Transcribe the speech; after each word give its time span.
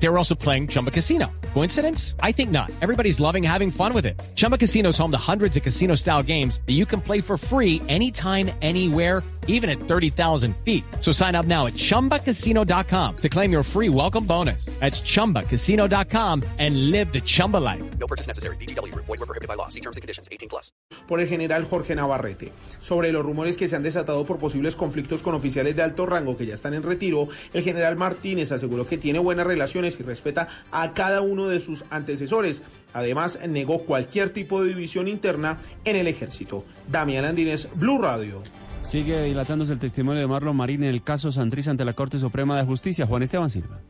They 0.00 0.08
were 0.08 0.18
also 0.18 0.34
playing 0.34 0.68
Chumba 0.68 0.90
Casino. 0.90 1.26
Coincidence? 1.54 2.14
I 2.22 2.32
think 2.32 2.50
not. 2.50 2.70
Everybody's 2.80 3.18
loving 3.20 3.42
having 3.42 3.70
fun 3.70 3.92
with 3.92 4.06
it. 4.06 4.20
Chumba 4.36 4.56
Casino 4.56 4.90
is 4.90 4.98
home 4.98 5.10
to 5.10 5.18
hundreds 5.18 5.56
of 5.56 5.62
casino 5.62 5.96
style 5.96 6.22
games 6.22 6.60
that 6.66 6.74
you 6.74 6.86
can 6.86 7.00
play 7.00 7.20
for 7.20 7.36
free 7.36 7.82
anytime, 7.88 8.50
anywhere, 8.62 9.22
even 9.48 9.68
at 9.68 9.80
30,000 9.80 10.54
feet. 10.58 10.84
So 11.00 11.10
sign 11.10 11.34
up 11.34 11.46
now 11.46 11.66
at 11.66 11.72
chumbacasino.com 11.72 13.16
to 13.16 13.28
claim 13.28 13.50
your 13.50 13.64
free 13.64 13.88
welcome 13.88 14.24
bonus. 14.24 14.66
That's 14.78 15.00
chumbacasino.com 15.00 16.44
and 16.58 16.90
live 16.92 17.12
the 17.12 17.20
Chumba 17.22 17.56
life. 17.56 17.82
No 17.98 18.06
purchase 18.06 18.28
necessary. 18.28 18.56
BGW. 18.56 18.94
Void 18.94 19.08
were 19.08 19.26
prohibited 19.26 19.48
by 19.48 19.54
law. 19.54 19.68
See 19.68 19.80
terms 19.80 19.96
and 19.96 20.02
conditions. 20.02 20.28
18 20.30 20.48
plus. 20.48 20.70
por 21.08 21.20
el 21.20 21.26
general 21.26 21.64
Jorge 21.64 21.94
Navarrete. 21.96 22.52
Sobre 22.80 23.10
los 23.10 23.24
rumores 23.24 23.56
que 23.56 23.66
se 23.66 23.74
han 23.74 23.82
desatado 23.82 24.24
por 24.26 24.38
posibles 24.38 24.76
conflictos 24.76 25.22
con 25.22 25.34
oficiales 25.34 25.74
de 25.74 25.82
alto 25.82 26.06
rango 26.06 26.36
que 26.36 26.46
ya 26.46 26.54
están 26.54 26.74
en 26.74 26.82
retiro, 26.82 27.28
el 27.54 27.62
general 27.62 27.96
Martínez 27.96 28.52
aseguró 28.52 28.86
que 28.86 28.98
tiene 28.98 29.18
buenas 29.18 29.46
relaciones 29.46 29.87
y 29.98 30.02
respeta 30.02 30.48
a 30.70 30.92
cada 30.92 31.20
uno 31.20 31.48
de 31.48 31.60
sus 31.60 31.84
antecesores. 31.90 32.62
Además, 32.92 33.38
negó 33.48 33.80
cualquier 33.80 34.30
tipo 34.30 34.62
de 34.62 34.70
división 34.70 35.08
interna 35.08 35.58
en 35.84 35.96
el 35.96 36.06
ejército. 36.06 36.64
Damián 36.88 37.24
Andínez, 37.24 37.68
Blue 37.74 38.00
Radio. 38.00 38.42
Sigue 38.82 39.22
dilatándose 39.24 39.72
el 39.72 39.78
testimonio 39.78 40.20
de 40.20 40.26
Marlon 40.26 40.56
Marín 40.56 40.82
en 40.84 40.90
el 40.90 41.02
caso 41.02 41.32
Santriz 41.32 41.68
ante 41.68 41.84
la 41.84 41.92
Corte 41.92 42.18
Suprema 42.18 42.56
de 42.56 42.64
Justicia. 42.64 43.06
Juan 43.06 43.22
Esteban 43.22 43.50
Silva. 43.50 43.80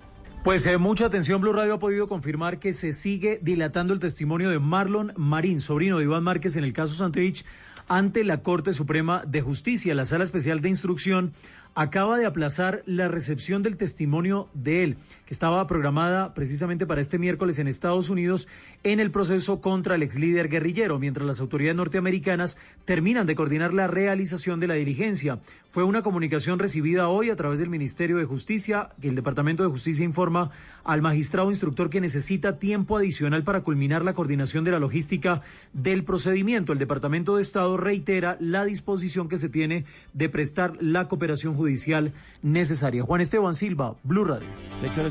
Pues 0.44 0.66
eh, 0.66 0.78
mucha 0.78 1.06
atención, 1.06 1.40
Blue 1.40 1.52
Radio 1.52 1.74
ha 1.74 1.78
podido 1.78 2.06
confirmar 2.06 2.58
que 2.58 2.72
se 2.72 2.92
sigue 2.92 3.38
dilatando 3.42 3.92
el 3.92 3.98
testimonio 3.98 4.50
de 4.50 4.58
Marlon 4.58 5.12
Marín, 5.16 5.60
sobrino 5.60 5.98
de 5.98 6.04
Iván 6.04 6.22
Márquez 6.22 6.56
en 6.56 6.64
el 6.64 6.72
caso 6.72 6.94
Santrich, 6.94 7.44
ante 7.88 8.22
la 8.22 8.42
Corte 8.42 8.72
Suprema 8.72 9.24
de 9.26 9.40
Justicia. 9.40 9.94
La 9.94 10.04
Sala 10.04 10.24
Especial 10.24 10.60
de 10.60 10.68
Instrucción 10.68 11.32
acaba 11.74 12.18
de 12.18 12.26
aplazar 12.26 12.82
la 12.86 13.08
recepción 13.08 13.62
del 13.62 13.76
testimonio 13.76 14.48
de 14.54 14.84
él, 14.84 14.96
que 15.28 15.34
estaba 15.34 15.66
programada 15.66 16.32
precisamente 16.32 16.86
para 16.86 17.02
este 17.02 17.18
miércoles 17.18 17.58
en 17.58 17.68
Estados 17.68 18.08
Unidos 18.08 18.48
en 18.82 18.98
el 18.98 19.10
proceso 19.10 19.60
contra 19.60 19.96
el 19.96 20.02
ex 20.02 20.14
líder 20.14 20.48
guerrillero, 20.48 20.98
mientras 20.98 21.26
las 21.26 21.40
autoridades 21.40 21.76
norteamericanas 21.76 22.56
terminan 22.86 23.26
de 23.26 23.34
coordinar 23.34 23.74
la 23.74 23.88
realización 23.88 24.58
de 24.58 24.68
la 24.68 24.74
diligencia. 24.74 25.38
Fue 25.70 25.84
una 25.84 26.00
comunicación 26.00 26.58
recibida 26.58 27.08
hoy 27.08 27.28
a 27.28 27.36
través 27.36 27.58
del 27.58 27.68
Ministerio 27.68 28.16
de 28.16 28.24
Justicia, 28.24 28.88
que 29.02 29.08
el 29.08 29.14
Departamento 29.16 29.62
de 29.62 29.68
Justicia 29.68 30.02
informa 30.02 30.50
al 30.82 31.02
magistrado 31.02 31.50
instructor 31.50 31.90
que 31.90 32.00
necesita 32.00 32.58
tiempo 32.58 32.96
adicional 32.96 33.44
para 33.44 33.60
culminar 33.60 34.02
la 34.02 34.14
coordinación 34.14 34.64
de 34.64 34.70
la 34.70 34.78
logística 34.78 35.42
del 35.74 36.04
procedimiento. 36.04 36.72
El 36.72 36.78
Departamento 36.78 37.36
de 37.36 37.42
Estado 37.42 37.76
reitera 37.76 38.38
la 38.40 38.64
disposición 38.64 39.28
que 39.28 39.36
se 39.36 39.50
tiene 39.50 39.84
de 40.14 40.30
prestar 40.30 40.72
la 40.80 41.06
cooperación 41.06 41.54
judicial 41.54 42.14
necesaria. 42.40 43.02
Juan 43.02 43.20
Esteban 43.20 43.54
Silva, 43.54 43.94
Blue 44.04 44.24
Radio. 44.24 44.48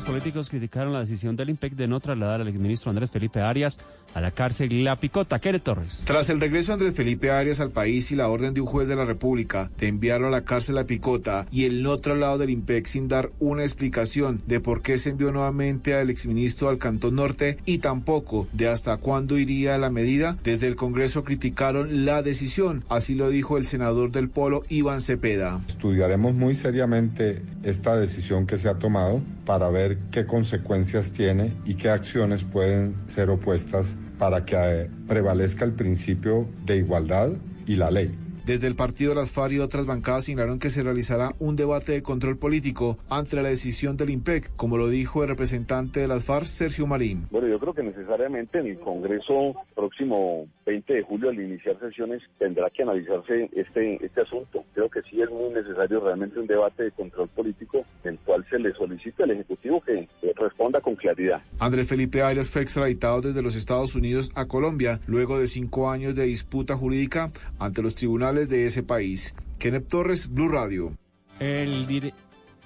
Políticos 0.08 0.48
criticaron 0.48 0.94
la 0.94 1.00
decisión 1.00 1.36
del 1.36 1.50
IMPEC 1.50 1.74
de 1.74 1.86
no 1.86 2.00
trasladar 2.00 2.40
al 2.40 2.48
exministro 2.48 2.88
Andrés 2.88 3.10
Felipe 3.10 3.42
Arias 3.42 3.78
a 4.14 4.22
la 4.22 4.30
cárcel 4.30 4.82
La 4.82 4.96
Picota. 4.96 5.38
Kere 5.38 5.60
Torres. 5.60 6.02
Tras 6.06 6.30
el 6.30 6.40
regreso 6.40 6.68
de 6.68 6.74
Andrés 6.74 6.94
Felipe 6.94 7.30
Arias 7.30 7.60
al 7.60 7.72
país 7.72 8.10
y 8.10 8.16
la 8.16 8.28
orden 8.28 8.54
de 8.54 8.62
un 8.62 8.66
juez 8.66 8.88
de 8.88 8.96
la 8.96 9.04
República 9.04 9.70
de 9.78 9.88
enviarlo 9.88 10.28
a 10.28 10.30
la 10.30 10.44
cárcel 10.44 10.76
La 10.76 10.84
Picota 10.84 11.46
y 11.50 11.64
el 11.64 11.82
no 11.82 11.98
traslado 11.98 12.38
del 12.38 12.48
IMPEC 12.48 12.86
sin 12.86 13.08
dar 13.08 13.30
una 13.38 13.64
explicación 13.64 14.40
de 14.46 14.60
por 14.60 14.80
qué 14.80 14.96
se 14.96 15.10
envió 15.10 15.30
nuevamente 15.30 15.94
al 15.94 16.08
exministro 16.08 16.70
al 16.70 16.78
Cantón 16.78 17.16
Norte 17.16 17.58
y 17.66 17.78
tampoco 17.78 18.48
de 18.54 18.68
hasta 18.68 18.96
cuándo 18.96 19.36
iría 19.36 19.76
la 19.76 19.90
medida, 19.90 20.38
desde 20.42 20.68
el 20.68 20.76
Congreso 20.76 21.22
criticaron 21.22 22.06
la 22.06 22.22
decisión. 22.22 22.82
Así 22.88 23.14
lo 23.14 23.28
dijo 23.28 23.58
el 23.58 23.66
senador 23.66 24.10
del 24.10 24.30
Polo, 24.30 24.62
Iván 24.70 25.02
Cepeda. 25.02 25.60
Estudiaremos 25.68 26.34
muy 26.34 26.54
seriamente 26.54 27.42
esta 27.62 27.96
decisión 27.98 28.46
que 28.46 28.56
se 28.56 28.70
ha 28.70 28.78
tomado 28.78 29.20
para 29.44 29.68
ver 29.68 29.97
qué 30.10 30.26
consecuencias 30.26 31.12
tiene 31.12 31.52
y 31.64 31.74
qué 31.74 31.90
acciones 31.90 32.44
pueden 32.44 32.96
ser 33.06 33.30
opuestas 33.30 33.96
para 34.18 34.44
que 34.44 34.56
eh, 34.56 34.90
prevalezca 35.06 35.64
el 35.64 35.72
principio 35.72 36.48
de 36.64 36.76
igualdad 36.76 37.30
y 37.66 37.76
la 37.76 37.90
ley. 37.90 38.16
Desde 38.48 38.66
el 38.66 38.76
partido 38.76 39.14
Las 39.14 39.30
FARC 39.30 39.52
y 39.52 39.58
otras 39.58 39.84
bancadas 39.84 40.24
señalaron 40.24 40.58
que 40.58 40.70
se 40.70 40.82
realizará 40.82 41.32
un 41.38 41.54
debate 41.54 41.92
de 41.92 42.02
control 42.02 42.38
político 42.38 42.96
ante 43.10 43.36
la 43.36 43.46
decisión 43.46 43.98
del 43.98 44.08
IMPEC, 44.08 44.56
como 44.56 44.78
lo 44.78 44.88
dijo 44.88 45.22
el 45.22 45.28
representante 45.28 46.00
de 46.00 46.08
las 46.08 46.24
FARC, 46.24 46.46
Sergio 46.46 46.86
Marín. 46.86 47.26
Bueno, 47.30 47.46
yo 47.46 47.58
creo 47.58 47.74
que 47.74 47.82
necesariamente 47.82 48.58
en 48.58 48.68
el 48.68 48.80
Congreso 48.80 49.54
próximo 49.74 50.46
20 50.68 50.92
de 50.94 51.02
julio, 51.02 51.30
al 51.30 51.40
iniciar 51.40 51.78
sesiones, 51.80 52.22
tendrá 52.38 52.68
que 52.70 52.82
analizarse 52.82 53.48
este, 53.56 54.04
este 54.04 54.20
asunto. 54.20 54.64
Creo 54.74 54.88
que 54.90 55.00
sí 55.10 55.20
es 55.22 55.30
muy 55.30 55.48
necesario 55.54 56.00
realmente 56.00 56.38
un 56.38 56.46
debate 56.46 56.84
de 56.84 56.90
control 56.92 57.28
político 57.28 57.84
en 58.04 58.10
el 58.12 58.18
cual 58.20 58.44
se 58.50 58.58
le 58.58 58.72
solicita 58.74 59.24
al 59.24 59.30
Ejecutivo 59.30 59.80
que, 59.80 60.06
que 60.20 60.32
responda 60.36 60.80
con 60.82 60.94
claridad. 60.94 61.40
Andrés 61.58 61.88
Felipe 61.88 62.20
Arias 62.22 62.50
fue 62.50 62.60
extraditado 62.62 63.22
desde 63.22 63.42
los 63.42 63.56
Estados 63.56 63.94
Unidos 63.94 64.30
a 64.34 64.46
Colombia 64.46 65.00
luego 65.06 65.38
de 65.38 65.46
cinco 65.46 65.90
años 65.90 66.14
de 66.14 66.24
disputa 66.26 66.76
jurídica 66.76 67.30
ante 67.58 67.82
los 67.82 67.94
tribunales 67.94 68.48
de 68.50 68.66
ese 68.66 68.82
país. 68.82 69.34
Kenneth 69.58 69.88
Torres, 69.88 70.28
Blue 70.32 70.48
Radio. 70.48 70.92
El, 71.40 71.86
dire- 71.86 72.12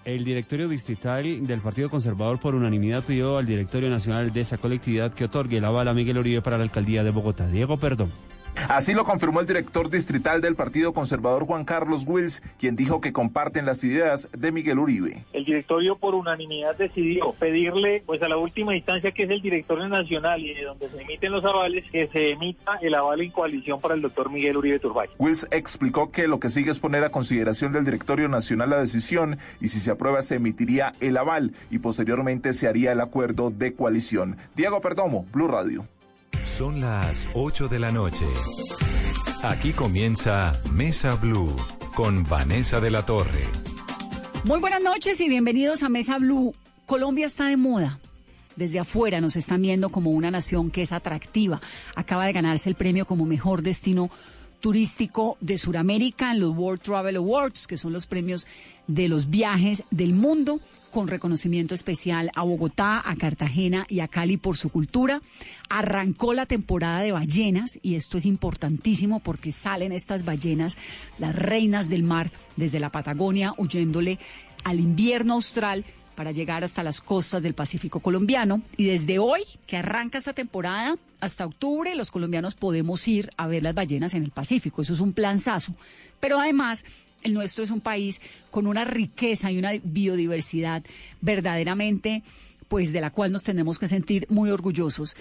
el 0.05 0.25
directorio 0.25 0.69
distrital 0.69 1.47
del 1.47 1.61
Partido 1.61 1.91
Conservador 1.91 2.39
por 2.41 2.55
unanimidad 2.55 3.05
pidió 3.05 3.39
al 3.39 3.47
directorio 3.47 3.89
nacional 3.89 4.33
de 4.33 4.41
esa 4.41 4.59
colectividad 4.59 5.13
que 5.13 5.25
otorgue 5.25 5.59
el 5.59 5.65
aval 5.65 5.89
a 5.89 5.95
Miguel 5.95 6.19
Uribe 6.19 6.43
para 6.43 6.59
la 6.59 6.65
alcaldía 6.65 7.05
de 7.05 7.11
Bogotá. 7.11 7.47
Diego 7.49 7.77
Perdón. 7.77 8.11
Así 8.69 8.95
lo 8.95 9.05
confirmó 9.05 9.41
el 9.41 9.47
director 9.47 9.91
distrital 9.91 10.41
del 10.41 10.57
Partido 10.57 10.93
Conservador 10.93 11.45
Juan 11.45 11.65
Carlos 11.65 12.05
Wills, 12.07 12.43
quien 12.59 12.77
dijo 12.77 13.01
que 13.01 13.13
comparten 13.13 13.67
las 13.67 13.83
ideas 13.85 14.29
de 14.37 14.53
Miguel 14.53 14.79
Uribe. 14.79 15.25
El 15.33 15.45
directorio 15.45 15.97
por 15.97 16.15
unanimidad 16.15 16.77
decidió 16.77 17.33
pedirle 17.33 18.03
pues 18.07 18.23
a 18.23 18.29
la 18.29 18.37
última 18.37 18.75
instancia 18.75 19.13
que 19.13 19.25
es 19.25 19.31
el 19.31 19.43
directorio 19.43 19.89
nacional 19.89 20.41
y 20.43 20.55
de 20.55 20.65
donde 20.65 20.89
se 20.89 21.03
emiten 21.03 21.33
los 21.33 21.45
avales 21.45 21.85
que 21.91 22.09
se 22.09 22.31
emita 22.31 22.79
el 22.81 22.95
aval 22.95 23.21
en 23.21 23.31
coalición 23.31 23.81
para 23.81 23.95
el 23.95 24.03
doctor 24.03 24.31
Miguel 24.31 24.57
Uribe 24.57 24.79
Turbay. 24.79 25.09
Wills 25.19 25.47
explicó 25.51 26.11
que 26.11 26.29
lo 26.29 26.41
que 26.41 26.49
sigue 26.49 26.71
es 26.71 26.81
poner 26.81 27.05
a 27.05 27.11
consideración 27.11 27.73
del 27.73 27.85
directorio 27.85 28.29
nacional 28.29 28.71
la 28.71 28.79
decisión 28.79 29.39
y 29.61 29.69
si 29.69 29.81
se 29.81 29.91
aprueba 29.91 30.23
se 30.23 30.37
emitiría 30.37 30.93
el 31.01 31.17
aval 31.17 31.53
y 31.71 31.79
posteriormente 31.79 32.53
se 32.53 32.69
haría 32.69 32.93
el 32.93 33.01
acuerdo 33.01 33.51
de 33.51 33.75
coalición. 33.75 34.37
Diego 34.55 34.81
Perdomo, 34.81 35.27
Blue 35.33 35.49
Radio. 35.49 35.87
Son 36.41 36.81
las 36.81 37.29
8 37.35 37.69
de 37.69 37.79
la 37.79 37.93
noche. 37.93 38.27
Aquí 39.43 39.73
comienza 39.73 40.61
Mesa 40.73 41.15
Blue 41.15 41.55
con 41.95 42.25
Vanessa 42.25 42.81
de 42.81 42.91
la 42.91 43.05
Torre. 43.05 43.45
Muy 44.45 44.59
buenas 44.59 44.83
noches 44.83 45.21
y 45.21 45.29
bienvenidos 45.29 45.83
a 45.83 45.89
Mesa 45.89 46.19
Blue. 46.19 46.55
Colombia 46.87 47.27
está 47.27 47.47
de 47.47 47.57
moda. 47.57 48.01
Desde 48.57 48.81
afuera 48.81 49.21
nos 49.21 49.37
están 49.37 49.63
viendo 49.63 49.91
como 49.91 50.11
una 50.11 50.31
nación 50.31 50.71
que 50.71 50.83
es 50.83 50.93
atractiva. 50.93 51.61
Acaba 51.95 52.27
de 52.27 52.33
ganarse 52.33 52.69
el 52.69 52.75
premio 52.75 53.07
como 53.07 53.25
mejor 53.25 53.63
destino 53.63 54.11
turístico 54.61 55.37
de 55.41 55.59
Sudamérica 55.59 56.33
en 56.33 56.41
los 56.41 56.57
World 56.57 56.83
Travel 56.83 57.17
Awards, 57.17 57.67
que 57.67 57.77
son 57.77 57.93
los 57.93 58.07
premios 58.07 58.47
de 58.87 59.09
los 59.09 59.31
viajes 59.31 59.85
del 59.91 60.15
mundo, 60.15 60.61
con 60.93 61.09
reconocimiento 61.09 61.75
especial 61.75 62.31
a 62.37 62.43
Bogotá, 62.43 63.03
a 63.05 63.17
Cartagena 63.17 63.87
y 63.89 64.01
a 64.01 64.09
Cali 64.09 64.37
por 64.37 64.57
su 64.57 64.71
cultura. 64.71 65.23
Arrancó 65.69 66.35
la 66.35 66.47
temporada 66.47 67.01
de 67.01 67.11
ballenas 67.11 67.79
y 67.83 67.97
esto 67.97 68.19
es 68.19 68.27
importantísimo 68.27 69.19
porque 69.21 69.51
salen 69.51 69.91
estas 69.91 70.25
ballenas, 70.25 70.77
las 71.19 71.35
reinas 71.35 71.89
del 71.89 72.03
mar, 72.03 72.31
desde 72.57 72.79
la 72.79 72.93
Patagonia, 72.93 73.55
huyéndole 73.57 74.19
al 74.63 74.79
invierno 74.79 75.35
austral 75.35 75.85
para 76.15 76.31
llegar 76.31 76.63
hasta 76.63 76.83
las 76.83 77.01
costas 77.01 77.43
del 77.43 77.55
Pacífico 77.55 78.01
colombiano. 78.01 78.63
Y 78.77 78.85
desde 78.85 79.19
hoy, 79.19 79.43
que 79.67 79.79
arranca 79.79 80.19
esta 80.19 80.35
temporada, 80.35 80.97
hasta 81.21 81.47
octubre, 81.47 81.95
los 81.95 82.11
colombianos 82.11 82.55
podemos 82.55 83.09
ir 83.09 83.31
a 83.37 83.47
ver 83.47 83.63
las 83.63 83.75
ballenas 83.75 84.13
en 84.15 84.23
el 84.23 84.31
Pacífico. 84.31 84.83
Eso 84.83 84.93
es 84.93 85.01
un 85.01 85.15
planzazo. 85.15 85.75
Pero 86.21 86.39
además, 86.39 86.85
el 87.23 87.35
nuestro 87.35 87.65
es 87.65 87.71
un 87.71 87.81
país 87.81 88.21
con 88.51 88.67
una 88.67 88.85
riqueza 88.85 89.51
y 89.51 89.59
una 89.59 89.73
biodiversidad 89.83 90.83
verdaderamente, 91.21 92.23
pues 92.69 92.93
de 92.93 93.01
la 93.01 93.11
cual 93.11 93.33
nos 93.33 93.43
tenemos 93.43 93.79
que 93.79 93.89
sentir 93.89 94.27
muy 94.31 94.51
orgullosos 94.51 95.17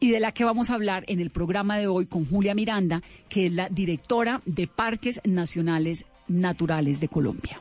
y 0.00 0.10
de 0.10 0.20
la 0.20 0.32
que 0.32 0.44
vamos 0.44 0.70
a 0.70 0.74
hablar 0.74 1.04
en 1.06 1.20
el 1.20 1.30
programa 1.30 1.78
de 1.78 1.86
hoy 1.86 2.06
con 2.06 2.26
Julia 2.26 2.54
Miranda, 2.54 3.02
que 3.28 3.46
es 3.46 3.52
la 3.52 3.68
directora 3.68 4.42
de 4.46 4.66
Parques 4.66 5.20
Nacionales 5.24 6.06
Naturales 6.26 6.98
de 7.00 7.08
Colombia. 7.08 7.60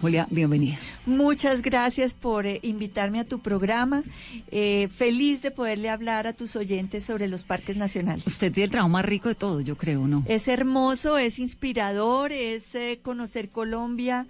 Julia, 0.00 0.26
bienvenida. 0.30 0.76
Muchas 1.06 1.62
gracias 1.62 2.14
por 2.14 2.46
eh, 2.46 2.58
invitarme 2.62 3.20
a 3.20 3.24
tu 3.24 3.38
programa. 3.40 4.02
Eh, 4.50 4.88
feliz 4.94 5.40
de 5.42 5.50
poderle 5.52 5.88
hablar 5.88 6.26
a 6.26 6.32
tus 6.32 6.56
oyentes 6.56 7.04
sobre 7.04 7.28
los 7.28 7.44
parques 7.44 7.76
nacionales. 7.76 8.26
Usted 8.26 8.52
tiene 8.52 8.64
el 8.64 8.70
trabajo 8.72 8.88
más 8.90 9.04
rico 9.04 9.28
de 9.28 9.34
todo, 9.36 9.60
yo 9.60 9.76
creo, 9.76 10.06
¿no? 10.08 10.24
Es 10.26 10.48
hermoso, 10.48 11.16
es 11.18 11.38
inspirador, 11.38 12.32
es 12.32 12.74
eh, 12.74 12.98
conocer 13.02 13.50
Colombia, 13.50 14.26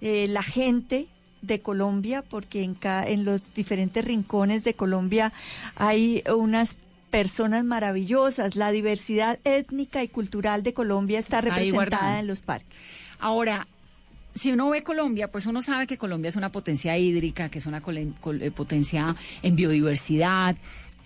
eh, 0.00 0.26
la 0.28 0.42
gente 0.42 1.06
de 1.42 1.60
Colombia, 1.60 2.22
porque 2.22 2.64
en, 2.64 2.74
ca- 2.74 3.06
en 3.06 3.24
los 3.24 3.54
diferentes 3.54 4.04
rincones 4.04 4.64
de 4.64 4.74
Colombia 4.74 5.32
hay 5.76 6.24
unas 6.34 6.76
personas 7.10 7.64
maravillosas. 7.64 8.56
La 8.56 8.72
diversidad 8.72 9.38
étnica 9.44 10.02
y 10.02 10.08
cultural 10.08 10.62
de 10.64 10.72
Colombia 10.74 11.18
está, 11.20 11.38
ahí 11.38 11.44
representada 11.70 12.18
en 12.18 12.26
los 12.26 12.42
parques. 12.42 12.80
Ahora, 13.20 13.68
si 14.34 14.52
uno 14.52 14.70
ve 14.70 14.82
Colombia, 14.82 15.30
pues 15.30 15.46
uno 15.46 15.62
sabe 15.62 15.86
que 15.86 15.98
Colombia 15.98 16.28
es 16.28 16.36
una 16.36 16.50
potencia 16.50 16.96
hídrica, 16.98 17.48
que 17.48 17.58
es 17.58 17.66
una 17.66 17.82
eh, 17.86 18.50
potencia 18.50 19.14
en 19.42 19.56
biodiversidad, 19.56 20.56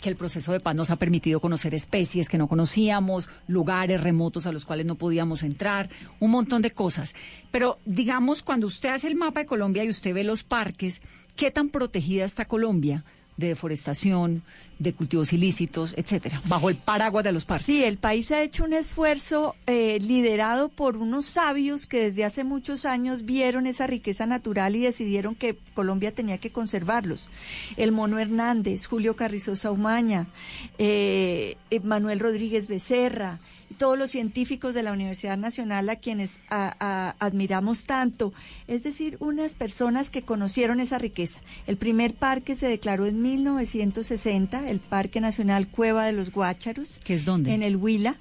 que 0.01 0.09
el 0.09 0.17
proceso 0.17 0.53
de 0.53 0.61
paz 0.61 0.77
nos 0.77 0.91
ha 0.91 0.97
permitido 0.97 1.41
conocer 1.41 1.75
especies 1.75 2.29
que 2.29 2.39
no 2.39 2.49
conocíamos, 2.49 3.29
lugares 3.47 4.01
remotos 4.01 4.47
a 4.47 4.53
los 4.53 4.65
cuales 4.65 4.87
no 4.87 4.95
podíamos 4.95 5.43
entrar, 5.43 5.91
un 6.21 6.31
montón 6.31 6.63
de 6.63 6.71
cosas. 6.71 7.15
Pero 7.51 7.79
digamos, 7.85 8.43
cuando 8.43 8.67
usted 8.67 8.91
hace 8.91 9.09
el 9.09 9.17
mapa 9.17 9.41
de 9.41 9.47
Colombia 9.47 9.85
y 9.85 9.91
usted 9.91 10.15
ve 10.15 10.25
los 10.25 10.45
parques, 10.45 11.03
¿qué 11.37 11.51
tan 11.51 11.69
protegida 11.69 12.25
está 12.25 12.45
Colombia? 12.45 13.05
De 13.39 13.49
deforestación, 13.49 14.43
de 14.81 14.93
cultivos 14.93 15.33
ilícitos, 15.33 15.95
etcétera, 15.97 16.43
bajo 16.47 16.69
el 16.69 16.77
paraguas 16.77 17.25
de 17.25 17.33
los 17.33 17.45
parques. 17.45 17.67
Sí, 17.67 17.85
el 17.85 17.97
país 17.97 18.31
ha 18.33 18.43
hecho 18.43 18.65
un 18.65 18.73
esfuerzo 18.73 19.55
eh, 19.67 19.99
liderado 20.01 20.69
por 20.69 20.97
unos 20.97 21.27
sabios 21.27 21.87
que 21.87 22.01
desde 22.01 22.25
hace 22.25 22.43
muchos 22.43 22.85
años 22.85 23.25
vieron 23.25 23.67
esa 23.67 23.87
riqueza 23.87 24.27
natural 24.27 24.75
y 24.75 24.81
decidieron 24.81 25.37
que 25.37 25.57
Colombia 25.75 26.13
tenía 26.13 26.39
que 26.39 26.51
conservarlos. 26.51 27.29
El 27.77 27.93
Mono 27.93 28.19
Hernández, 28.19 28.87
Julio 28.87 29.15
Carrizosa 29.15 29.71
Umaña, 29.71 30.27
eh, 30.79 31.57
Manuel 31.85 32.19
Rodríguez 32.19 32.67
Becerra, 32.67 33.39
todos 33.79 33.97
los 33.99 34.11
científicos 34.11 34.75
de 34.75 34.83
la 34.83 34.93
Universidad 34.93 35.39
Nacional 35.39 35.89
a 35.89 35.97
quienes 35.97 36.39
a- 36.51 36.75
a- 36.81 37.15
admiramos 37.25 37.85
tanto, 37.85 38.33
es 38.67 38.83
decir, 38.83 39.17
unas 39.21 39.55
personas 39.55 40.11
que 40.11 40.23
conocieron 40.23 40.81
esa 40.81 40.99
riqueza. 40.99 41.41
El 41.67 41.77
primer 41.79 42.13
parque 42.15 42.55
se 42.57 42.69
declaró 42.69 43.07
en 43.07 43.23
1960, 43.23 44.67
el 44.69 44.81
Parque 44.81 45.21
Nacional 45.21 45.69
Cueva 45.69 46.05
de 46.05 46.13
los 46.13 46.31
Guácharos. 46.33 47.01
¿Que 47.05 47.15
es 47.15 47.25
dónde? 47.25 47.55
En 47.55 47.63
el 47.63 47.77
Huila. 47.77 48.17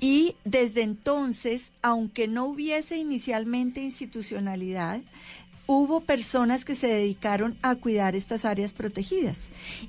Y 0.00 0.34
desde 0.44 0.82
entonces, 0.82 1.72
aunque 1.82 2.26
no 2.26 2.46
hubiese 2.46 2.96
inicialmente 2.98 3.80
institucionalidad, 3.82 5.00
hubo 5.78 6.00
personas 6.00 6.64
que 6.64 6.74
se 6.74 6.86
dedicaron 6.86 7.56
a 7.62 7.74
cuidar 7.76 8.16
estas 8.16 8.44
áreas 8.44 8.72
protegidas 8.72 9.38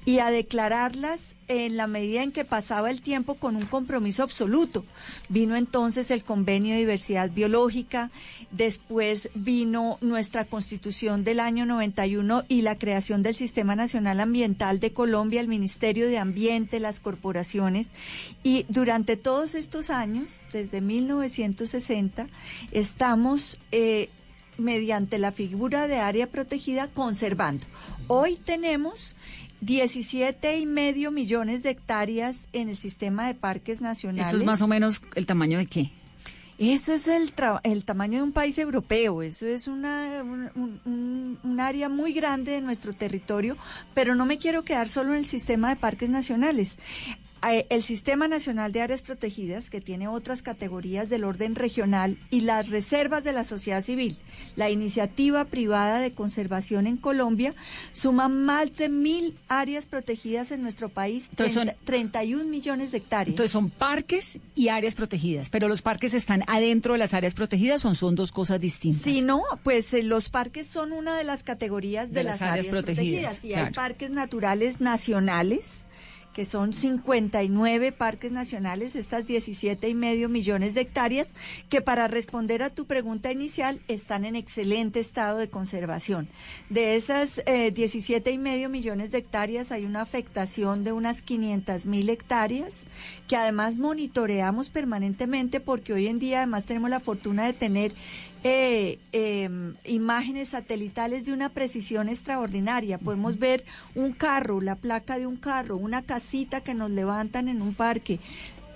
y 0.06 0.19
a 0.19 0.30
declararlas 0.30 1.35
en 1.47 1.77
la 1.77 1.88
medida 1.88 2.24
en 2.24 2.31
que 2.31 2.45
pasaba 2.45 2.89
el 2.89 3.01
tiempo 3.01 3.35
con 3.35 3.56
un 3.56 3.65
compromiso 3.65 4.24
absoluto. 4.24 4.85
Vino 5.30 5.56
entonces 5.56 6.09
el 6.12 6.24
convenio 6.24 6.74
de 6.74 6.80
diversidad 6.80 7.31
biológica, 7.31 8.12
después 8.51 9.30
vino 9.35 9.97
nuestra 10.01 10.45
constitución 10.45 11.24
del 11.24 11.39
año 11.39 11.65
91 11.65 12.45
y 12.47 12.62
la 12.62 12.77
creación 12.77 13.24
del 13.24 13.35
Sistema 13.35 13.75
Nacional 13.75 14.19
Ambiental 14.19 14.80
de 14.80 14.94
Colombia, 14.94 15.41
el 15.41 15.47
Ministerio 15.47 16.07
de 16.07 16.18
Ambiente, 16.18 16.80
las 16.80 17.00
corporaciones 17.00 17.91
y 18.41 18.65
durante 18.69 19.18
todos 19.18 19.56
estos 19.56 19.89
años, 19.89 20.41
desde 20.51 20.81
1960, 20.81 22.27
estamos... 22.71 23.59
eh, 23.71 24.09
mediante 24.57 25.17
la 25.19 25.31
figura 25.31 25.88
de 25.88 25.97
área 25.97 26.27
protegida 26.27 26.88
conservando. 26.88 27.65
Hoy 28.07 28.35
tenemos 28.38 29.15
17 29.61 30.57
y 30.59 30.65
medio 30.65 31.11
millones 31.11 31.63
de 31.63 31.69
hectáreas 31.71 32.50
en 32.53 32.69
el 32.69 32.75
sistema 32.77 33.27
de 33.27 33.35
parques 33.35 33.81
nacionales. 33.81 34.27
Eso 34.33 34.38
es 34.41 34.45
más 34.45 34.61
o 34.61 34.67
menos 34.67 35.01
el 35.15 35.25
tamaño 35.25 35.57
de 35.57 35.65
qué? 35.65 35.89
Eso 36.59 36.94
es 36.94 37.07
el, 37.07 37.35
tra- 37.35 37.59
el 37.63 37.83
tamaño 37.83 38.17
de 38.19 38.23
un 38.23 38.31
país 38.31 38.57
europeo, 38.59 39.23
eso 39.23 39.47
es 39.47 39.67
una, 39.67 40.21
un, 40.23 41.39
un- 41.44 41.59
área 41.59 41.88
muy 41.89 42.13
grande 42.13 42.51
de 42.51 42.61
nuestro 42.61 42.94
territorio, 42.94 43.57
pero 43.94 44.15
no 44.15 44.25
me 44.25 44.38
quiero 44.38 44.63
quedar 44.63 44.89
solo 44.89 45.13
en 45.13 45.19
el 45.19 45.25
sistema 45.25 45.69
de 45.69 45.77
parques 45.77 46.09
nacionales. 46.09 46.77
Eh, 47.50 47.66
El 47.69 47.84
Sistema 47.84 48.28
Nacional 48.28 48.72
de 48.72 48.81
Áreas 48.81 49.01
Protegidas, 49.01 49.69
que 49.69 49.81
tiene 49.81 50.07
otras 50.07 50.42
categorías 50.44 51.10
del 51.10 51.24
orden 51.24 51.56
regional, 51.56 52.18
y 52.30 52.42
las 52.42 52.69
reservas 52.69 53.24
de 53.24 53.34
la 53.34 53.44
sociedad 53.44 53.84
civil, 53.84 54.18
la 54.56 54.69
iniciativa 54.69 55.45
privada 55.45 56.00
de 56.00 56.13
conservación 56.13 56.88
en 56.88 56.98
Colombia, 56.98 57.54
suman 57.92 58.44
más 58.45 58.74
de 58.78 58.90
mil 58.90 59.38
áreas 59.48 59.86
protegidas 59.86 60.51
en 60.51 60.62
nuestro 60.62 60.90
país, 60.90 61.28
Entonces 61.31 61.54
son- 61.54 61.72
30 61.84 62.13
31 62.13 62.50
millones 62.50 62.92
de 62.92 62.98
hectáreas. 63.00 63.30
Entonces 63.34 63.51
son 63.51 63.69
parques 63.69 64.40
y 64.56 64.68
áreas 64.69 64.95
protegidas, 64.95 65.50
pero 65.50 65.68
los 65.68 65.81
parques 65.81 66.13
están 66.13 66.44
adentro 66.48 66.94
de 66.94 67.00
las 67.00 67.13
áreas 67.13 67.34
protegidas 67.34 67.84
o 67.86 67.94
son 67.94 68.16
dos 68.16 68.31
cosas 68.31 68.60
distintas. 68.62 69.04
Sí, 69.04 69.22
no, 69.22 69.42
pues 69.63 69.94
eh, 69.94 70.04
los 70.04 70.30
parques 70.30 70.68
son 70.68 70.92
una 70.92 71.18
de 71.18 71.24
las 71.24 71.44
categorías 71.44 72.10
de, 72.10 72.16
De 72.16 72.24
las, 72.24 72.40
las 72.40 72.42
áreas 72.51 72.68
áreas, 72.68 72.68
protegidas. 72.84 73.24
protegidas, 73.34 73.45
Y 73.45 73.50
claro. 73.50 73.68
hay 73.68 73.74
parques 73.74 74.10
naturales 74.12 74.80
nacionales, 74.81 75.82
que 76.33 76.45
son 76.45 76.74
59 76.74 77.91
parques 77.91 78.31
nacionales, 78.31 78.95
estas 78.95 79.25
17 79.27 79.88
y 79.88 79.94
medio 79.94 80.30
millones 80.30 80.74
de 80.74 80.81
hectáreas, 80.81 81.33
que 81.69 81.81
para 81.81 82.07
responder 82.07 82.63
a 82.63 82.69
tu 82.69 82.85
pregunta 82.85 83.31
inicial 83.31 83.81
están 83.88 84.25
en 84.25 84.35
excelente 84.35 85.00
estado 85.00 85.38
de 85.38 85.50
conservación. 85.50 86.27
De 86.69 86.95
esas 86.95 87.41
eh, 87.45 87.71
17 87.71 88.31
y 88.31 88.38
medio 88.38 88.69
millones 88.69 89.12
de 89.12 89.19
hectáreas 89.19 89.71
hay 89.71 89.85
una 89.85 90.01
afectación 90.01 90.83
de 90.83 90.91
unas 90.91 91.21
500 91.21 91.85
mil 91.85 92.09
hectáreas, 92.09 92.83
que 93.27 93.35
además 93.35 93.75
monitoreamos 93.75 94.69
permanentemente 94.69 95.59
porque 95.59 95.94
hoy 95.94 96.07
en 96.07 96.19
día 96.19 96.39
además 96.39 96.65
tenemos 96.65 96.89
la 96.89 97.00
fortuna 97.00 97.45
de 97.45 97.53
tener 97.53 97.94
eh, 98.45 99.00
eh, 99.13 99.50
imágenes 99.85 100.50
satelitales 100.50 101.24
de 101.24 101.31
una 101.31 101.47
precisión 101.47 102.09
extraordinaria. 102.09 102.97
Podemos 102.97 103.39
ver 103.39 103.63
un 103.95 104.12
carro, 104.12 104.59
la 104.59 104.75
placa 104.75 105.18
de 105.18 105.25
un 105.25 105.38
carro, 105.38 105.77
una 105.77 106.01
casita 106.23 106.61
que 106.61 106.73
nos 106.73 106.89
levantan 106.89 107.49
en 107.49 107.61
un 107.61 107.73
parque. 107.73 108.19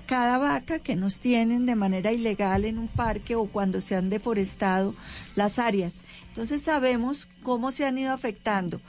Cada 0.05 0.37
vaca 0.37 0.79
que 0.79 0.95
nos 0.95 1.19
tienen 1.19 1.65
de 1.65 1.75
manera 1.75 2.11
ilegal 2.11 2.65
en 2.65 2.77
un 2.77 2.87
parque 2.87 3.35
o 3.35 3.45
cuando 3.45 3.79
se 3.81 3.95
han 3.95 4.09
deforestado 4.09 4.93
las 5.35 5.57
áreas. 5.57 5.95
Entonces 6.27 6.61
sabemos 6.61 7.27
cómo 7.43 7.71
se 7.71 7.85
han 7.85 7.97
ido 7.97 8.11
afectando. 8.11 8.81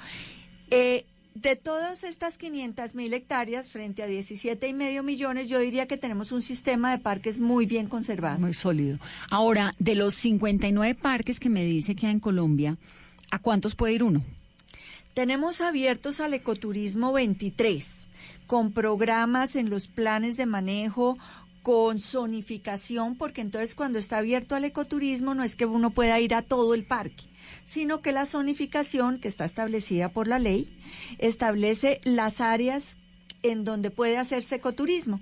Eh, 0.70 1.06
de 1.34 1.54
todas 1.54 2.02
estas 2.02 2.36
500 2.36 2.96
mil 2.96 3.14
hectáreas 3.14 3.68
frente 3.68 4.02
a 4.02 4.06
17 4.06 4.66
y 4.66 4.72
medio 4.72 5.04
millones, 5.04 5.48
yo 5.48 5.60
diría 5.60 5.86
que 5.86 5.96
tenemos 5.96 6.32
un 6.32 6.42
sistema 6.42 6.90
de 6.90 6.98
parques 6.98 7.38
muy 7.38 7.64
bien 7.64 7.86
conservado. 7.86 8.40
Muy 8.40 8.54
sólido. 8.54 8.98
Ahora, 9.30 9.72
de 9.78 9.94
los 9.94 10.14
59 10.16 10.96
parques 10.96 11.38
que 11.38 11.48
me 11.48 11.64
dice 11.64 11.94
que 11.94 12.06
hay 12.06 12.12
en 12.12 12.20
Colombia, 12.20 12.76
¿a 13.30 13.38
cuántos 13.38 13.76
puede 13.76 13.94
ir 13.94 14.02
uno? 14.02 14.24
Tenemos 15.18 15.60
abiertos 15.60 16.20
al 16.20 16.32
ecoturismo 16.32 17.12
23, 17.12 18.06
con 18.48 18.72
programas 18.72 19.54
en 19.56 19.70
los 19.70 19.86
planes 19.86 20.36
de 20.38 20.46
manejo, 20.46 21.18
con 21.62 21.98
zonificación, 21.98 23.14
porque 23.14 23.42
entonces 23.42 23.74
cuando 23.74 23.98
está 23.98 24.18
abierto 24.18 24.54
al 24.54 24.64
ecoturismo 24.64 25.34
no 25.34 25.44
es 25.44 25.54
que 25.54 25.66
uno 25.66 25.90
pueda 25.90 26.18
ir 26.18 26.34
a 26.34 26.40
todo 26.40 26.72
el 26.72 26.84
parque, 26.84 27.24
sino 27.66 28.00
que 28.00 28.10
la 28.10 28.24
zonificación, 28.24 29.20
que 29.20 29.28
está 29.28 29.44
establecida 29.44 30.08
por 30.08 30.28
la 30.28 30.38
ley, 30.38 30.74
establece 31.18 32.00
las 32.04 32.40
áreas 32.40 32.96
en 33.42 33.64
donde 33.64 33.90
puede 33.90 34.18
hacerse 34.18 34.56
ecoturismo. 34.56 35.20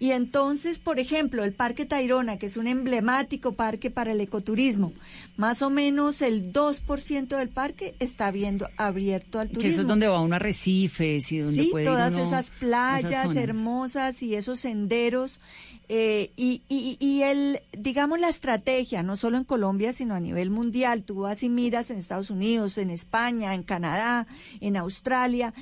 Y 0.00 0.12
entonces, 0.12 0.78
por 0.78 0.98
ejemplo, 0.98 1.44
el 1.44 1.52
Parque 1.52 1.84
Tayrona, 1.86 2.38
que 2.38 2.46
es 2.46 2.56
un 2.56 2.66
emblemático 2.66 3.52
parque 3.52 3.90
para 3.90 4.12
el 4.12 4.20
ecoturismo, 4.20 4.92
más 5.36 5.62
o 5.62 5.70
menos 5.70 6.22
el 6.22 6.52
2% 6.52 7.36
del 7.36 7.48
parque 7.48 7.94
está 8.00 8.30
viendo, 8.30 8.68
abierto 8.76 9.38
al 9.38 9.48
turismo. 9.48 9.62
Que 9.62 9.68
eso 9.68 9.82
es 9.82 9.86
donde 9.88 10.08
va 10.08 10.20
uno 10.20 10.34
a 10.34 10.36
arrecifes 10.36 11.30
y 11.32 11.38
donde 11.38 11.62
Sí, 11.62 11.68
puede 11.70 11.84
ir 11.84 11.90
todas 11.90 12.12
uno 12.14 12.22
esas 12.24 12.50
playas 12.50 13.10
esas 13.10 13.36
hermosas 13.36 14.22
y 14.22 14.34
esos 14.34 14.60
senderos. 14.60 15.40
eh, 15.88 16.30
y, 16.36 16.62
y, 16.68 16.96
y 17.00 17.22
el, 17.22 17.60
digamos, 17.72 18.20
la 18.20 18.28
estrategia, 18.28 19.02
no 19.02 19.16
solo 19.16 19.36
en 19.38 19.44
Colombia, 19.44 19.92
sino 19.92 20.14
a 20.14 20.20
nivel 20.20 20.50
mundial. 20.50 21.02
Tú 21.02 21.20
vas 21.20 21.42
y 21.42 21.48
miras 21.48 21.90
en 21.90 21.98
Estados 21.98 22.30
Unidos, 22.30 22.76
en 22.78 22.90
España, 22.90 23.54
en 23.54 23.62
Canadá, 23.62 24.26
en 24.60 24.76
Australia. 24.76 25.54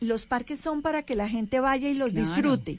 Los 0.00 0.26
parques 0.26 0.60
son 0.60 0.82
para 0.82 1.02
que 1.02 1.14
la 1.16 1.28
gente 1.28 1.60
vaya 1.60 1.88
y 1.88 1.94
los 1.94 2.12
Claro. 2.12 2.26
disfrute. 2.28 2.78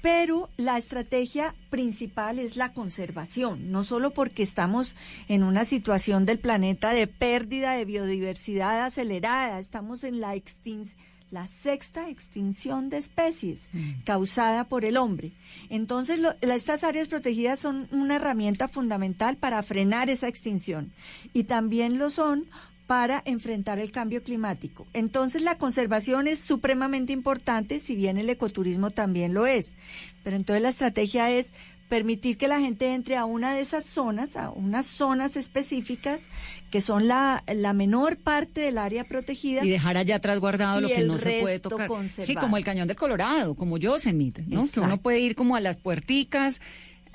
Pero 0.00 0.48
la 0.56 0.78
estrategia 0.78 1.54
principal 1.70 2.38
es 2.38 2.56
la 2.56 2.72
conservación, 2.72 3.72
no 3.72 3.82
solo 3.82 4.12
porque 4.12 4.44
estamos 4.44 4.94
en 5.26 5.42
una 5.42 5.64
situación 5.64 6.24
del 6.24 6.38
planeta 6.38 6.92
de 6.92 7.08
pérdida 7.08 7.72
de 7.72 7.84
biodiversidad 7.84 8.84
acelerada, 8.84 9.58
estamos 9.58 10.04
en 10.04 10.20
la 10.20 10.36
extin- 10.36 10.94
la 11.32 11.46
sexta 11.48 12.08
extinción 12.08 12.88
de 12.90 12.96
especies 12.98 13.68
causada 14.04 14.64
por 14.64 14.84
el 14.86 14.96
hombre. 14.96 15.32
Entonces, 15.68 16.20
lo- 16.20 16.34
estas 16.40 16.84
áreas 16.84 17.08
protegidas 17.08 17.58
son 17.58 17.86
una 17.90 18.16
herramienta 18.16 18.66
fundamental 18.68 19.36
para 19.36 19.62
frenar 19.62 20.08
esa 20.08 20.28
extinción 20.28 20.92
y 21.34 21.44
también 21.44 21.98
lo 21.98 22.08
son 22.08 22.46
para 22.88 23.22
enfrentar 23.26 23.78
el 23.78 23.92
cambio 23.92 24.22
climático. 24.22 24.86
Entonces 24.94 25.42
la 25.42 25.58
conservación 25.58 26.26
es 26.26 26.40
supremamente 26.40 27.12
importante, 27.12 27.80
si 27.80 27.94
bien 27.94 28.16
el 28.16 28.30
ecoturismo 28.30 28.90
también 28.90 29.34
lo 29.34 29.46
es. 29.46 29.76
Pero 30.24 30.36
entonces 30.36 30.62
la 30.62 30.70
estrategia 30.70 31.30
es 31.30 31.52
permitir 31.90 32.38
que 32.38 32.48
la 32.48 32.60
gente 32.60 32.94
entre 32.94 33.16
a 33.16 33.26
una 33.26 33.52
de 33.52 33.60
esas 33.60 33.84
zonas, 33.84 34.36
a 34.36 34.48
unas 34.48 34.86
zonas 34.86 35.36
específicas 35.36 36.30
que 36.70 36.80
son 36.80 37.08
la, 37.08 37.44
la 37.46 37.74
menor 37.74 38.16
parte 38.16 38.62
del 38.62 38.78
área 38.78 39.04
protegida. 39.04 39.62
Y 39.66 39.68
dejar 39.68 39.98
allá 39.98 40.16
atrás 40.16 40.40
guardado 40.40 40.80
lo 40.80 40.88
que 40.88 41.04
no 41.04 41.18
se 41.18 41.40
puede 41.42 41.60
tocar. 41.60 41.90
Sí, 42.08 42.34
como 42.36 42.56
el 42.56 42.64
cañón 42.64 42.88
del 42.88 42.96
Colorado, 42.96 43.54
como 43.54 43.76
Yosemite, 43.76 44.44
¿no? 44.48 44.66
Que 44.66 44.80
uno 44.80 44.96
puede 44.96 45.20
ir 45.20 45.34
como 45.34 45.56
a 45.56 45.60
las 45.60 45.76
puerticas, 45.76 46.62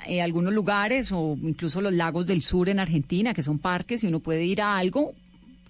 eh, 0.06 0.22
algunos 0.22 0.54
lugares 0.54 1.10
o 1.10 1.36
incluso 1.42 1.80
los 1.80 1.92
lagos 1.92 2.28
del 2.28 2.42
sur 2.42 2.68
en 2.68 2.78
Argentina, 2.78 3.34
que 3.34 3.42
son 3.42 3.58
parques, 3.58 4.04
y 4.04 4.06
uno 4.06 4.20
puede 4.20 4.44
ir 4.44 4.62
a 4.62 4.76
algo 4.76 5.14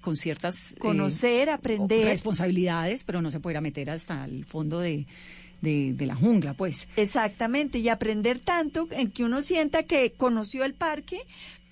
con 0.05 0.17
ciertas 0.17 0.73
eh, 0.73 0.77
Conocer, 0.79 1.49
aprender. 1.51 2.05
responsabilidades, 2.05 3.03
pero 3.05 3.23
no 3.23 3.31
se 3.31 3.41
puede 3.41 3.55
ir 3.55 3.59
a 3.59 3.63
meter 3.63 3.89
hasta 3.91 4.25
el 4.27 4.45
fondo 4.45 4.81
de, 4.81 5.07
de, 5.63 5.95
de 5.95 6.07
la 6.07 6.15
jungla, 6.15 6.53
pues. 6.55 6.87
Exactamente, 6.97 7.79
y 7.79 7.89
aprender 7.89 8.39
tanto 8.39 8.87
en 8.91 9.11
que 9.11 9.25
uno 9.25 9.41
sienta 9.41 9.85
que 9.85 10.13
conoció 10.13 10.65
el 10.65 10.75
parque, 10.75 11.19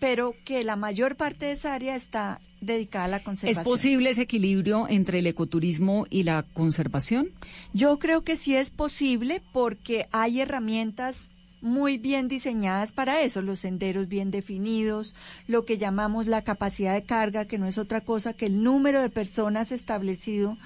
pero 0.00 0.34
que 0.44 0.64
la 0.64 0.76
mayor 0.76 1.16
parte 1.16 1.44
de 1.46 1.52
esa 1.52 1.74
área 1.74 1.94
está 1.94 2.40
dedicada 2.62 3.04
a 3.04 3.08
la 3.08 3.16
¿Es 3.18 3.22
conservación. 3.24 3.64
posible 3.64 4.10
ese 4.10 4.22
equilibrio 4.22 4.86
entre 4.88 5.18
el 5.18 5.26
ecoturismo 5.26 6.06
y 6.10 6.22
la 6.22 6.44
conservación? 6.54 7.28
Yo 7.72 7.98
creo 7.98 8.22
que 8.24 8.36
sí 8.36 8.54
es 8.54 8.70
posible 8.70 9.42
porque 9.52 10.06
hay 10.12 10.40
herramientas 10.40 11.28
muy 11.62 11.96
bien 11.96 12.28
diseñadas 12.28 12.92
para 12.92 13.22
eso, 13.22 13.40
los 13.40 13.60
senderos 13.60 14.08
bien 14.08 14.30
definidos, 14.30 15.14
lo 15.46 15.64
que 15.64 15.78
llamamos 15.78 16.26
la 16.26 16.42
capacidad 16.42 16.92
de 16.92 17.04
carga, 17.04 17.46
que 17.46 17.56
no 17.56 17.66
es 17.66 17.78
otra 17.78 18.02
cosa 18.02 18.34
que 18.34 18.46
el 18.46 18.62
número 18.62 19.00
de 19.00 19.08
personas 19.08 19.72
establecido 19.72 20.58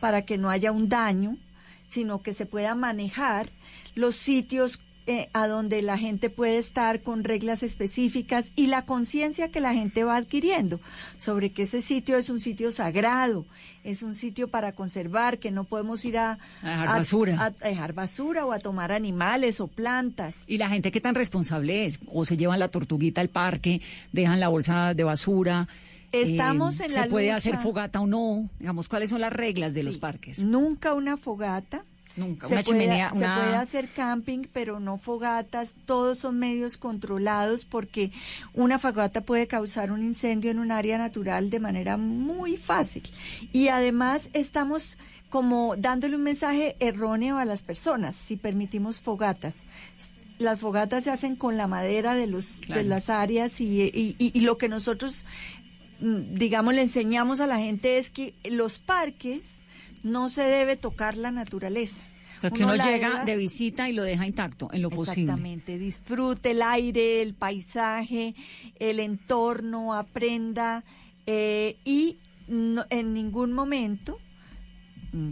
para 0.00 0.22
que 0.22 0.38
no 0.38 0.50
haya 0.50 0.70
un 0.70 0.88
daño, 0.88 1.36
sino 1.88 2.22
que 2.22 2.32
se 2.32 2.46
pueda 2.46 2.74
manejar 2.74 3.48
los 3.94 4.14
sitios 4.14 4.80
eh, 5.06 5.28
a 5.34 5.46
donde 5.46 5.82
la 5.82 5.98
gente 5.98 6.30
puede 6.30 6.56
estar 6.56 7.02
con 7.02 7.24
reglas 7.24 7.62
específicas 7.62 8.52
y 8.56 8.68
la 8.68 8.86
conciencia 8.86 9.50
que 9.50 9.60
la 9.60 9.74
gente 9.74 10.02
va 10.04 10.16
adquiriendo 10.16 10.80
sobre 11.18 11.52
que 11.52 11.62
ese 11.62 11.82
sitio 11.82 12.16
es 12.16 12.30
un 12.30 12.40
sitio 12.40 12.70
sagrado, 12.70 13.44
es 13.84 14.02
un 14.02 14.14
sitio 14.14 14.48
para 14.48 14.72
conservar, 14.72 15.38
que 15.38 15.50
no 15.50 15.64
podemos 15.64 16.04
ir 16.06 16.16
a, 16.16 16.38
A 16.62 16.70
dejar 16.70 16.88
basura. 16.88 17.34
a- 17.40 17.46
a 17.46 17.68
dejar 17.68 17.92
basura 17.92 18.46
o 18.46 18.52
a 18.52 18.58
tomar 18.60 18.92
animales 18.92 19.60
o 19.60 19.66
plantas. 19.68 20.44
¿Y 20.46 20.56
la 20.56 20.68
gente 20.70 20.90
qué 20.90 21.00
tan 21.02 21.14
responsable 21.14 21.84
es? 21.84 22.00
¿O 22.06 22.24
se 22.24 22.36
llevan 22.38 22.58
la 22.58 22.68
tortuguita 22.68 23.20
al 23.20 23.28
parque, 23.28 23.82
dejan 24.12 24.40
la 24.40 24.48
bolsa 24.48 24.94
de 24.94 25.04
basura? 25.04 25.68
Estamos 26.12 26.78
en 26.80 26.90
¿Se 26.90 26.96
la 26.96 27.06
puede 27.08 27.26
lucha. 27.26 27.36
hacer 27.36 27.56
fogata 27.58 28.00
o 28.00 28.06
no? 28.06 28.48
Digamos, 28.60 28.88
¿cuáles 28.88 29.10
son 29.10 29.20
las 29.20 29.32
reglas 29.32 29.74
de 29.74 29.82
los 29.82 29.98
parques? 29.98 30.38
Nunca 30.44 30.94
una 30.94 31.16
fogata. 31.16 31.84
Nunca, 32.16 32.46
Se 32.46 32.54
una 32.54 32.62
puede, 32.62 32.78
chimenea, 32.80 33.10
se 33.10 33.18
puede 33.18 33.56
hacer 33.56 33.88
camping, 33.88 34.42
pero 34.52 34.78
no 34.80 34.98
fogatas. 34.98 35.74
Todos 35.84 36.18
son 36.20 36.38
medios 36.38 36.76
controlados 36.76 37.64
porque 37.64 38.12
una 38.52 38.78
fogata 38.78 39.22
puede 39.22 39.46
causar 39.48 39.90
un 39.90 40.02
incendio 40.02 40.50
en 40.50 40.58
un 40.60 40.70
área 40.70 40.96
natural 40.96 41.50
de 41.50 41.58
manera 41.60 41.96
muy 41.96 42.56
fácil. 42.56 43.02
Y 43.52 43.68
además 43.68 44.28
estamos 44.32 44.96
como 45.28 45.74
dándole 45.76 46.14
un 46.14 46.22
mensaje 46.22 46.76
erróneo 46.78 47.38
a 47.38 47.44
las 47.44 47.62
personas 47.62 48.14
si 48.14 48.36
permitimos 48.36 49.00
fogatas. 49.00 49.54
Las 50.38 50.60
fogatas 50.60 51.04
se 51.04 51.10
hacen 51.10 51.34
con 51.36 51.56
la 51.56 51.66
madera 51.66 52.14
de 52.14 52.26
los 52.28 52.60
de 52.62 52.84
las 52.84 53.08
áreas 53.10 53.60
y, 53.60 53.82
y- 53.82 54.14
y- 54.18 54.30
y 54.34 54.40
lo 54.40 54.56
que 54.58 54.68
nosotros 54.68 55.24
mm, 56.00 56.34
digamos, 56.34 56.74
le 56.74 56.82
enseñamos 56.82 57.40
a 57.40 57.46
la 57.48 57.58
gente 57.58 57.98
es 57.98 58.10
que 58.10 58.34
los 58.44 58.78
parques 58.78 59.56
no 60.04 60.28
se 60.28 60.42
debe 60.42 60.76
tocar 60.76 61.16
la 61.16 61.32
naturaleza. 61.32 62.02
O 62.38 62.40
sea, 62.40 62.50
que 62.50 62.62
uno, 62.64 62.74
llega 62.76 63.24
de 63.24 63.36
visita 63.36 63.88
y 63.88 63.92
lo 63.92 64.02
deja 64.04 64.26
intacto, 64.26 64.68
en 64.72 64.82
lo 64.82 64.90
posible. 64.90 65.22
Exactamente, 65.22 65.78
disfrute 65.78 66.50
el 66.52 66.62
aire, 66.62 67.22
el 67.22 67.34
paisaje, 67.34 68.34
el 68.78 69.00
entorno, 69.00 69.94
aprenda 69.94 70.84
eh, 71.26 71.76
y 71.84 72.18
no- 72.48 72.84
en 72.90 73.14
ningún 73.14 73.52
momento 73.52 74.18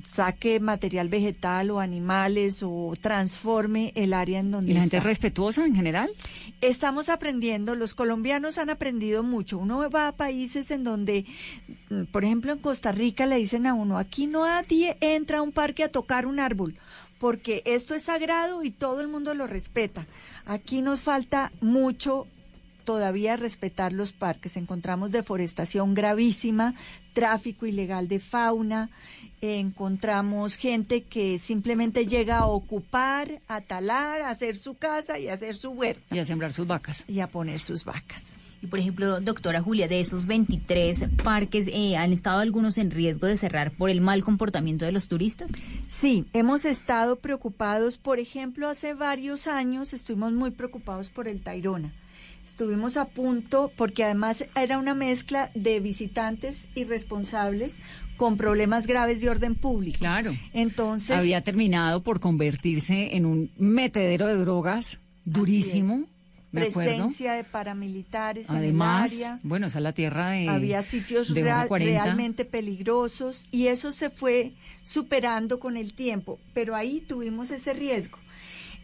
saque 0.05 0.61
material 0.61 1.09
vegetal 1.09 1.71
o 1.71 1.81
animales 1.81 2.63
o 2.63 2.93
transforme 3.01 3.93
el 3.97 4.13
área 4.13 4.39
en 4.39 4.51
donde 4.51 4.71
¿Y 4.71 4.75
la 4.75 4.81
gente 4.81 4.99
es 4.99 5.05
respetuosa 5.05 5.65
en 5.65 5.75
general? 5.75 6.11
Estamos 6.61 7.09
aprendiendo, 7.09 7.75
los 7.75 7.95
colombianos 7.95 8.59
han 8.59 8.71
aprendido 8.71 9.23
mucho. 9.23 9.59
Uno 9.59 9.89
va 9.91 10.09
a 10.09 10.17
países 10.17 10.71
en 10.71 10.85
donde, 10.85 11.25
mm, 11.91 12.05
por 12.13 12.25
ejemplo, 12.25 12.53
en 12.53 12.59
Costa 12.59 12.93
Rica 12.93 13.27
le 13.27 13.37
dicen 13.37 13.67
a 13.67 13.75
uno, 13.75 13.99
aquí 13.99 14.27
nadie 14.27 14.97
entra 15.01 15.39
a 15.39 15.43
un 15.43 15.53
parque 15.53 15.85
a 15.85 15.91
tocar 15.91 16.27
un 16.27 16.39
árbol, 16.39 16.77
porque 17.19 17.63
esto 17.67 17.95
es 17.95 18.05
sagrado 18.05 18.63
y 18.63 18.71
todo 18.71 19.01
el 19.01 19.09
mundo 19.09 19.35
lo 19.35 19.47
respeta. 19.47 20.07
Aquí 20.47 20.83
nos 20.83 21.03
falta 21.03 21.53
mucho 21.61 22.27
todavía 22.85 23.37
respetar 23.37 23.93
los 23.93 24.13
parques. 24.13 24.57
Encontramos 24.57 25.11
deforestación 25.11 25.95
gravísima, 25.95 26.75
tráfico 27.13 27.67
ilegal 27.67 28.09
de 28.09 28.19
fauna, 28.19 28.91
eh, 29.41 29.59
encontramos 29.59 30.57
gente 30.57 31.03
que 31.03 31.39
simplemente 31.39 32.07
llega 32.07 32.39
a 32.39 32.47
ocupar, 32.47 33.41
a 33.49 33.61
talar, 33.61 34.23
a 34.23 34.31
hacer 34.31 34.57
su 34.57 34.75
casa 34.75 35.19
y 35.19 35.29
a 35.29 35.35
hacer 35.35 35.55
su 35.55 35.71
huerta 35.71 36.15
Y 36.15 36.19
a 36.19 36.25
sembrar 36.25 36.53
sus 36.53 36.67
vacas. 36.67 37.05
y 37.09 37.21
a 37.21 37.27
poner 37.29 37.61
sus 37.61 37.85
vacas. 37.85 38.39
Y 38.63 38.69
por 38.69 38.79
ejemplo, 38.79 39.21
doctora 39.21 39.61
Julia, 39.61 39.89
de 39.89 39.99
esos 39.99 40.25
23 40.27 41.07
parques, 41.25 41.67
eh, 41.67 41.97
¿han 41.97 42.13
estado 42.13 42.39
algunos 42.39 42.79
en 42.79 42.93
riesgo 42.93 43.27
de 43.27 43.37
cerrar 43.37 43.73
por 43.77 43.91
el 43.91 44.01
mal 44.01 44.23
comportamiento 44.23 44.85
de 44.85 44.93
los 44.93 45.09
turistas? 45.09 45.51
Sí, 45.89 46.27
hemos 46.33 46.65
estado 46.65 47.17
preocupados. 47.17 47.99
Por 47.99 48.21
ejemplo, 48.21 48.69
hace 48.69 48.95
varios 48.95 49.49
años 49.49 49.93
estuvimos 49.93 50.33
muy 50.33 50.53
preocupados 50.53 51.11
por 51.11 51.27
el 51.27 51.43
Tairona. 51.43 51.93
Estuvimos 52.53 52.99
a 52.99 53.07
punto, 53.07 53.73
porque 53.77 54.05
además 54.05 54.45
era 54.55 54.77
una 54.77 54.95
mezcla 54.95 55.51
de 55.55 55.81
visitantes 55.81 56.69
irresponsables 56.75 57.73
con 58.19 58.37
problemas 58.37 58.87
graves 58.87 59.23
de 59.23 59.31
orden 59.31 59.55
público. 59.55 59.99
Claro. 60.01 60.35
Entonces, 60.53 61.17
Había 61.17 61.41
terminado 61.41 62.03
por 62.03 62.21
convertirse 62.21 63.17
en 63.17 63.25
un 63.25 63.51
metedero 63.57 64.27
de 64.27 64.35
drogas 64.35 65.01
durísimo, 65.25 66.05
me 66.53 66.65
acuerdo. 66.65 66.91
presencia 66.91 67.33
de 67.33 67.45
paramilitares 67.45 68.51
Además, 68.51 69.13
en 69.15 69.19
el 69.19 69.25
área. 69.25 69.41
bueno, 69.45 69.69
esa 69.69 69.79
es 69.79 69.83
la 69.85 69.95
tierra 69.95 70.31
de... 70.33 70.51
Había 70.51 70.83
sitios 70.83 71.33
de 71.33 71.43
real- 71.45 71.57
Baja 71.57 71.69
40. 71.69 72.05
realmente 72.05 72.45
peligrosos 72.45 73.47
y 73.51 73.69
eso 73.69 73.93
se 73.93 74.11
fue 74.11 74.53
superando 74.85 75.59
con 75.59 75.79
el 75.79 75.95
tiempo, 75.95 76.39
pero 76.53 76.77
ahí 76.77 77.01
tuvimos 77.01 77.51
ese 77.51 77.73
riesgo. 77.73 78.19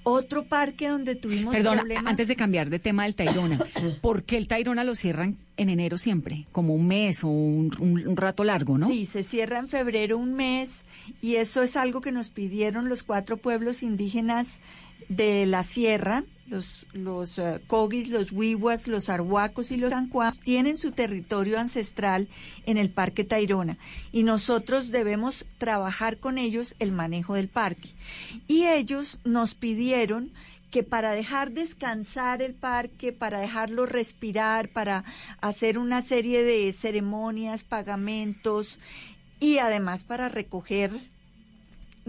Otro 0.08 0.44
parque 0.44 0.88
donde 0.88 1.14
tuvimos 1.14 1.54
Perdona, 1.54 1.80
problemas. 1.82 2.06
antes 2.10 2.28
de 2.28 2.36
cambiar 2.36 2.70
de 2.70 2.78
tema 2.78 3.04
del 3.04 3.14
Tairona, 3.14 3.58
¿por 4.00 4.24
qué 4.24 4.36
el 4.36 4.46
Tairona 4.48 4.84
lo 4.84 4.94
cierran 4.94 5.36
en 5.56 5.68
enero 5.68 5.98
siempre? 5.98 6.46
Como 6.52 6.74
un 6.74 6.86
mes 6.86 7.24
o 7.24 7.28
un, 7.28 7.70
un- 7.78 8.06
un 8.08 8.16
rato 8.16 8.44
largo, 8.44 8.78
¿no? 8.78 8.88
Sí, 8.88 9.04
se 9.04 9.22
cierra 9.22 9.58
en 9.58 9.68
febrero 9.68 10.18
un 10.18 10.34
mes 10.34 10.82
y 11.20 11.36
eso 11.36 11.62
es 11.62 11.76
algo 11.76 12.00
que 12.00 12.12
nos 12.12 12.30
pidieron 12.30 12.88
los 12.88 13.02
cuatro 13.02 13.36
pueblos 13.36 13.82
indígenas 13.82 14.60
de 15.08 15.46
la 15.46 15.62
sierra, 15.62 16.24
los, 16.48 16.86
los 16.92 17.38
eh, 17.38 17.60
Cogis, 17.66 18.08
los 18.08 18.32
Wiwas, 18.32 18.88
los 18.88 19.08
Arhuacos 19.08 19.70
y 19.70 19.76
los 19.76 19.92
Ancuas, 19.92 20.40
tienen 20.40 20.76
su 20.76 20.92
territorio 20.92 21.58
ancestral 21.58 22.28
en 22.66 22.78
el 22.78 22.90
Parque 22.90 23.24
Tayrona 23.24 23.78
y 24.12 24.22
nosotros 24.22 24.90
debemos 24.90 25.46
trabajar 25.58 26.18
con 26.18 26.38
ellos 26.38 26.74
el 26.78 26.92
manejo 26.92 27.34
del 27.34 27.48
parque. 27.48 27.90
Y 28.46 28.66
ellos 28.66 29.20
nos 29.24 29.54
pidieron 29.54 30.32
que 30.70 30.82
para 30.82 31.12
dejar 31.12 31.52
descansar 31.52 32.42
el 32.42 32.54
parque, 32.54 33.12
para 33.12 33.40
dejarlo 33.40 33.86
respirar, 33.86 34.68
para 34.68 35.04
hacer 35.40 35.78
una 35.78 36.02
serie 36.02 36.42
de 36.42 36.72
ceremonias, 36.72 37.64
pagamentos 37.64 38.78
y 39.40 39.58
además 39.58 40.04
para 40.04 40.28
recoger 40.28 40.90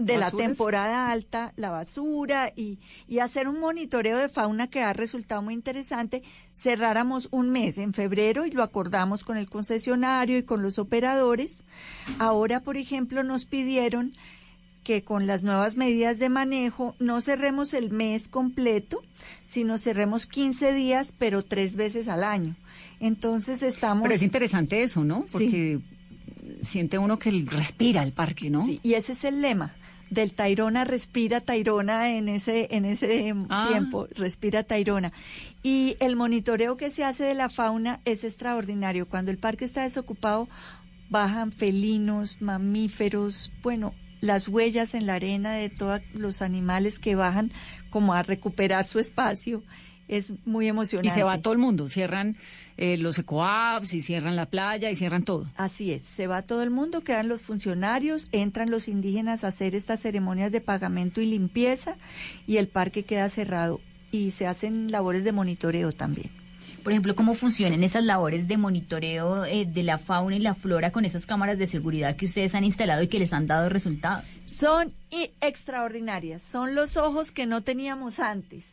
de 0.04 0.18
la 0.18 0.30
temporada 0.30 1.10
alta 1.10 1.52
la 1.56 1.70
basura 1.70 2.52
y, 2.54 2.78
y 3.08 3.18
hacer 3.18 3.48
un 3.48 3.60
monitoreo 3.60 4.18
de 4.18 4.28
fauna 4.28 4.68
que 4.68 4.82
ha 4.82 4.92
resultado 4.92 5.42
muy 5.42 5.54
interesante, 5.54 6.22
cerráramos 6.52 7.28
un 7.30 7.50
mes 7.50 7.78
en 7.78 7.94
febrero 7.94 8.46
y 8.46 8.50
lo 8.50 8.62
acordamos 8.62 9.24
con 9.24 9.36
el 9.36 9.48
concesionario 9.48 10.38
y 10.38 10.42
con 10.42 10.62
los 10.62 10.78
operadores. 10.78 11.64
Ahora, 12.18 12.60
por 12.60 12.76
ejemplo, 12.76 13.22
nos 13.22 13.46
pidieron 13.46 14.12
que 14.84 15.04
con 15.04 15.26
las 15.26 15.44
nuevas 15.44 15.76
medidas 15.76 16.18
de 16.18 16.28
manejo 16.28 16.96
no 16.98 17.20
cerremos 17.20 17.74
el 17.74 17.90
mes 17.90 18.28
completo, 18.28 19.02
sino 19.46 19.78
cerremos 19.78 20.26
15 20.26 20.72
días, 20.72 21.14
pero 21.16 21.44
tres 21.44 21.76
veces 21.76 22.08
al 22.08 22.24
año. 22.24 22.56
Entonces 22.98 23.62
estamos... 23.62 24.02
Pero 24.02 24.14
es 24.14 24.22
interesante 24.22 24.82
eso, 24.82 25.04
¿no? 25.04 25.24
Sí. 25.26 25.32
Porque 25.32 25.80
siente 26.62 26.98
uno 26.98 27.18
que 27.18 27.30
respira 27.30 28.02
el 28.02 28.12
parque, 28.12 28.50
¿no? 28.50 28.64
Sí, 28.64 28.80
y 28.82 28.94
ese 28.94 29.12
es 29.12 29.24
el 29.24 29.42
lema 29.42 29.74
del 30.10 30.32
Tairona 30.32 30.84
respira 30.84 31.40
Tairona 31.40 32.12
en 32.12 32.28
ese 32.28 32.68
en 32.72 32.84
ese 32.84 33.32
Ah. 33.48 33.68
tiempo 33.70 34.08
respira 34.16 34.64
Tairona 34.64 35.12
y 35.62 35.96
el 36.00 36.16
monitoreo 36.16 36.76
que 36.76 36.90
se 36.90 37.04
hace 37.04 37.24
de 37.24 37.34
la 37.34 37.48
fauna 37.48 38.00
es 38.04 38.24
extraordinario 38.24 39.06
cuando 39.08 39.30
el 39.30 39.38
parque 39.38 39.64
está 39.64 39.82
desocupado 39.82 40.48
bajan 41.08 41.52
felinos 41.52 42.42
mamíferos 42.42 43.52
bueno 43.62 43.94
las 44.20 44.48
huellas 44.48 44.94
en 44.94 45.06
la 45.06 45.14
arena 45.14 45.52
de 45.52 45.70
todos 45.70 46.02
los 46.12 46.42
animales 46.42 46.98
que 46.98 47.14
bajan 47.14 47.52
como 47.88 48.12
a 48.12 48.22
recuperar 48.22 48.84
su 48.84 48.98
espacio 48.98 49.62
es 50.08 50.34
muy 50.44 50.66
emocionante. 50.66 51.08
Y 51.08 51.12
se 51.12 51.22
va 51.22 51.38
todo 51.38 51.52
el 51.52 51.60
mundo, 51.60 51.88
cierran 51.88 52.36
eh, 52.76 52.96
los 52.96 53.18
ecoapps 53.18 53.94
y 53.94 54.00
cierran 54.00 54.36
la 54.36 54.46
playa 54.46 54.90
y 54.90 54.96
cierran 54.96 55.22
todo. 55.22 55.46
Así 55.56 55.92
es, 55.92 56.02
se 56.02 56.26
va 56.26 56.42
todo 56.42 56.62
el 56.62 56.70
mundo, 56.70 57.02
quedan 57.02 57.28
los 57.28 57.42
funcionarios, 57.42 58.28
entran 58.32 58.70
los 58.70 58.88
indígenas 58.88 59.44
a 59.44 59.48
hacer 59.48 59.74
estas 59.74 60.00
ceremonias 60.00 60.52
de 60.52 60.60
pagamento 60.60 61.20
y 61.20 61.26
limpieza 61.26 61.96
y 62.46 62.56
el 62.56 62.68
parque 62.68 63.04
queda 63.04 63.28
cerrado 63.28 63.80
y 64.10 64.32
se 64.32 64.46
hacen 64.46 64.90
labores 64.90 65.24
de 65.24 65.32
monitoreo 65.32 65.92
también. 65.92 66.30
Por 66.82 66.92
ejemplo, 66.92 67.14
¿cómo 67.14 67.34
funcionan 67.34 67.84
esas 67.84 68.04
labores 68.04 68.48
de 68.48 68.56
monitoreo 68.56 69.44
eh, 69.44 69.66
de 69.66 69.82
la 69.82 69.98
fauna 69.98 70.36
y 70.36 70.38
la 70.38 70.54
flora 70.54 70.90
con 70.90 71.04
esas 71.04 71.26
cámaras 71.26 71.58
de 71.58 71.66
seguridad 71.66 72.16
que 72.16 72.24
ustedes 72.24 72.54
han 72.54 72.64
instalado 72.64 73.02
y 73.02 73.08
que 73.08 73.18
les 73.18 73.34
han 73.34 73.46
dado 73.46 73.68
resultados? 73.68 74.24
Son 74.44 74.90
y 75.10 75.30
extraordinarias, 75.42 76.40
son 76.40 76.74
los 76.74 76.96
ojos 76.96 77.32
que 77.32 77.44
no 77.44 77.60
teníamos 77.60 78.18
antes. 78.18 78.64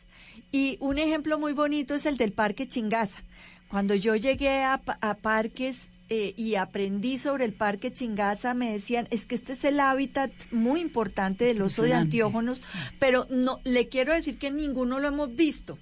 Y 0.50 0.78
un 0.80 0.96
ejemplo 0.96 1.38
muy 1.38 1.52
bonito 1.52 1.94
es 1.94 2.06
el 2.06 2.16
del 2.16 2.32
Parque 2.32 2.66
Chingaza. 2.66 3.22
Cuando 3.68 3.94
yo 3.94 4.16
llegué 4.16 4.62
a, 4.62 4.80
a 5.00 5.14
parques 5.14 5.90
eh, 6.08 6.32
y 6.36 6.54
aprendí 6.54 7.18
sobre 7.18 7.44
el 7.44 7.52
Parque 7.52 7.92
Chingaza, 7.92 8.54
me 8.54 8.72
decían, 8.72 9.06
es 9.10 9.26
que 9.26 9.34
este 9.34 9.52
es 9.52 9.64
el 9.64 9.78
hábitat 9.78 10.30
muy 10.50 10.80
importante 10.80 11.44
del 11.44 11.60
oso 11.60 11.82
de 11.82 11.92
antiógenos, 11.92 12.60
pero 12.98 13.26
no 13.28 13.60
le 13.64 13.88
quiero 13.88 14.14
decir 14.14 14.38
que 14.38 14.50
ninguno 14.50 14.98
lo 15.00 15.08
hemos 15.08 15.34
visto. 15.36 15.78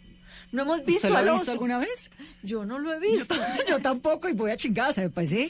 No 0.53 0.63
hemos 0.63 0.85
visto 0.85 1.07
¿Usted 1.07 1.11
lo 1.11 1.17
al 1.19 1.29
ha 1.29 1.33
oso. 1.33 1.41
visto 1.41 1.53
alguna 1.53 1.79
vez? 1.79 2.11
Yo 2.43 2.65
no 2.65 2.79
lo 2.79 2.93
he 2.93 2.99
visto. 3.01 3.35
Yo 3.69 3.79
tampoco 3.81 4.29
y 4.29 4.33
voy 4.33 4.51
a 4.51 4.57
Chingaza, 4.57 5.03
me 5.03 5.11
parece 5.11 5.49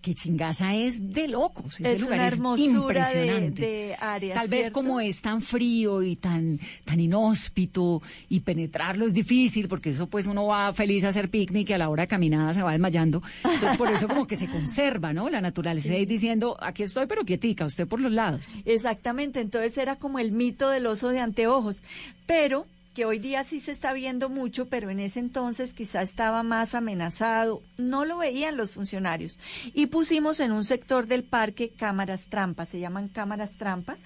que 0.00 0.14
Chingaza 0.14 0.74
es 0.74 1.12
de 1.12 1.28
locos. 1.28 1.80
Ese 1.80 1.92
Es 1.92 2.00
lugar 2.00 2.18
una 2.18 2.26
hermosura 2.28 2.64
de, 3.08 3.26
impresionante. 3.26 3.62
de 3.62 3.96
área. 4.00 4.34
Tal 4.34 4.48
vez 4.48 4.70
como 4.70 5.00
es 5.00 5.20
tan 5.20 5.42
frío 5.42 6.02
y 6.02 6.16
tan, 6.16 6.58
tan 6.84 7.00
inhóspito 7.00 8.02
y 8.28 8.40
penetrarlo 8.40 9.06
es 9.06 9.14
difícil 9.14 9.68
porque 9.68 9.90
eso 9.90 10.06
pues 10.06 10.26
uno 10.26 10.46
va 10.46 10.72
feliz 10.72 11.04
a 11.04 11.08
hacer 11.08 11.30
picnic 11.30 11.70
y 11.70 11.72
a 11.74 11.78
la 11.78 11.88
hora 11.88 12.04
de 12.04 12.08
caminada 12.08 12.54
se 12.54 12.62
va 12.62 12.72
desmayando. 12.72 13.22
Entonces 13.44 13.76
por 13.76 13.90
eso 13.90 14.08
como 14.08 14.26
que 14.26 14.36
se 14.36 14.46
conserva, 14.48 15.12
¿no? 15.12 15.28
La 15.28 15.40
naturaleza 15.40 15.92
ahí 15.92 16.06
diciendo, 16.06 16.56
aquí 16.60 16.82
estoy 16.82 17.06
pero 17.06 17.24
quietica, 17.24 17.66
usted 17.66 17.86
por 17.86 18.00
los 18.00 18.12
lados. 18.12 18.58
Exactamente, 18.64 19.40
entonces 19.40 19.76
era 19.78 19.96
como 19.96 20.18
el 20.18 20.32
mito 20.32 20.70
del 20.70 20.86
oso 20.86 21.10
de 21.10 21.20
anteojos, 21.20 21.82
pero 22.26 22.66
que 23.00 23.06
hoy 23.06 23.18
día 23.18 23.44
sí 23.44 23.60
se 23.60 23.72
está 23.72 23.94
viendo 23.94 24.28
mucho, 24.28 24.68
pero 24.68 24.90
en 24.90 25.00
ese 25.00 25.20
entonces 25.20 25.72
quizá 25.72 26.02
estaba 26.02 26.42
más 26.42 26.74
amenazado, 26.74 27.62
no 27.78 28.04
lo 28.04 28.18
veían 28.18 28.58
los 28.58 28.72
funcionarios. 28.72 29.38
Y 29.72 29.86
pusimos 29.86 30.38
en 30.38 30.52
un 30.52 30.64
sector 30.64 31.06
del 31.06 31.24
parque 31.24 31.70
cámaras 31.70 32.28
trampa, 32.28 32.66
se 32.66 32.78
llaman 32.78 33.08
cámaras 33.08 33.52
trampa, 33.52 33.96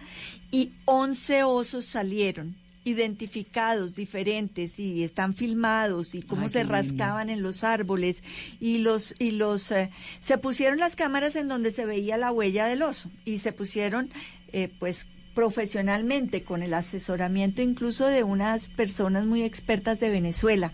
y 0.53 0.71
11 0.85 1.43
osos 1.43 1.87
salieron 1.87 2.55
identificados, 2.85 3.97
diferentes, 3.97 4.79
y 4.79 5.03
están 5.03 5.35
filmados, 5.35 6.15
y 6.15 6.23
cómo 6.23 6.43
Ay, 6.43 6.51
se 6.51 6.59
lindo. 6.61 6.75
rascaban 6.75 7.31
en 7.31 7.43
los 7.43 7.65
árboles, 7.65 8.23
y 8.61 8.79
los, 8.79 9.17
y 9.19 9.33
los, 9.33 9.73
eh, 9.73 9.91
se 10.21 10.39
pusieron 10.39 10.79
las 10.79 10.95
cámaras 10.95 11.35
en 11.35 11.49
donde 11.49 11.73
se 11.73 11.85
veía 11.85 12.17
la 12.17 12.31
huella 12.31 12.67
del 12.67 12.83
oso, 12.83 13.11
y 13.25 13.39
se 13.39 13.53
pusieron, 13.53 14.09
eh, 14.53 14.71
pues, 14.79 15.09
profesionalmente 15.35 16.45
con 16.45 16.63
el 16.63 16.75
asesoramiento 16.75 17.61
incluso 17.61 18.07
de 18.07 18.23
unas 18.23 18.69
personas 18.69 19.27
muy 19.27 19.43
expertas 19.43 20.01
de 20.01 20.11
Venezuela 20.11 20.73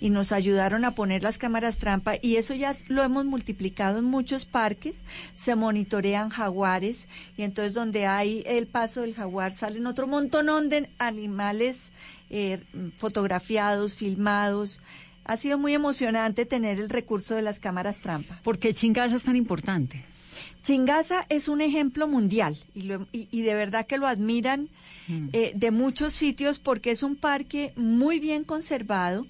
y 0.00 0.10
nos 0.10 0.32
ayudaron 0.32 0.84
a 0.84 0.94
poner 0.94 1.22
las 1.22 1.38
cámaras 1.38 1.78
trampa 1.78 2.14
y 2.20 2.36
eso 2.36 2.54
ya 2.54 2.74
lo 2.88 3.02
hemos 3.02 3.24
multiplicado 3.24 3.98
en 3.98 4.04
muchos 4.04 4.44
parques, 4.44 5.04
se 5.34 5.54
monitorean 5.54 6.28
jaguares 6.28 7.08
y 7.36 7.42
entonces 7.42 7.74
donde 7.74 8.06
hay 8.06 8.42
el 8.46 8.66
paso 8.66 9.00
del 9.00 9.14
jaguar 9.14 9.54
salen 9.54 9.86
otro 9.86 10.06
montonón 10.06 10.68
de 10.68 10.90
animales 10.98 11.90
eh, 12.30 12.60
fotografiados, 12.96 13.94
filmados. 13.94 14.80
Ha 15.24 15.36
sido 15.36 15.58
muy 15.58 15.74
emocionante 15.74 16.46
tener 16.46 16.80
el 16.80 16.88
recurso 16.88 17.34
de 17.34 17.42
las 17.42 17.60
cámaras 17.60 18.00
trampa. 18.00 18.40
¿Por 18.42 18.58
qué 18.58 18.70
es 18.70 19.22
tan 19.22 19.36
importante? 19.36 20.04
Chingaza 20.62 21.26
es 21.28 21.48
un 21.48 21.60
ejemplo 21.60 22.06
mundial 22.08 22.56
y, 22.74 22.82
lo- 22.82 23.06
y- 23.12 23.28
y 23.30 23.42
de 23.42 23.54
verdad 23.54 23.86
que 23.86 23.98
lo 23.98 24.06
admiran 24.06 24.68
eh, 25.32 25.52
de 25.56 25.70
muchos 25.72 26.12
sitios 26.12 26.58
porque 26.60 26.90
es 26.92 27.02
un 27.02 27.16
parque 27.16 27.72
muy 27.76 28.20
bien 28.20 28.44
conservado 28.44 29.26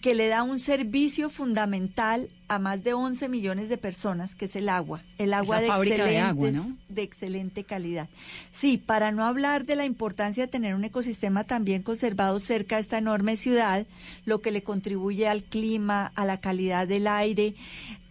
que 0.00 0.16
le 0.16 0.26
da 0.26 0.42
un 0.42 0.58
servicio 0.58 1.30
fundamental 1.30 2.28
a 2.48 2.58
más 2.58 2.82
de 2.82 2.92
11 2.92 3.28
millones 3.28 3.68
de 3.68 3.78
personas, 3.78 4.34
que 4.34 4.46
es 4.46 4.56
el 4.56 4.68
agua, 4.68 5.00
el 5.16 5.32
agua 5.32 5.60
de, 5.60 5.68
de 6.08 6.18
agua, 6.18 6.48
excelentes- 6.48 6.66
¿no? 6.68 6.76
de 6.88 7.02
excelente 7.02 7.62
calidad. 7.64 8.08
Sí, 8.50 8.78
para 8.78 9.12
no 9.12 9.24
hablar 9.24 9.64
de 9.64 9.76
la 9.76 9.84
importancia 9.86 10.44
de 10.44 10.50
tener 10.50 10.74
un 10.74 10.82
ecosistema 10.84 11.44
también 11.44 11.82
conservado 11.82 12.40
cerca 12.40 12.74
de 12.76 12.82
esta 12.82 12.98
enorme 12.98 13.36
ciudad, 13.36 13.86
lo 14.26 14.40
que 14.42 14.50
le 14.50 14.64
contribuye 14.64 15.28
al 15.28 15.44
clima, 15.44 16.10
a 16.16 16.24
la 16.26 16.40
calidad 16.40 16.88
del 16.88 17.06
aire, 17.06 17.54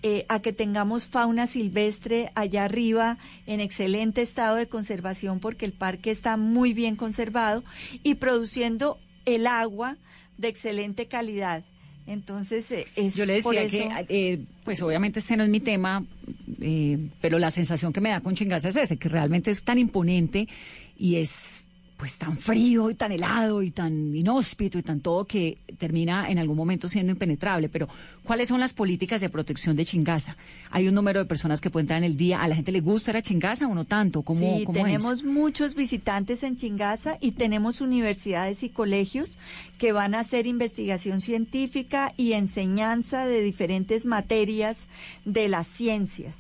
eh, 0.04 0.26
a 0.30 0.42
que 0.42 0.52
tengamos 0.54 1.08
fauna 1.08 1.46
silvestre 1.48 2.32
allá 2.36 2.66
arriba 2.66 3.18
en 3.46 3.60
excelente 3.60 4.22
estado 4.22 4.56
de 4.56 4.68
conservación 4.68 5.40
porque 5.40 5.66
el 5.66 5.74
parque 5.74 6.10
está 6.12 6.38
muy 6.38 6.74
bien 6.74 6.96
conservado 6.96 7.64
y 8.04 8.16
produciendo 8.16 8.98
el 9.26 9.46
agua 9.48 9.98
de 10.38 10.48
excelente 10.48 11.06
calidad. 11.08 11.64
Entonces, 12.08 12.72
eh, 12.72 12.88
es 12.96 13.16
Yo 13.16 13.26
le 13.28 13.42
por 13.44 13.56
decía 13.56 14.00
eso- 14.00 14.08
que, 14.08 14.34
eh, 14.34 14.40
pues 14.66 14.82
obviamente 14.82 15.20
este 15.20 15.38
no 15.38 15.44
es 15.44 15.50
mi 15.50 15.60
tema, 15.60 16.04
eh, 16.60 16.98
pero 17.22 17.38
la 17.38 17.52
sensación 17.52 17.94
que 17.94 18.02
me 18.02 18.10
da 18.10 18.22
con 18.22 18.34
Chingaza 18.36 18.70
es 18.70 18.76
ese, 18.76 18.98
que 18.98 19.08
realmente 19.08 19.52
es 19.52 19.64
tan 19.64 19.78
imponente 19.78 20.48
y 20.98 21.18
es 21.18 21.68
pues 22.02 22.18
tan 22.18 22.36
frío 22.36 22.90
y 22.90 22.96
tan 22.96 23.12
helado 23.12 23.62
y 23.62 23.70
tan 23.70 24.16
inhóspito 24.16 24.80
y 24.80 24.82
tan 24.82 25.02
todo 25.02 25.26
que 25.26 25.60
termina 25.78 26.32
en 26.32 26.40
algún 26.40 26.58
momento 26.58 26.88
siendo 26.88 27.12
impenetrable. 27.12 27.70
Pero, 27.70 27.88
¿cuáles 28.24 28.50
son 28.50 28.60
las 28.60 28.74
políticas 28.74 29.22
de 29.22 29.30
protección 29.30 29.76
de 29.76 29.86
Chingaza? 29.86 30.36
Hay 30.72 30.88
un 30.88 30.96
número 30.96 31.20
de 31.20 31.26
personas 31.28 31.62
que 31.62 31.70
pueden 31.70 31.84
entrar 31.84 32.00
en 32.00 32.06
el 32.06 32.18
día. 32.18 32.42
¿A 32.42 32.48
la 32.48 32.56
gente 32.56 32.72
le 32.72 32.82
gusta 32.82 33.14
la 33.14 33.22
Chingaza 33.22 33.68
o 33.68 33.76
no 33.76 33.86
tanto? 33.86 34.24
¿Cómo, 34.24 34.58
sí, 34.58 34.64
cómo 34.66 34.80
es? 34.80 34.84
tenemos 34.86 35.24
muchos 35.24 35.76
visitantes 35.76 36.42
en 36.42 36.56
Chingaza 36.56 37.20
y 37.22 37.34
tenemos 37.34 37.82
universidades 37.82 38.64
y 38.64 38.70
colegios 38.70 39.34
que 39.78 39.92
van 39.92 40.16
a 40.16 40.22
hacer 40.22 40.48
investigación 40.48 41.22
científica 41.22 42.16
y 42.18 42.34
enseñanza 42.34 43.28
de 43.28 43.44
diferentes 43.44 44.08
materias 44.08 44.88
de 45.26 45.50
las 45.50 45.68
ciencias. 45.68 46.34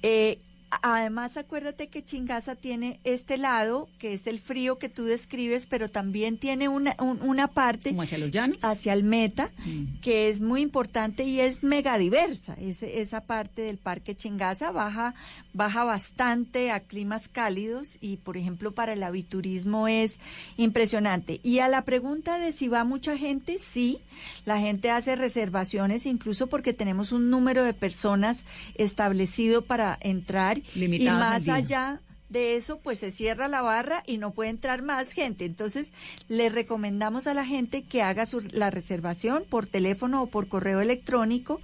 Eh, 0.00 0.38
Además, 0.82 1.36
acuérdate 1.36 1.88
que 1.88 2.02
Chingaza 2.04 2.54
tiene 2.56 3.00
este 3.04 3.38
lado, 3.38 3.88
que 3.98 4.12
es 4.12 4.26
el 4.26 4.38
frío 4.38 4.78
que 4.78 4.88
tú 4.88 5.04
describes, 5.04 5.66
pero 5.66 5.88
también 5.90 6.38
tiene 6.38 6.68
una, 6.68 6.94
un- 6.98 7.20
una 7.22 7.48
parte 7.48 7.90
¿Como 7.90 8.02
hacia 8.02 8.18
los 8.18 8.30
llanos? 8.30 8.58
hacia 8.62 8.92
el 8.92 9.04
meta, 9.04 9.50
Mm. 9.64 10.00
que 10.00 10.28
es 10.28 10.40
muy 10.40 10.60
importante 10.62 11.24
y 11.24 11.40
es 11.40 11.62
mega 11.62 11.98
diversa. 11.98 12.54
Ese- 12.60 13.00
esa 13.00 13.20
parte 13.22 13.62
del 13.62 13.78
parque 13.78 14.14
Chingaza 14.16 14.70
baja, 14.70 15.14
baja 15.52 15.84
bastante 15.84 16.70
a 16.70 16.80
climas 16.80 17.28
cálidos 17.28 17.98
y, 18.00 18.16
por 18.18 18.36
ejemplo, 18.36 18.72
para 18.72 18.92
el 18.94 19.02
aviturismo 19.02 19.88
es 19.88 20.18
impresionante. 20.56 21.40
Y 21.42 21.58
a 21.60 21.68
la 21.68 21.82
pregunta 21.82 22.38
de 22.38 22.52
si 22.52 22.68
va 22.68 22.84
mucha 22.84 23.16
gente, 23.16 23.58
sí, 23.58 23.98
la 24.44 24.58
gente 24.60 24.90
hace 24.90 25.16
reservaciones, 25.16 26.06
incluso 26.06 26.46
porque 26.48 26.72
tenemos 26.72 27.12
un 27.12 27.30
número 27.30 27.64
de 27.64 27.74
personas 27.74 28.44
establecido 28.76 29.62
para 29.62 29.98
entrar 30.00 30.60
Limitados 30.74 31.44
y 31.44 31.48
más 31.48 31.48
allá 31.48 32.00
de 32.30 32.56
eso, 32.56 32.78
pues 32.78 32.98
se 32.98 33.12
cierra 33.12 33.46
la 33.46 33.62
barra 33.62 34.02
y 34.06 34.16
no 34.18 34.32
puede 34.32 34.50
entrar 34.50 34.82
más 34.82 35.12
gente. 35.12 35.44
Entonces, 35.44 35.92
le 36.28 36.48
recomendamos 36.48 37.28
a 37.28 37.34
la 37.34 37.44
gente 37.44 37.82
que 37.82 38.02
haga 38.02 38.26
su- 38.26 38.40
la 38.50 38.70
reservación 38.70 39.44
por 39.48 39.66
teléfono 39.66 40.22
o 40.22 40.26
por 40.26 40.48
correo 40.48 40.80
electrónico 40.80 41.60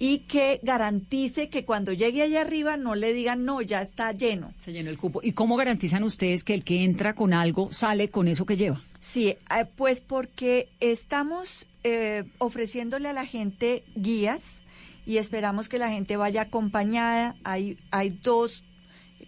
y 0.00 0.20
que 0.20 0.58
garantice 0.64 1.50
que 1.50 1.64
cuando 1.64 1.92
llegue 1.92 2.22
allá 2.22 2.40
arriba 2.40 2.76
no 2.76 2.96
le 2.96 3.12
digan, 3.12 3.44
no, 3.44 3.62
ya 3.62 3.80
está 3.80 4.10
lleno. 4.10 4.52
Se 4.58 4.72
llenó 4.72 4.90
el 4.90 4.98
cupo. 4.98 5.20
¿Y 5.22 5.32
cómo 5.32 5.56
garantizan 5.56 6.02
ustedes 6.02 6.42
que 6.42 6.54
el 6.54 6.64
que 6.64 6.82
entra 6.82 7.14
con 7.14 7.32
algo 7.32 7.72
sale 7.72 8.08
con 8.08 8.26
eso 8.26 8.44
que 8.44 8.56
lleva? 8.56 8.80
Sí, 9.04 9.28
eh, 9.28 9.38
pues 9.76 10.00
porque 10.00 10.68
estamos 10.80 11.66
eh, 11.84 12.24
ofreciéndole 12.38 13.08
a 13.08 13.12
la 13.12 13.24
gente 13.24 13.84
guías 13.94 14.62
y 15.08 15.16
esperamos 15.16 15.70
que 15.70 15.78
la 15.78 15.88
gente 15.88 16.18
vaya 16.18 16.42
acompañada. 16.42 17.34
Hay, 17.42 17.78
hay 17.90 18.10
dos 18.10 18.62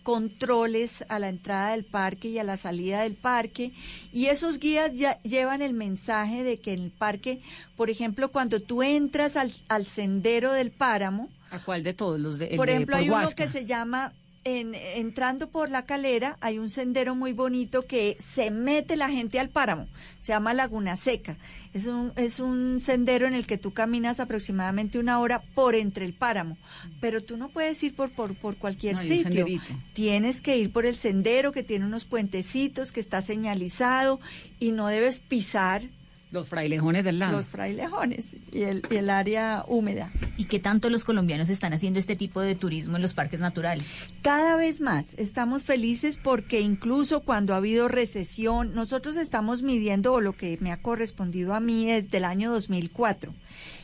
controles 0.03 1.07
a 1.09 1.19
la 1.19 1.31
entrada 1.31 1.71
del 1.71 1.87
parque 1.87 2.29
y 2.29 2.39
a 2.39 2.45
la 2.45 2.59
salida 2.59 3.03
del 3.03 3.17
parque 3.17 3.73
y 4.13 4.27
esos 4.27 4.59
guías 4.59 4.95
ya 4.95 5.21
llevan 5.23 5.63
el 5.63 5.73
mensaje 5.73 6.45
de 6.45 6.61
que 6.61 6.75
en 6.75 6.83
el 6.83 6.91
parque, 6.91 7.41
por 7.77 7.89
ejemplo, 7.89 8.31
cuando 8.31 8.61
tú 8.61 8.83
entras 8.83 9.37
al, 9.37 9.51
al 9.69 9.87
sendero 9.87 10.53
del 10.53 10.71
páramo, 10.71 11.31
¿A 11.51 11.59
cuál 11.59 11.83
de 11.83 11.95
todos? 11.95 12.21
Los 12.21 12.39
de, 12.39 12.49
por 12.57 12.67
de 12.67 12.75
ejemplo, 12.75 12.97
hay 12.97 13.09
uno 13.09 13.29
que 13.35 13.49
se 13.49 13.65
llama 13.65 14.13
en, 14.45 14.75
entrando 14.75 15.51
por 15.51 15.71
la 15.71 15.85
calera 15.85 16.37
hay 16.41 16.59
un 16.59 16.71
sendero 16.71 17.15
muy 17.15 17.33
bonito 17.33 17.87
que 17.87 18.17
se 18.21 18.51
mete 18.51 18.97
la 18.97 19.11
gente 19.11 19.39
al 19.39 19.51
páramo. 19.51 19.89
Se 20.21 20.33
llama 20.33 20.55
Laguna 20.55 20.97
Seca. 20.97 21.37
Es 21.73 21.87
un, 21.87 22.13
es 22.17 22.41
un 22.41 22.81
sendero 22.81 23.27
en 23.27 23.35
el 23.35 23.47
que 23.47 23.59
tú 23.59 23.73
caminas 23.73 24.21
aproximadamente 24.21 24.99
una 24.99 25.21
hora 25.21 25.43
por 25.55 25.75
entre 25.75 26.05
el 26.05 26.15
páramo. 26.15 26.57
Pero 27.01 27.23
tú 27.23 27.37
no 27.37 27.49
puedes 27.49 27.83
ir 27.83 27.95
por, 27.95 28.11
por, 28.11 28.35
por 28.37 28.57
cualquier 28.57 28.97
No, 28.97 29.03
sitio. 29.03 29.47
Tienes 29.93 30.41
que 30.41 30.57
ir 30.57 30.73
por 30.73 30.87
el 30.87 30.95
sendero 30.95 31.53
que 31.53 31.63
tiene 31.63 31.85
unos 31.85 32.05
puentecitos, 32.05 32.93
que 32.93 33.01
está 33.01 33.23
señalizado 33.23 34.21
y 34.59 34.73
no 34.73 34.89
debes 34.89 35.21
pisar 35.21 35.83
Los 36.33 36.49
frailejones 36.49 37.05
del 37.05 37.19
lado. 37.19 37.37
los 37.37 37.49
frailejones 37.49 38.37
y 38.53 38.63
el, 38.63 38.83
y 38.91 38.97
el 38.97 39.11
área 39.11 39.65
húmeda. 39.67 40.11
¿Y 40.37 40.45
qué 40.45 40.61
tanto 40.61 40.89
los 40.89 41.05
colombianos 41.05 41.49
están 41.49 41.73
haciendo 41.73 41.99
este 41.99 42.15
tipo 42.15 42.41
de 42.41 42.55
turismo 42.55 42.97
en 42.97 43.03
los 43.03 43.15
parques 43.15 43.41
naturales? 43.41 43.95
Cada 44.23 44.57
vez 44.57 44.81
más 44.81 45.15
estamos 45.15 45.65
felices 45.65 46.21
porque 46.23 46.61
incluso 46.61 47.21
cuando 47.21 47.55
ha 47.55 47.57
habido 47.57 47.89
recesión, 47.89 48.75
nosotros 48.75 49.17
estamos 49.17 49.63
midiendo, 49.63 50.13
o 50.13 50.21
lo 50.21 50.37
que 50.37 50.57
me 50.61 50.73
ha 50.73 50.81
correspondido 50.81 51.55
a 51.55 51.61
mí 51.61 51.91
es 51.91 52.11
del 52.11 52.25
año 52.25 52.51
2004, 52.53 53.35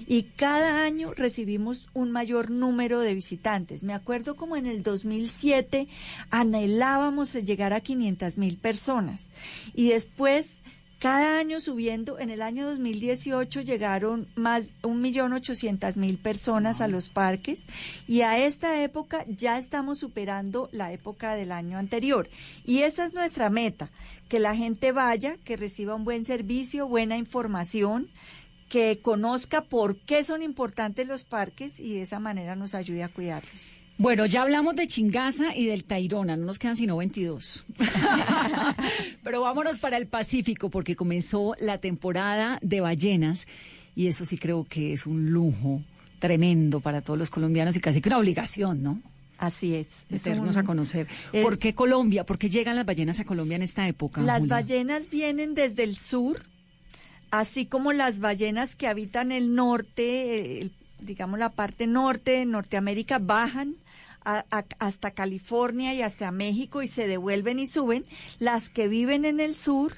y 0.06 0.24
cada 0.37 0.85
año 0.85 1.12
recibimos 1.14 1.88
un 1.94 2.11
mayor 2.12 2.50
número 2.50 3.00
de 3.00 3.14
visitantes. 3.14 3.82
Me 3.82 3.92
acuerdo 3.92 4.37
como 4.37 4.56
en 4.56 4.66
el 4.66 4.82
2007 4.82 5.88
anhelábamos 6.30 7.35
llegar 7.35 7.72
a 7.72 7.80
500 7.80 8.38
mil 8.38 8.59
personas, 8.59 9.30
y 9.74 9.88
después 9.88 10.62
cada 10.98 11.38
año 11.38 11.61
subiendo, 11.61 12.18
en 12.18 12.30
el 12.30 12.40
año 12.40 12.66
2018 12.66 13.61
llegaron 13.61 14.28
más 14.35 14.76
un 14.82 15.02
millón 15.02 15.35
ochocientas 15.35 15.98
mil 15.98 16.16
personas 16.16 16.80
a 16.80 16.88
los 16.88 17.11
parques 17.11 17.66
y 18.09 18.22
a 18.22 18.38
esta 18.38 18.82
época 18.82 19.26
ya 19.28 19.59
estamos 19.59 19.98
superando 19.98 20.70
la 20.72 20.92
época 20.92 21.35
del 21.35 21.52
año 21.52 21.76
anterior. 21.76 22.30
Y 22.64 22.78
esa 22.78 23.04
es 23.04 23.12
nuestra 23.12 23.50
meta, 23.50 23.90
que 24.30 24.40
la 24.40 24.56
gente 24.56 24.92
vaya, 24.92 25.37
que 25.44 25.59
reciba 25.59 25.94
un 25.94 26.04
buen 26.04 26.24
servicio, 26.24 26.88
buena 26.88 27.18
información, 27.18 28.09
que 28.70 28.98
conozca 29.02 29.62
por 29.62 29.98
qué 29.98 30.24
son 30.24 30.42
importantes 30.42 31.06
los 31.06 31.24
parques 31.24 31.78
y 31.78 31.94
de 31.94 32.02
esa 32.02 32.20
manera 32.20 32.56
nos 32.56 32.74
ayude 32.74 33.04
a 33.04 33.09
cuidarlos. 33.09 33.76
Bueno, 33.98 34.26
ya 34.26 34.42
hablamos 34.42 34.76
de 34.76 34.87
Chingaza 34.88 35.56
y 35.56 35.66
del 35.66 35.85
Tairona, 35.85 36.37
no 36.37 36.44
nos 36.46 36.59
quedan 36.59 36.76
sino 36.76 36.96
22. 36.98 37.64
Pero 39.24 39.40
vámonos 39.40 39.78
para 39.78 39.96
el 39.96 40.06
Pacífico 40.06 40.68
porque 40.70 40.96
comenzó 40.96 41.54
la 41.61 41.78
temporada 41.78 42.59
de 42.62 42.80
ballenas 42.80 43.46
y 43.94 44.09
eso 44.09 44.24
sí 44.26 44.37
creo 44.37 44.64
que 44.68 44.92
es 44.92 45.06
un 45.06 45.30
lujo 45.30 45.82
tremendo 46.18 46.80
para 46.80 47.00
todos 47.00 47.18
los 47.18 47.30
colombianos 47.30 47.74
y 47.76 47.80
casi 47.80 48.00
que 48.02 48.09
una 48.11 48.18
obligación, 48.18 48.82
¿no? 48.82 49.00
Así 49.38 49.74
es. 49.74 50.04
Meternos 50.11 50.56
a 50.56 50.62
conocer. 50.64 51.06
eh, 51.32 51.42
¿Por 51.42 51.59
qué 51.59 51.74
Colombia? 51.74 52.24
¿Por 52.24 52.38
qué 52.38 52.48
llegan 52.50 52.76
las 52.76 52.87
ballenas 52.87 53.18
a 53.20 53.24
Colombia 53.24 53.56
en 53.56 53.62
esta 53.62 53.87
época? 53.88 54.20
Las 54.22 54.40
Julia? 54.40 54.54
ballenas 54.56 55.11
vienen 55.11 55.54
desde 55.54 55.85
el 55.85 55.96
sur, 55.96 56.42
así 57.30 57.64
como 57.66 57.92
las 57.92 58.18
ballenas 58.18 58.76
que 58.76 58.88
habitan 58.88 59.32
el 59.32 59.54
norte, 59.54 60.61
el- 60.61 60.72
digamos 61.00 61.38
la 61.38 61.50
parte 61.50 61.87
norte 61.87 62.30
de 62.32 62.46
Norteamérica, 62.46 63.18
bajan 63.18 63.74
a- 64.27 64.45
a- 64.51 64.65
hasta 64.81 65.12
California 65.12 65.95
y 65.95 66.03
hasta 66.03 66.31
México 66.33 66.83
y 66.83 66.87
se 66.89 67.07
devuelven 67.07 67.59
y 67.59 67.67
suben. 67.67 68.05
Las 68.41 68.69
que 68.69 68.89
viven 68.89 69.25
en 69.25 69.41
el 69.41 69.55
sur 69.55 69.95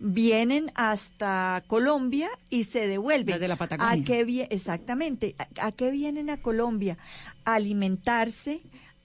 vienen 0.00 0.70
hasta 0.74 1.62
Colombia 1.66 2.28
y 2.50 2.64
se 2.64 2.86
devuelven. 2.86 3.32
Las 3.34 3.40
de 3.40 3.48
la 3.48 3.56
Patagonia. 3.56 3.92
¿A 4.02 4.04
qué 4.04 4.24
exactamente. 4.50 5.34
¿A, 5.38 5.68
a 5.68 5.72
qué 5.72 5.90
vienen 5.90 6.28
a 6.30 6.36
Colombia? 6.42 6.98
A 7.44 7.54
alimentarse, 7.54 8.60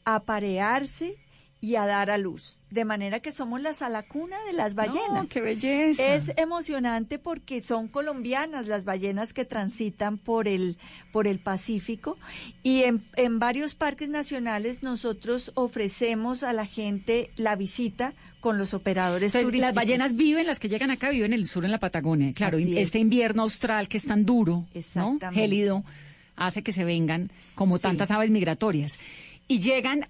a 0.06 0.24
parearse 0.24 1.18
y 1.64 1.78
a 1.78 1.86
dar 1.86 2.10
a 2.10 2.18
luz. 2.18 2.66
De 2.72 2.84
manera 2.84 3.22
que 3.22 3.32
somos 3.32 3.62
la 3.62 3.72
salacuna 3.72 4.36
de 4.48 4.52
las 4.52 4.76
ballenas. 4.76 5.30
qué 5.30 5.40
belleza. 5.40 6.14
Es 6.14 6.34
emocionante 6.36 7.20
porque 7.20 7.62
son 7.62 7.88
colombianas 7.88 8.68
las 8.68 8.84
ballenas 8.84 9.32
que 9.32 9.46
transitan 9.46 10.18
por 10.18 10.50
el, 10.50 10.78
por 11.14 11.26
el 11.26 11.40
Pacífico 11.40 12.18
y 12.64 12.84
en, 12.84 13.02
en 13.16 13.40
varios 13.40 13.76
parques 13.76 14.10
nacionales 14.10 14.84
nosotros 14.84 15.54
ofrecemos 15.56 16.44
a 16.44 16.52
la 16.52 16.66
gente 16.66 17.32
la 17.38 17.56
visita 17.56 18.14
con 18.42 18.58
los 18.58 18.74
operadores 18.74 19.28
Entonces, 19.34 19.46
turísticos. 19.48 19.68
las 19.68 19.76
ballenas 19.76 20.18
viven, 20.18 20.46
las 20.46 20.60
que 20.60 20.68
llegan 20.68 20.92
acá 20.92 21.12
viven 21.12 21.32
en 21.32 21.40
el 21.40 21.48
sur, 21.48 21.64
en 21.64 21.72
la 21.72 21.80
Patagonia. 21.80 22.34
Claro, 22.34 22.58
es. 22.58 22.68
este 22.76 23.00
invierno 23.00 23.44
austral 23.44 23.88
que 23.88 23.96
es 23.96 24.04
tan 24.06 24.26
duro, 24.26 24.66
¿no? 24.96 25.18
Gélido, 25.32 25.86
hace 26.36 26.62
que 26.62 26.74
se 26.74 26.84
vengan 26.84 27.32
como 27.56 27.78
Sí. 27.78 27.84
tantas 27.84 28.12
aves 28.12 28.30
migratorias. 28.32 29.00
Y 29.48 29.62
llegan 29.62 30.10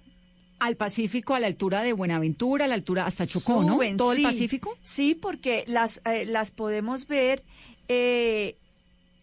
al 0.64 0.76
Pacífico 0.76 1.34
a 1.34 1.40
la 1.40 1.46
altura 1.46 1.82
de 1.82 1.92
Buenaventura, 1.92 2.64
a 2.64 2.68
la 2.68 2.74
altura 2.74 3.04
hasta 3.04 3.26
Chocó, 3.26 3.62
¿no? 3.62 3.78
Todo 3.96 4.14
sí. 4.14 4.22
el 4.22 4.22
Pacífico. 4.22 4.78
Sí, 4.82 5.14
porque 5.14 5.64
las, 5.66 6.00
eh, 6.06 6.24
las 6.24 6.52
podemos 6.52 7.06
ver 7.06 7.42
eh, 7.88 8.56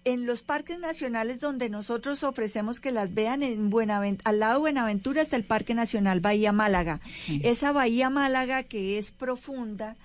en 0.05 0.27
los 0.27 0.43
parques 0.43 0.77
nacionales 0.77 1.39
donde 1.39 1.69
nosotros 1.69 2.23
ofrecemos 2.23 2.79
que 2.79 2.91
las 2.91 3.15
vean 3.15 3.41
en 3.41 3.71
Buenavent 3.71 4.21
al 4.23 4.39
lado 4.39 4.53
de 4.53 4.59
Buenaventura 4.59 5.23
está 5.23 5.35
el 5.35 5.43
Parque 5.43 5.73
Nacional 5.73 6.19
Bahía 6.19 6.51
Málaga. 6.51 7.01
Esa 7.41 7.71
Bahía 7.71 8.11
Málaga 8.11 8.61
que 8.61 8.99
es 8.99 9.11
profunda 9.11 9.95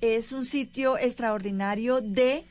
es 0.00 0.32
un 0.32 0.44
sitio 0.44 0.98
extraordinario 0.98 2.00
de 2.00 2.44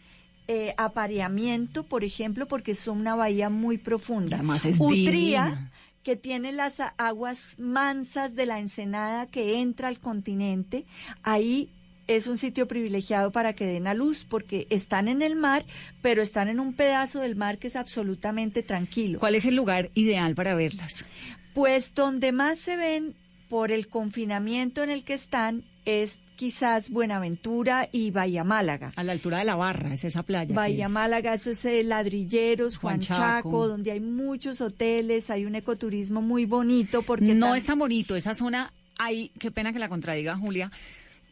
eh, 0.48 0.74
apareamiento, 0.78 1.84
por 1.84 2.06
ejemplo, 2.06 2.48
porque 2.48 2.72
es 2.72 2.88
una 2.88 3.16
bahía 3.16 3.50
muy 3.50 3.78
profunda. 3.78 4.38
Además 4.38 4.66
es 4.66 4.78
Utría, 4.80 5.44
divina. 5.44 5.72
Que 6.04 6.16
tiene 6.16 6.52
las 6.52 6.76
aguas 6.98 7.56
mansas 7.58 8.36
de 8.36 8.46
la 8.46 8.60
ensenada 8.60 9.28
que 9.28 9.60
entra 9.60 9.88
al 9.88 10.00
continente, 10.00 10.86
ahí 11.24 11.70
es 12.08 12.26
un 12.26 12.40
sitio 12.40 12.68
privilegiado 12.68 13.32
para 13.32 13.54
que 13.54 13.66
den 13.66 13.86
a 13.86 13.94
luz, 13.94 14.26
porque 14.28 14.66
están 14.72 15.08
en 15.08 15.22
el 15.22 15.36
mar, 15.36 15.64
pero 16.02 16.24
están 16.24 16.48
en 16.48 16.60
un 16.60 16.74
pedazo 16.74 17.20
del 17.20 17.36
mar 17.36 17.60
que 17.60 17.68
es 17.68 17.76
absolutamente 17.76 18.64
tranquilo. 18.64 19.20
¿Cuál 19.20 19.36
es 19.36 19.46
el 19.46 19.56
lugar 19.56 19.92
ideal 19.94 20.34
para 20.34 20.56
verlas? 20.56 21.06
Pues 21.54 21.94
donde 21.94 22.32
más 22.32 22.58
se 22.58 22.78
ven 22.78 23.16
por 23.48 23.72
el 23.72 23.88
confinamiento 23.88 24.84
en 24.84 24.90
el 24.90 25.04
que 25.04 25.14
están 25.14 25.64
es 25.86 26.20
quizás 26.40 26.90
Buenaventura 26.90 27.90
y 27.92 28.12
Bahía 28.12 28.46
Málaga. 28.46 28.94
A 28.96 29.04
la 29.04 29.12
altura 29.12 29.40
de 29.40 29.44
la 29.44 29.56
barra, 29.56 29.94
es 29.94 30.06
esa 30.06 30.24
playa. 30.24 30.56
Bahía 30.56 30.86
es- 30.86 30.92
Málaga, 30.92 31.34
eso 31.34 31.52
es 31.52 31.66
eh, 31.66 31.84
Ladrilleros, 31.84 32.78
Juan, 32.78 33.02
Chaco, 33.02 33.20
Chaco. 33.20 33.68
donde 33.68 33.92
hay 33.92 34.00
muchos 34.00 34.62
hoteles, 34.62 35.30
hay 35.32 35.46
un 35.46 35.56
ecoturismo 35.56 36.22
muy 36.22 36.46
bonito 36.46 37.02
porque 37.02 37.34
No 37.36 37.48
tam- 37.48 37.58
es 37.58 37.66
tan 37.66 37.78
bonito, 37.78 38.16
esa 38.16 38.34
zona, 38.34 38.72
hay, 38.98 39.32
qué 39.38 39.52
pena 39.52 39.74
que 39.74 39.80
la 39.80 39.90
contradiga 39.90 40.38
Julia, 40.38 40.72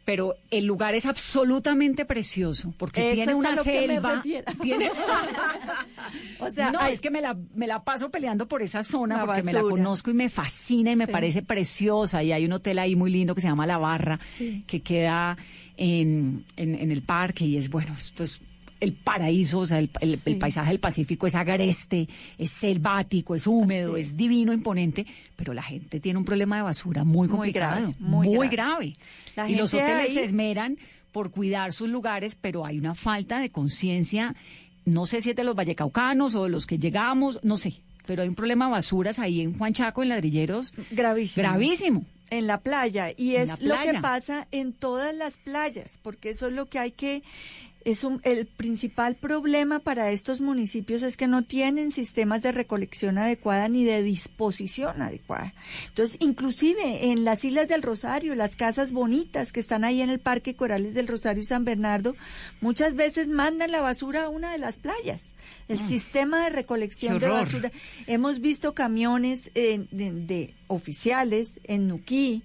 pero 0.08 0.34
el 0.50 0.64
lugar 0.64 0.94
es 0.94 1.04
absolutamente 1.04 2.06
precioso, 2.06 2.72
porque 2.78 3.08
Eso 3.08 3.14
tiene 3.16 3.30
es 3.32 3.34
a 3.34 3.36
una 3.36 3.54
lo 3.56 3.62
que 3.62 3.72
me 3.86 3.86
selva. 3.88 4.22
Tiene... 4.62 4.90
O 6.40 6.50
sea, 6.50 6.70
no, 6.70 6.78
hay- 6.80 6.94
es 6.94 7.02
que 7.02 7.10
me 7.10 7.20
la, 7.20 7.36
me 7.54 7.66
la 7.66 7.84
paso 7.84 8.10
peleando 8.10 8.48
por 8.48 8.62
esa 8.62 8.82
zona 8.84 9.18
La 9.18 9.26
porque 9.26 9.42
me 9.42 9.52
la 9.52 9.60
conozco 9.60 10.10
y 10.10 10.14
me 10.14 10.30
fascina 10.30 10.92
y 10.92 10.96
me 10.96 11.04
Sí. 11.04 11.12
parece 11.12 11.42
preciosa. 11.42 12.22
Y 12.22 12.32
hay 12.32 12.46
un 12.46 12.52
hotel 12.54 12.78
ahí 12.78 12.96
muy 12.96 13.10
lindo 13.10 13.34
que 13.34 13.42
se 13.42 13.48
llama 13.48 13.66
La 13.66 13.76
Barra, 13.76 14.18
Sí. 14.24 14.64
que 14.66 14.80
queda 14.80 15.36
en, 15.76 16.44
en, 16.56 16.74
en 16.76 16.90
el 16.90 17.02
parque 17.02 17.44
y 17.44 17.58
es 17.58 17.68
bueno, 17.68 17.92
esto 17.92 18.24
es 18.24 18.40
el 18.80 18.92
paraíso, 18.92 19.58
o 19.60 19.66
sea, 19.66 19.78
el, 19.78 19.90
el- 20.00 20.16
Sí. 20.18 20.30
el 20.30 20.38
paisaje 20.38 20.70
del 20.70 20.80
Pacífico 20.80 21.26
es 21.26 21.34
agreste, 21.34 22.08
es 22.38 22.50
selvático, 22.50 23.34
es 23.34 23.46
húmedo, 23.46 23.96
es. 23.96 24.16
divino, 24.16 24.52
imponente, 24.52 25.06
pero 25.36 25.52
la 25.54 25.62
gente 25.62 26.00
tiene 26.00 26.18
un 26.18 26.24
problema 26.24 26.56
de 26.56 26.62
basura 26.62 27.04
muy 27.04 27.28
Muy 27.28 27.36
complicado, 27.36 27.80
grave, 27.80 27.94
muy 27.98 28.28
muy 28.28 28.48
grave. 28.48 28.94
y 29.48 29.54
los 29.56 29.74
hoteles 29.74 30.08
ahí- 30.08 30.14
se 30.14 30.24
esmeran 30.24 30.78
por 31.12 31.30
cuidar 31.30 31.72
sus 31.72 31.88
lugares, 31.88 32.36
pero 32.40 32.64
hay 32.66 32.78
una 32.78 32.94
falta 32.94 33.38
de 33.40 33.50
conciencia, 33.50 34.34
no 34.84 35.06
sé 35.06 35.20
si 35.20 35.30
es 35.30 35.36
de 35.36 35.44
los 35.44 35.56
vallecaucanos 35.56 36.34
o 36.34 36.44
de 36.44 36.50
los 36.50 36.66
que 36.66 36.78
llegamos, 36.78 37.40
no 37.42 37.56
sé, 37.56 37.80
pero 38.06 38.22
hay 38.22 38.28
un 38.28 38.34
problema 38.34 38.66
de 38.66 38.72
basuras 38.72 39.18
ahí 39.18 39.40
en 39.40 39.56
Juan 39.58 39.72
Chaco, 39.72 40.02
en 40.02 40.10
Ladrilleros, 40.10 40.72
gravísimo. 40.90 41.42
gravísimo. 41.48 42.04
En 42.30 42.46
la 42.46 42.60
playa. 42.60 43.10
Y 43.16 43.36
es 43.36 43.48
lo 43.62 43.74
que 43.80 43.94
pasa 44.02 44.46
en 44.52 44.74
todas 44.74 45.14
las 45.14 45.38
playas, 45.38 45.98
porque 46.02 46.28
eso 46.30 46.48
es 46.48 46.52
lo 46.52 46.66
que 46.66 46.78
hay 46.78 46.90
que... 46.92 47.22
Es 47.84 48.04
un, 48.04 48.20
el 48.24 48.46
principal 48.46 49.16
problema 49.16 49.78
para 49.78 50.10
estos 50.10 50.40
municipios 50.40 51.02
es 51.02 51.16
que 51.16 51.26
no 51.26 51.42
tienen 51.42 51.90
sistemas 51.90 52.42
de 52.42 52.52
recolección 52.52 53.18
adecuada 53.18 53.68
ni 53.68 53.84
de 53.84 54.02
disposición 54.02 55.00
adecuada. 55.00 55.54
Entonces, 55.88 56.16
inclusive 56.20 57.10
en 57.10 57.24
las 57.24 57.44
Islas 57.44 57.68
del 57.68 57.82
Rosario, 57.82 58.34
las 58.34 58.56
casas 58.56 58.92
bonitas 58.92 59.52
que 59.52 59.60
están 59.60 59.84
ahí 59.84 60.02
en 60.02 60.10
el 60.10 60.18
Parque 60.18 60.54
Corales 60.54 60.94
del 60.94 61.08
Rosario 61.08 61.42
y 61.42 61.46
San 61.46 61.64
Bernardo, 61.64 62.16
muchas 62.60 62.94
veces 62.94 63.28
mandan 63.28 63.72
la 63.72 63.80
basura 63.80 64.24
a 64.24 64.28
una 64.28 64.52
de 64.52 64.58
las 64.58 64.78
playas. 64.78 65.34
El 65.68 65.78
sistema 65.78 66.44
de 66.44 66.50
recolección 66.50 67.18
de 67.18 67.28
basura 67.28 67.70
Hemos 68.06 68.40
visto 68.40 68.74
camiones 68.74 69.50
eh, 69.54 69.86
de, 69.90 70.12
de 70.12 70.54
oficiales 70.66 71.60
en 71.64 71.88
Nuquí 71.88 72.42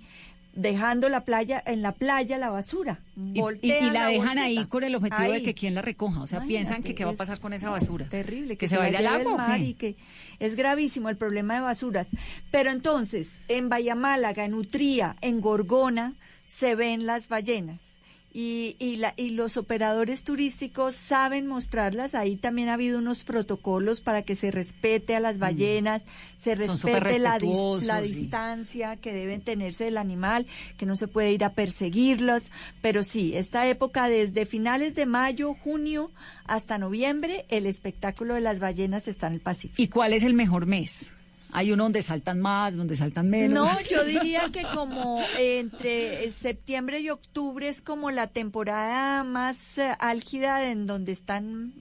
dejando 0.53 1.09
la 1.09 1.25
playa 1.25 1.61
en 1.65 1.81
la 1.81 1.93
playa 1.93 2.37
la 2.37 2.49
basura. 2.49 2.99
Y, 3.15 3.37
y- 3.37 3.41
Voltean 3.41 3.87
y 3.87 3.91
la 3.91 4.07
dejan 4.07 4.37
ahí 4.37 4.65
con 4.65 4.83
el 4.83 4.95
objetivo 4.95 5.31
de 5.31 5.41
que 5.41 5.53
quien 5.53 5.75
la 5.75 5.81
recoja. 5.81 6.21
O 6.21 6.27
sea, 6.27 6.45
piensan 6.45 6.83
que 6.83 6.95
qué 6.95 7.05
va 7.05 7.11
a 7.11 7.15
pasar 7.15 7.39
con 7.39 7.53
esa 7.53 7.69
basura. 7.69 8.07
Terrible, 8.09 8.57
que, 8.57 8.67
se 8.67 8.77
vaya 8.77 8.99
al 8.99 9.07
agua. 9.07 9.21
el 9.21 9.27
¿o 9.27 9.37
mar 9.37 9.61
y 9.61 9.73
que 9.73 9.95
es 10.39 10.55
gravísimo 10.55 11.09
el 11.09 11.17
problema 11.17 11.55
de 11.55 11.61
basuras. 11.61 12.07
Pero 12.51 12.71
entonces, 12.71 13.39
en 13.47 13.69
Bahía 13.69 13.95
Málaga, 13.95 14.45
en 14.45 14.53
Utría, 14.53 15.15
en 15.21 15.41
Gorgona, 15.41 16.13
se 16.45 16.75
ven 16.75 17.05
las 17.05 17.29
ballenas. 17.29 17.92
Y, 18.35 18.75
y, 18.79 18.95
la, 18.95 19.13
y 19.15 19.29
los 19.29 19.57
operadores 19.57 20.23
turísticos 20.23 20.95
saben 20.95 21.45
mostrarlas. 21.45 22.15
Ahí 22.15 22.35
también 22.35 22.69
ha 22.69 22.73
habido 22.73 22.97
unos 22.97 23.23
protocolos 23.23 24.01
para 24.01 24.23
que 24.23 24.33
se 24.35 24.49
respete 24.49 25.15
a 25.15 25.19
las 25.19 25.37
ballenas, 25.37 26.05
se 26.37 26.55
Mm. 26.55 26.65
Son 26.65 26.77
súper 26.79 27.03
respete 27.03 27.19
la, 27.23 27.39
dis- 27.39 27.81
la 27.83 28.01
distancia 28.01 28.95
que 28.97 29.13
deben 29.13 29.41
tenerse 29.41 29.83
del 29.85 29.97
animal, 29.99 30.47
que 30.77 30.85
no 30.87 30.95
se 30.95 31.07
puede 31.07 31.31
ir 31.31 31.43
a 31.43 31.53
perseguirlos. 31.53 32.49
Pero 32.81 33.03
sí, 33.03 33.33
esta 33.35 33.67
época 33.67 34.07
desde 34.09 34.45
finales 34.47 34.95
de 34.95 35.05
mayo, 35.05 35.53
junio 35.53 36.09
hasta 36.45 36.77
noviembre, 36.79 37.45
el 37.49 37.65
espectáculo 37.67 38.33
de 38.33 38.41
las 38.41 38.59
ballenas 38.59 39.07
está 39.07 39.27
en 39.27 39.33
el 39.33 39.39
Pacífico. 39.41 39.81
¿Y 39.81 39.87
cuál 39.89 40.11
es 40.13 40.23
el 40.23 40.33
mejor 40.33 40.65
mes? 40.65 41.11
Hay 41.55 41.71
uno 41.71 41.83
donde 41.83 42.01
saltan 42.01 42.41
más, 42.41 42.75
donde 42.75 42.95
saltan 42.95 43.29
menos. 43.29 43.67
No, 43.71 43.81
yo 43.89 44.03
diría 44.05 44.49
que 44.51 44.63
como 44.73 45.21
entre 45.39 46.31
septiembre 46.31 46.99
y 46.99 47.09
octubre 47.11 47.67
es 47.67 47.81
como 47.81 48.09
la 48.11 48.27
temporada 48.27 49.23
más 49.23 49.77
eh, 49.77 49.95
álgida 49.99 50.69
en 50.69 50.87
donde 50.87 51.11
están 51.11 51.73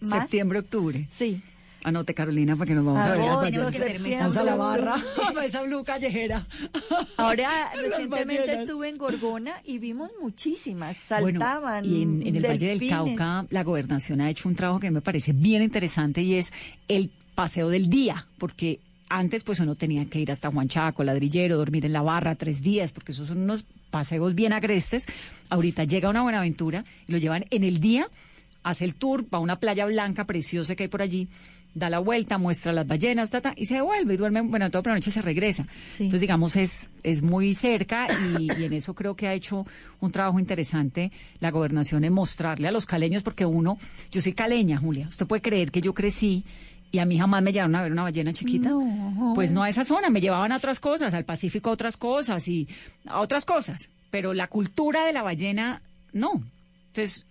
más. 0.00 0.22
Septiembre, 0.22 0.58
octubre. 0.58 1.06
Sí. 1.10 1.40
Anote, 1.82 2.12
Carolina, 2.12 2.56
porque 2.56 2.74
nos 2.74 2.84
vamos 2.84 3.06
a 3.06 3.12
ver. 3.12 3.20
Agosto, 3.22 3.42
las 3.42 3.52
ballenas. 3.52 3.74
septiembre. 3.74 4.16
Vamos 4.18 4.36
a 4.36 4.42
la 4.42 4.54
barra. 4.56 4.96
Mesa 5.34 5.62
Blue 5.62 5.82
callejera. 5.82 6.44
Ahora 7.16 7.70
recientemente 7.74 8.52
estuve 8.52 8.88
en 8.90 8.98
Gorgona 8.98 9.52
y 9.64 9.78
vimos 9.78 10.10
muchísimas, 10.20 10.96
Bueno, 11.20 11.40
saltaban. 11.40 11.84
y 11.86 12.02
en, 12.02 12.26
en 12.26 12.36
el 12.36 12.44
Valle 12.44 12.76
del. 12.76 12.88
Cauca, 12.90 13.46
la 13.48 13.62
gobernación 13.64 14.20
ha 14.20 14.28
hecho 14.28 14.48
un 14.48 14.56
trabajo 14.56 14.80
que 14.80 14.90
me 14.90 15.00
parece 15.00 15.32
bien 15.32 15.62
interesante 15.62 16.20
y 16.20 16.34
es 16.34 16.52
el 16.88 17.10
paseo 17.34 17.70
del 17.70 17.88
día, 17.88 18.26
porque 18.38 18.80
antes 19.10 19.44
pues 19.44 19.60
uno 19.60 19.74
tenía 19.74 20.06
que 20.06 20.20
ir 20.20 20.30
hasta 20.30 20.50
Juan 20.50 20.68
Chaco, 20.68 21.04
ladrillero, 21.04 21.58
dormir 21.58 21.84
en 21.84 21.92
la 21.92 22.00
barra 22.00 22.36
tres 22.36 22.62
días, 22.62 22.92
porque 22.92 23.12
esos 23.12 23.28
son 23.28 23.38
unos 23.38 23.64
paseos 23.90 24.34
bien 24.34 24.52
agrestes. 24.52 25.06
Ahorita 25.50 25.84
llega 25.84 26.08
una 26.08 26.22
Buenaventura 26.22 26.84
y 27.06 27.12
lo 27.12 27.18
llevan 27.18 27.44
en 27.50 27.64
el 27.64 27.80
día, 27.80 28.08
hace 28.62 28.84
el 28.84 28.94
tour, 28.94 29.24
va 29.24 29.38
a 29.38 29.40
una 29.40 29.58
playa 29.58 29.84
blanca 29.84 30.24
preciosa 30.24 30.76
que 30.76 30.84
hay 30.84 30.88
por 30.88 31.02
allí, 31.02 31.26
da 31.74 31.90
la 31.90 31.98
vuelta, 31.98 32.38
muestra 32.38 32.72
las 32.72 32.86
ballenas, 32.86 33.30
ta, 33.30 33.40
ta, 33.40 33.52
y 33.56 33.64
se 33.66 33.74
devuelve 33.74 34.14
y 34.14 34.16
duerme, 34.16 34.42
bueno, 34.42 34.70
toda 34.70 34.90
la 34.90 34.94
noche 34.94 35.10
se 35.10 35.22
regresa. 35.22 35.66
Entonces, 35.98 36.20
digamos, 36.20 36.54
es, 36.54 36.90
es 37.02 37.20
muy 37.20 37.54
cerca 37.54 38.06
y, 38.38 38.48
y 38.60 38.64
en 38.64 38.72
eso 38.74 38.94
creo 38.94 39.16
que 39.16 39.26
ha 39.26 39.34
hecho 39.34 39.66
un 40.00 40.12
trabajo 40.12 40.38
interesante 40.38 41.10
la 41.40 41.50
gobernación 41.50 42.04
en 42.04 42.12
mostrarle 42.12 42.68
a 42.68 42.72
los 42.72 42.86
caleños, 42.86 43.24
porque 43.24 43.44
uno, 43.44 43.76
yo 44.12 44.20
soy 44.20 44.34
caleña, 44.34 44.78
Julia, 44.78 45.08
usted 45.08 45.26
puede 45.26 45.42
creer 45.42 45.72
que 45.72 45.80
yo 45.80 45.94
crecí 45.94 46.44
y 46.92 46.98
a 46.98 47.04
mí 47.04 47.18
jamás 47.18 47.42
me 47.42 47.52
llevaron 47.52 47.74
a 47.76 47.82
ver 47.82 47.92
una 47.92 48.02
ballena 48.02 48.32
chiquita. 48.32 48.72
Pues 49.34 49.52
no 49.52 49.62
a 49.62 49.68
esa 49.68 49.84
zona, 49.84 50.10
me 50.10 50.20
llevaban 50.20 50.52
a 50.52 50.56
otras 50.56 50.80
cosas, 50.80 51.14
al 51.14 51.24
Pacífico 51.24 51.70
a 51.70 51.74
otras 51.74 51.96
cosas 51.96 52.46
y 52.48 52.68
a 53.06 53.20
otras 53.20 53.44
cosas, 53.44 53.90
pero 54.10 54.34
la 54.34 54.48
cultura 54.48 55.04
de 55.04 55.12
la 55.12 55.22
ballena, 55.22 55.82
no. 56.12 56.42
Entonces, 56.88 57.26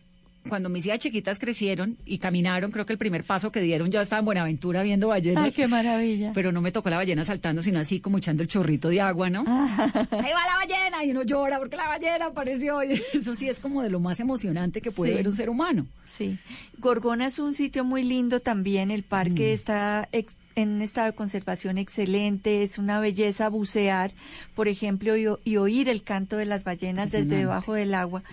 cuando 0.48 0.70
mis 0.70 0.86
hijas 0.86 1.00
chiquitas 1.00 1.38
crecieron 1.38 1.98
y 2.06 2.18
caminaron, 2.18 2.72
creo 2.72 2.86
que 2.86 2.94
el 2.94 3.00
primer 3.00 3.24
paso 3.24 3.52
que 3.52 3.62
dieron, 3.62 3.92
yo 3.92 4.00
estaba 4.02 4.20
en 4.20 4.26
Buenaventura 4.26 4.82
viendo 4.84 5.10
ballenas. 5.10 5.44
Ay, 5.46 5.52
qué 5.52 5.68
maravilla. 5.68 6.32
Pero 6.34 6.52
no 6.52 6.62
me 6.62 6.72
tocó 6.72 6.90
la 6.90 6.98
ballena 6.98 7.26
saltando, 7.26 7.62
sino 7.62 7.80
así 7.80 8.00
como 8.00 8.18
echando 8.18 8.42
el 8.42 8.50
chorrito 8.50 8.90
de 8.90 9.02
agua, 9.02 9.30
¿no? 9.30 9.44
Ah. 9.46 9.92
Ahí 10.12 10.32
va 10.34 10.46
la 10.46 10.56
ballena 10.66 11.04
y 11.04 11.12
uno 11.12 11.24
llora 11.24 11.60
porque 11.60 11.76
la 11.76 11.88
ballena 11.88 12.28
apareció. 12.28 12.82
Y 12.84 12.94
eso 13.14 13.36
sí 13.36 13.50
es 13.50 13.60
como 13.60 13.82
de 13.84 13.90
lo 13.90 14.00
más 14.00 14.20
emocionante 14.20 14.82
que 14.82 14.92
puede 14.92 15.12
Sí. 15.12 15.18
ver 15.18 15.28
un 15.28 15.36
ser 15.36 15.50
humano. 15.50 15.88
Sí. 16.06 16.38
Gorgona 16.78 17.28
es 17.28 17.40
un 17.40 17.54
sitio 17.54 17.84
muy 17.84 18.04
lindo 18.04 18.40
también. 18.40 18.92
El 18.92 19.04
parque 19.04 19.50
Mm. 19.52 19.54
está 19.54 20.10
en 20.56 20.70
un 20.70 20.82
estado 20.82 21.08
de 21.08 21.14
conservación 21.14 21.78
excelente. 21.78 22.64
Es 22.64 22.78
una 22.78 23.00
belleza 23.00 23.50
bucear, 23.50 24.12
por 24.56 24.68
ejemplo, 24.68 25.16
y, 25.18 25.26
y 25.44 25.58
oír 25.58 25.90
el 25.90 26.04
canto 26.04 26.38
de 26.38 26.46
las 26.46 26.64
ballenas 26.64 27.12
desde 27.12 27.36
debajo 27.38 27.74
del 27.74 27.94
agua. 27.94 28.24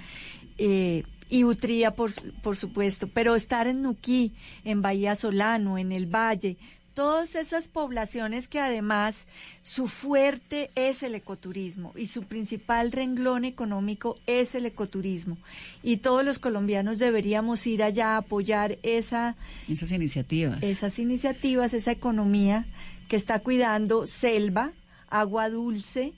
Eh, 0.59 1.03
y 1.29 1.45
Utría, 1.45 1.95
por, 1.95 2.11
por 2.43 2.57
supuesto. 2.57 3.09
Pero 3.09 3.35
estar 3.35 3.67
en 3.67 3.83
Nuquí, 3.83 4.33
en 4.65 4.83
Bahía 4.83 5.15
Solano, 5.15 5.79
en 5.79 5.93
el 5.93 6.07
Valle. 6.07 6.57
Todas 6.95 7.35
esas 7.35 7.69
poblaciones 7.69 8.49
que 8.49 8.59
además 8.59 9.27
su 9.61 9.87
fuerte 9.87 10.71
es 10.77 11.03
el 11.03 11.15
ecoturismo 11.15 11.93
y 11.95 12.07
su 12.07 12.23
principal 12.23 12.91
renglón 12.91 13.45
económico 13.45 14.19
es 14.27 14.55
el 14.55 14.65
ecoturismo. 14.65 15.37
Y 15.83 15.99
todos 15.99 16.25
los 16.25 16.39
colombianos 16.39 16.99
deberíamos 16.99 17.67
ir 17.67 17.83
allá 17.83 18.15
a 18.15 18.19
apoyar 18.19 18.79
esa, 18.83 19.37
Esas 19.69 19.93
iniciativas. 19.93 20.63
esas 20.63 20.99
iniciativas, 20.99 21.75
esa 21.75 21.93
economía 21.93 22.65
que 23.09 23.17
está 23.17 23.41
cuidando 23.41 24.07
selva, 24.07 24.73
agua 25.11 25.51
dulce. 25.51 26.15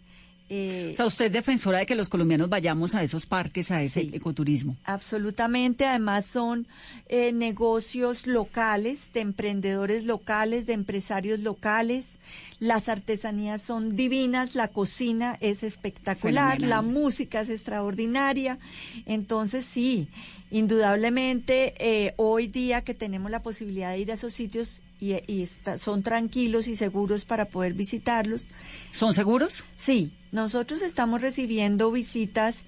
Eh, 0.48 0.90
O 0.92 0.94
sea, 0.96 1.06
usted 1.06 1.26
es 1.26 1.32
defensora 1.32 1.78
de 1.78 1.86
que 1.86 1.94
los 1.94 2.08
colombianos 2.08 2.48
vayamos 2.48 2.94
a 2.94 3.02
esos 3.02 3.26
parques, 3.26 3.70
a 3.70 3.82
ese 3.82 4.00
ecoturismo. 4.12 4.76
Absolutamente, 4.84 5.84
además 5.86 6.26
son 6.26 6.66
eh, 7.08 7.32
negocios 7.32 8.26
locales, 8.26 9.12
de 9.12 9.20
emprendedores 9.20 10.04
locales, 10.04 10.66
de 10.66 10.72
empresarios 10.74 11.40
locales. 11.40 12.18
Las 12.58 12.88
artesanías 12.88 13.62
son 13.62 13.94
divinas, 13.96 14.54
la 14.54 14.68
cocina 14.68 15.36
es 15.40 15.62
espectacular, 15.62 16.56
Fenomenal. 16.58 16.70
la 16.70 16.82
música 16.82 17.40
es 17.40 17.50
extraordinaria. 17.50 18.58
Entonces 19.06 19.64
sí, 19.64 20.08
indudablemente 20.50 21.74
eh, 21.78 22.14
hoy 22.16 22.46
día 22.46 22.82
que 22.82 22.94
tenemos 22.94 23.30
la 23.30 23.42
posibilidad 23.42 23.92
de 23.92 23.98
ir 23.98 24.10
a 24.10 24.14
esos 24.14 24.32
sitios 24.32 24.80
y, 25.00 25.14
y 25.26 25.42
está- 25.42 25.78
son 25.78 26.02
tranquilos 26.02 26.68
y 26.68 26.76
seguros 26.76 27.24
para 27.24 27.46
poder 27.46 27.74
visitarlos. 27.74 28.46
¿Son 28.90 29.14
seguros? 29.14 29.64
Sí, 29.76 30.12
nosotros 30.32 30.82
estamos 30.82 31.22
recibiendo 31.22 31.90
visitas 31.90 32.64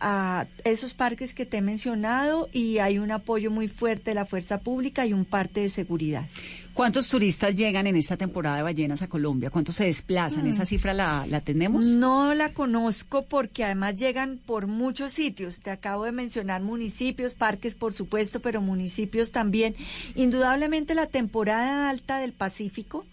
a 0.00 0.46
esos 0.64 0.92
parques 0.92 1.34
que 1.34 1.46
te 1.46 1.58
he 1.58 1.62
mencionado 1.62 2.48
y 2.52 2.78
hay 2.78 2.98
un 2.98 3.10
apoyo 3.10 3.50
muy 3.50 3.68
fuerte 3.68 4.10
de 4.10 4.14
la 4.16 4.26
fuerza 4.26 4.58
pública 4.60 5.06
y 5.06 5.12
un 5.12 5.24
parte 5.24 5.60
de 5.60 5.68
seguridad. 5.68 6.26
¿Cuántos 6.74 7.08
turistas 7.08 7.54
llegan 7.54 7.86
en 7.86 7.94
esta 7.96 8.16
temporada 8.16 8.56
de 8.56 8.62
ballenas 8.64 9.00
a 9.00 9.08
Colombia? 9.08 9.48
¿Cuántos 9.50 9.76
se 9.76 9.84
desplazan? 9.84 10.44
Mm. 10.44 10.48
¿Esa 10.48 10.64
cifra 10.64 10.92
la, 10.92 11.24
la 11.26 11.40
tenemos? 11.40 11.86
No 11.86 12.34
la 12.34 12.52
conozco 12.52 13.24
porque 13.26 13.62
además 13.64 13.94
llegan 13.94 14.38
por 14.44 14.66
muchos 14.66 15.12
sitios. 15.12 15.60
Te 15.60 15.70
acabo 15.70 16.04
de 16.04 16.10
mencionar 16.12 16.62
municipios, 16.62 17.36
parques 17.36 17.76
por 17.76 17.94
supuesto, 17.94 18.40
pero 18.40 18.60
municipios 18.60 19.30
también. 19.30 19.76
Indudablemente 20.16 20.94
la 20.94 21.06
temporada 21.06 21.88
alta 21.88 22.18
del 22.18 22.32
Pacífico 22.32 23.06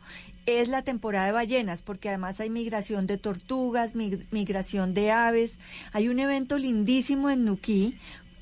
es 0.48 0.70
la 0.70 0.82
temporada 0.82 1.28
de 1.28 1.32
ballenas, 1.34 1.84
porque 1.84 2.10
además 2.10 2.40
hay 2.40 2.50
migración 2.50 3.06
de 3.06 3.20
tortugas, 3.20 3.96
mig- 3.96 4.26
migración 4.32 4.96
de 4.96 5.12
aves. 5.12 5.60
Hay 5.94 6.10
un 6.10 6.18
evento 6.20 6.58
lindísimo 6.58 7.30
en 7.30 7.46
Nuquí 7.46 7.96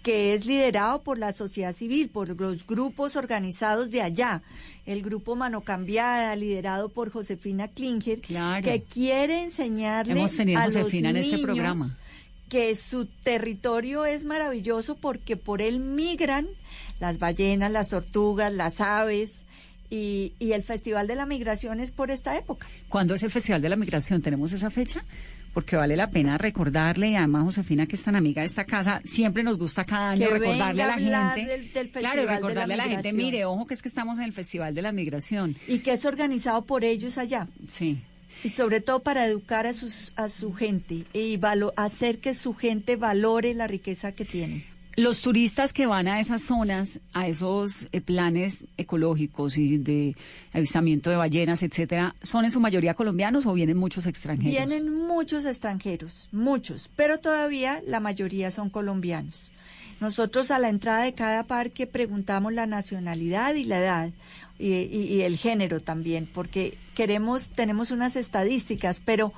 que 0.09 0.33
es 0.33 0.47
liderado 0.47 1.03
por 1.03 1.19
la 1.19 1.33
sociedad 1.33 1.71
civil, 1.71 2.09
por 2.09 2.29
los 2.41 2.65
grupos 2.65 3.15
organizados 3.15 3.91
de 3.91 4.01
allá. 4.01 4.41
El 4.87 5.03
grupo 5.03 5.35
Mano 5.35 5.61
Cambiada, 5.61 6.35
liderado 6.35 6.89
por 6.89 7.11
Josefina 7.11 7.67
Klinger, 7.67 8.19
que 8.19 8.83
quiere 8.91 9.43
enseñarle 9.43 10.13
Hemos 10.13 10.35
tenido 10.35 10.59
a 10.61 10.65
los 10.65 10.91
en 10.91 11.05
este 11.05 11.21
niños 11.21 11.41
programa. 11.41 11.95
que 12.49 12.75
su 12.75 13.05
territorio 13.05 14.07
es 14.07 14.25
maravilloso 14.25 14.95
porque 14.95 15.37
por 15.37 15.61
él 15.61 15.79
migran 15.79 16.47
las 16.99 17.19
ballenas, 17.19 17.71
las 17.71 17.89
tortugas, 17.89 18.51
las 18.51 18.81
aves 18.81 19.45
y, 19.91 20.33
y 20.39 20.53
el 20.53 20.63
Festival 20.63 21.05
de 21.05 21.17
la 21.17 21.27
Migración 21.27 21.79
es 21.79 21.91
por 21.91 22.09
esta 22.09 22.35
época. 22.35 22.65
¿Cuándo 22.87 23.13
es 23.13 23.21
el 23.21 23.29
Festival 23.29 23.61
de 23.61 23.69
la 23.69 23.75
Migración? 23.75 24.23
¿Tenemos 24.23 24.53
esa 24.53 24.71
fecha? 24.71 25.05
Porque 25.53 25.75
vale 25.75 25.95
la 25.95 26.09
pena 26.11 26.37
recordarle 26.37 27.09
y 27.09 27.15
además 27.15 27.43
Josefina, 27.43 27.87
que 27.87 27.95
es 27.95 28.03
tan 28.03 28.15
amiga 28.15 28.41
de 28.41 28.47
esta 28.47 28.65
casa, 28.65 29.01
siempre 29.03 29.43
nos 29.43 29.57
gusta 29.57 29.83
cada 29.83 30.11
año 30.11 30.27
Que 30.27 30.33
recordarle 30.39 30.83
a 30.83 30.87
la 30.87 30.97
gente. 31.33 31.51
del- 31.51 31.73
del 31.73 31.89
claro, 31.89 31.91
Festival 31.91 32.17
de 32.19 32.25
la 32.25 32.35
recordarle 32.35 32.73
a 32.73 32.77
la 32.77 32.83
gente, 32.87 33.13
mire, 33.13 33.45
ojo 33.45 33.65
que 33.65 33.73
es 33.73 33.81
que 33.81 33.89
estamos 33.89 34.17
en 34.19 34.25
el 34.25 34.33
Festival 34.33 34.75
de 34.75 34.81
la 34.83 34.91
Migración. 34.91 35.55
Y 35.67 35.79
que 35.79 35.93
es 35.93 36.05
organizado 36.05 36.65
por 36.65 36.83
ellos 36.83 37.17
allá. 37.17 37.47
Sí. 37.67 38.01
Y 38.43 38.49
sobre 38.49 38.79
todo 38.79 39.01
para 39.01 39.25
educar 39.25 39.65
a, 39.65 39.73
sus, 39.73 40.13
a 40.15 40.29
su 40.29 40.53
gente 40.53 41.05
y 41.13 41.37
valo- 41.37 41.73
hacer 41.75 42.19
que 42.19 42.33
su 42.35 42.53
gente 42.53 42.95
valore 42.95 43.53
la 43.55 43.67
riqueza 43.67 44.11
que 44.13 44.25
tienen. 44.25 44.63
Los 45.01 45.21
turistas 45.21 45.71
que 45.73 45.85
van 45.85 46.07
a 46.07 46.19
esas 46.19 46.41
zonas, 46.41 46.99
a 47.13 47.27
esos 47.27 47.87
eh, 47.91 48.01
planes 48.01 48.65
ecológicos 48.77 49.57
y 49.57 49.77
de 49.77 50.15
avistamiento 50.53 51.09
de 51.09 51.15
ballenas, 51.15 51.63
etcétera, 51.63 52.15
¿son 52.21 52.43
en 52.45 52.51
su 52.51 52.59
mayoría 52.59 52.93
colombianos 52.93 53.45
o 53.45 53.53
vienen 53.53 53.77
muchos 53.77 54.05
extranjeros? 54.05 54.51
Vienen 54.69 54.93
muchos 54.93 55.45
extranjeros, 55.45 56.27
muchos, 56.31 56.89
pero 56.95 57.19
todavía 57.19 57.81
la 57.87 57.99
mayoría 57.99 58.51
son 58.51 58.69
colombianos. 58.69 59.51
Nosotros 60.01 60.49
a 60.51 60.59
la 60.59 60.69
entrada 60.69 61.03
de 61.03 61.13
cada 61.13 61.43
parque 61.43 61.85
preguntamos 61.87 62.53
la 62.53 62.65
nacionalidad 62.67 63.53
y 63.55 63.65
la 63.65 63.79
edad 63.79 64.09
y, 64.57 64.67
y- 64.73 65.07
y 65.15 65.21
el 65.21 65.37
género 65.37 65.79
también, 65.81 66.27
porque 66.33 66.77
queremos, 66.95 67.49
tenemos 67.49 67.91
unas 67.91 68.15
estadísticas, 68.15 69.01
pero 69.03 69.33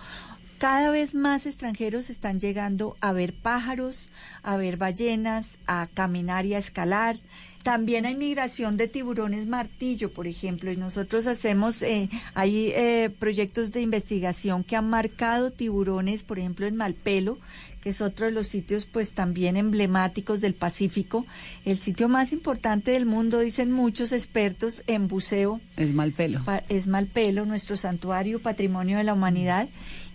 cada 0.61 0.91
vez 0.91 1.15
más 1.15 1.47
extranjeros 1.47 2.11
están 2.11 2.39
llegando 2.39 2.95
a 3.01 3.13
ver 3.13 3.33
pájaros, 3.33 4.09
a 4.43 4.57
ver 4.57 4.77
ballenas, 4.77 5.57
a 5.65 5.87
caminar 5.91 6.45
y 6.45 6.53
a 6.53 6.59
escalar. 6.59 7.15
También 7.63 8.05
hay 8.05 8.15
migración 8.15 8.77
de 8.77 8.87
tiburones 8.87 9.47
martillo, 9.47 10.13
por 10.13 10.27
ejemplo, 10.27 10.71
y 10.71 10.77
nosotros 10.77 11.25
hacemos, 11.25 11.81
eh, 11.81 12.09
hay 12.35 12.71
eh, 12.75 13.09
proyectos 13.17 13.71
de 13.71 13.81
investigación 13.81 14.63
que 14.63 14.75
han 14.75 14.87
marcado 14.87 15.49
tiburones, 15.49 16.21
por 16.21 16.37
ejemplo, 16.37 16.67
en 16.67 16.75
Malpelo, 16.75 17.39
que 17.81 17.89
es 17.89 17.99
otro 18.01 18.27
de 18.27 18.31
los 18.31 18.45
sitios 18.45 18.85
pues 18.85 19.13
también 19.13 19.57
emblemáticos 19.57 20.41
del 20.41 20.53
Pacífico, 20.53 21.25
el 21.65 21.77
sitio 21.79 22.07
más 22.07 22.33
importante 22.33 22.91
del 22.91 23.07
mundo, 23.07 23.39
dicen 23.39 23.71
muchos 23.71 24.11
expertos 24.11 24.83
en 24.85 25.07
buceo. 25.07 25.59
Es 25.75 25.91
Malpelo. 25.95 26.43
Pa- 26.43 26.61
es 26.69 26.85
Malpelo, 26.87 27.47
nuestro 27.47 27.75
santuario, 27.77 28.39
patrimonio 28.43 28.97
de 28.99 29.03
la 29.05 29.13
humanidad, 29.13 29.67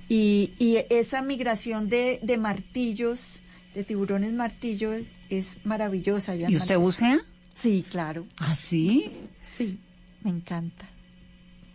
y, 0.09 0.53
y 0.59 0.79
esa 0.91 1.23
migración 1.23 1.89
de, 1.89 2.21
de 2.23 2.37
martillos, 2.39 3.41
de 3.75 3.85
tiburones 3.85 4.33
martillo, 4.33 4.93
es 5.29 5.59
maravillosa. 5.65 6.35
en 6.35 6.51
¿Y 6.51 6.57
usted 6.57 6.79
bucea? 6.79 7.21
Sí, 7.55 7.85
claro. 7.89 8.27
¿Ah, 8.37 8.55
sí? 8.55 9.11
Sí, 9.57 9.79
me 10.23 10.31
encanta. 10.31 10.85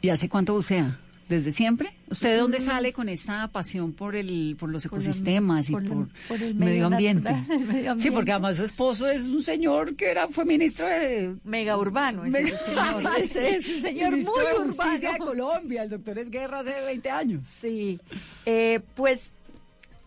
¿Y 0.01 0.09
hace 0.09 0.29
cuánto 0.29 0.53
bucea? 0.53 0.99
¿Desde 1.31 1.53
siempre? 1.53 1.93
¿Usted 2.09 2.31
de 2.31 2.37
dónde 2.37 2.59
Mm. 2.59 2.65
sale 2.65 2.91
con 2.91 3.07
esta 3.07 3.47
pasión 3.47 3.93
por 3.93 4.17
el 4.17 4.57
por 4.59 4.69
los 4.69 4.83
Por 4.83 4.99
ecosistemas 4.99 5.69
y 5.69 5.71
por 5.71 5.85
por, 5.87 5.97
el- 5.97 6.07
por 6.27 6.41
el 6.43 6.55
medio, 6.55 6.87
ambiente? 6.87 7.31
natural, 7.31 7.61
el 7.61 7.67
medio 7.67 7.99
Sí, 7.99 8.11
porque 8.11 8.31
además 8.33 8.57
su 8.57 8.63
esposo 8.65 9.07
es 9.09 9.27
un 9.27 9.41
señor 9.41 9.95
que 9.95 10.11
era 10.11 10.27
fue 10.27 10.43
ministro 10.43 10.87
de 10.87 11.35
Mega 11.45 11.77
urbano 11.77 12.25
ese 12.25 12.43
Mega- 12.43 12.57
señor. 12.57 13.03
Ese 13.17 13.55
es 13.55 13.69
un 13.69 13.81
señor 13.81 14.11
muy 14.11 14.21
de 14.23 14.63
Justicia 14.65 15.13
de 15.13 15.17
Colombia, 15.19 15.83
el 15.83 15.89
doctor 15.89 16.19
Esguerra 16.19 16.59
hace 16.59 16.73
20 16.85 17.09
años. 17.09 17.47
Sí, 17.47 17.97
eh, 18.45 18.81
pues 18.95 19.33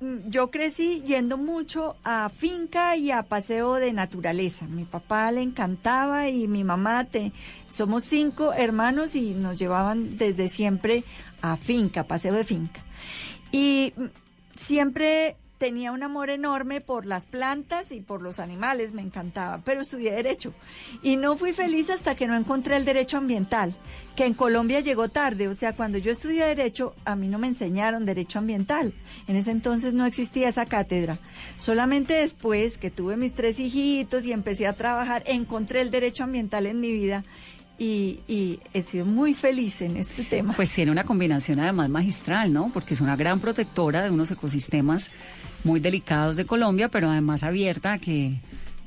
yo 0.00 0.50
crecí 0.50 1.02
yendo 1.02 1.37
mucho 1.37 1.96
a 2.04 2.28
finca 2.28 2.96
y 2.96 3.11
a 3.11 3.22
paseo 3.22 3.74
de 3.74 3.92
naturaleza. 3.92 4.66
Mi 4.66 4.85
papá 4.85 5.30
le 5.30 5.42
encantaba 5.42 6.28
y 6.28 6.48
mi 6.48 6.64
mamá, 6.64 7.04
te, 7.04 7.33
somos 7.68 8.04
cinco 8.04 8.52
hermanos 8.52 9.16
y 9.16 9.35
nos 9.35 9.59
llevaban 9.59 10.18
desde 10.18 10.48
siempre 10.48 11.04
a 11.40 11.57
finca, 11.57 12.04
paseo 12.04 12.35
de 12.35 12.44
finca. 12.44 12.85
Y 13.52 13.94
mm, 13.96 14.04
siempre 14.59 15.37
tenía 15.64 15.92
un 15.92 16.03
amor 16.03 16.29
enorme 16.29 16.83
por 16.83 17.07
las 17.07 17.24
plantas 17.24 17.90
y 17.90 18.03
por 18.03 18.20
los 18.20 18.38
animales, 18.38 18.92
me 18.92 19.00
encantaba, 19.00 19.62
pero 19.64 19.81
estudié 19.81 20.12
derecho. 20.12 20.53
Y 21.03 21.16
no 21.16 21.38
fui 21.38 21.55
feliz 21.55 21.88
hasta 21.88 22.14
que 22.14 22.27
no 22.27 22.37
encontré 22.37 22.77
el 22.77 22.85
derecho 22.85 23.16
ambiental, 23.16 23.74
que 24.14 24.27
en 24.27 24.35
Colombia 24.35 24.81
llegó 24.81 25.09
tarde, 25.09 25.48
o 25.48 25.55
sea, 25.55 25.74
cuando 25.74 25.96
yo 25.96 26.12
estudié 26.12 26.44
derecho 26.44 26.94
a 27.07 27.16
mí 27.16 27.29
no 27.29 27.38
me 27.38 27.46
enseñaron 27.46 28.05
derecho 28.05 28.40
ambiental, 28.40 28.92
en 29.27 29.37
ese 29.37 29.53
entonces 29.53 29.94
no 29.94 30.05
existía 30.05 30.48
esa 30.50 30.66
cátedra, 30.66 31.18
solamente 31.57 32.12
después 32.12 32.77
que 32.77 32.90
tuve 32.90 33.16
mis 33.16 33.33
tres 33.33 33.59
hijitos 33.59 34.27
y 34.27 34.33
empecé 34.33 34.66
a 34.66 34.74
trabajar, 34.74 35.22
encontré 35.24 35.81
el 35.81 35.90
derecho 35.90 36.24
ambiental 36.24 36.66
en 36.66 36.79
mi 36.79 36.92
vida 36.92 37.24
y, 37.78 38.20
y 38.28 38.60
he 38.72 38.82
sido 38.82 39.06
muy 39.06 39.34
feliz 39.34 39.82
en 39.82 39.96
este 39.96 40.24
tema. 40.24 40.54
Pues 40.54 40.70
tiene 40.70 40.92
una 40.92 41.04
combinación 41.04 41.60
además 41.60 41.88
magistral, 41.90 42.52
¿no? 42.52 42.70
Porque 42.72 42.94
es 42.94 43.00
una 43.00 43.16
gran 43.16 43.40
protectora 43.40 44.02
de 44.02 44.10
unos 44.10 44.30
ecosistemas 44.30 45.10
muy 45.64 45.80
delicados 45.80 46.37
de 46.37 46.44
Colombia, 46.44 46.88
pero 46.88 47.10
además 47.10 47.42
abierta 47.42 47.94
a 47.94 47.98
que 47.98 48.40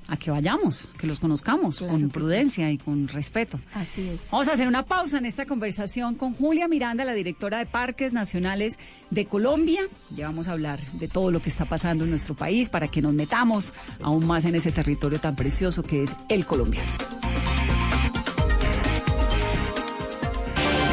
a 0.08 0.18
que 0.18 0.32
vayamos, 0.32 0.88
que 0.98 1.06
los 1.06 1.20
conozcamos 1.20 1.82
con 1.82 2.10
prudencia 2.10 2.72
y 2.72 2.78
con 2.78 3.08
respeto. 3.08 3.60
Así 3.74 4.08
es. 4.08 4.20
Vamos 4.32 4.48
a 4.48 4.54
hacer 4.54 4.68
una 4.68 4.84
pausa 4.84 5.18
en 5.18 5.26
esta 5.26 5.46
conversación 5.46 6.16
con 6.16 6.34
Julia 6.34 6.68
Miranda, 6.68 7.04
la 7.06 7.14
directora 7.14 7.58
de 7.58 7.66
Parques 7.66 8.14
Nacionales 8.14 8.78
de 9.10 9.26
Colombia. 9.26 9.82
Ya 10.12 10.28
vamos 10.28 10.48
a 10.48 10.54
hablar 10.54 10.80
de 10.94 11.08
todo 11.08 11.32
lo 11.32 11.42
que 11.42 11.50
está 11.50 11.66
pasando 11.66 12.06
en 12.06 12.12
nuestro 12.12 12.36
país 12.36 12.70
para 12.70 12.88
que 12.88 13.02
nos 13.02 13.14
metamos 13.14 13.74
aún 14.02 14.26
más 14.26 14.46
en 14.46 14.56
ese 14.56 14.72
territorio 14.72 15.20
tan 15.20 15.36
precioso 15.36 15.84
que 15.84 16.04
es 16.04 16.16
el 16.30 16.46
colombiano. 16.46 17.17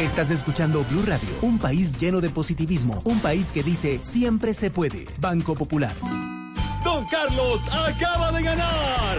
Estás 0.05 0.31
escuchando 0.31 0.85
Blue 0.91 1.03
Radio, 1.07 1.31
un 1.41 1.59
país 1.59 1.97
lleno 1.97 2.21
de 2.21 2.29
positivismo, 2.29 3.01
un 3.07 3.21
país 3.21 3.51
que 3.51 3.63
dice 3.63 4.01
siempre 4.03 4.53
se 4.53 4.71
puede. 4.71 5.07
Banco 5.19 5.55
Popular. 5.55 5.95
Don 6.85 7.07
Carlos 7.07 7.63
acaba 7.73 8.31
de 8.33 8.43
ganar. 8.43 9.17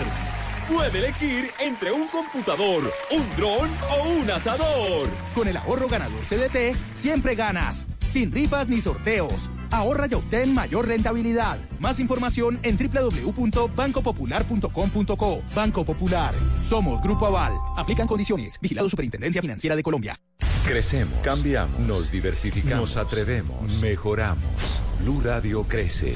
Puede 0.72 1.00
elegir 1.00 1.50
entre 1.60 1.92
un 1.92 2.08
computador, 2.08 2.84
un 3.10 3.36
dron 3.36 3.68
o 3.90 4.10
un 4.22 4.30
asador. 4.30 5.10
Con 5.34 5.48
el 5.48 5.58
ahorro 5.58 5.88
ganador 5.88 6.22
CDT, 6.24 6.78
siempre 6.94 7.34
ganas. 7.34 7.88
Sin 8.16 8.32
rifas 8.32 8.70
ni 8.70 8.80
sorteos. 8.80 9.50
Ahorra 9.72 10.08
y 10.10 10.14
obtén 10.14 10.54
mayor 10.54 10.88
rentabilidad. 10.88 11.58
Más 11.82 12.00
información 12.00 12.58
en 12.64 12.78
www.bancopopular.com.co. 12.78 15.44
Banco 15.54 15.84
Popular. 15.84 16.34
Somos 16.58 17.02
Grupo 17.02 17.26
Aval. 17.26 17.52
Aplican 17.76 18.08
condiciones. 18.08 18.58
Vigilado 18.62 18.88
Superintendencia 18.88 19.42
Financiera 19.42 19.76
de 19.76 19.84
Colombia. 19.84 20.18
Crecemos, 20.66 21.20
cambiamos, 21.24 21.78
nos 21.82 22.10
diversificamos, 22.10 22.96
nos 22.96 23.06
atrevemos, 23.06 23.70
mejoramos. 23.82 24.82
Blue 25.02 25.20
Radio 25.22 25.64
crece. 25.64 26.16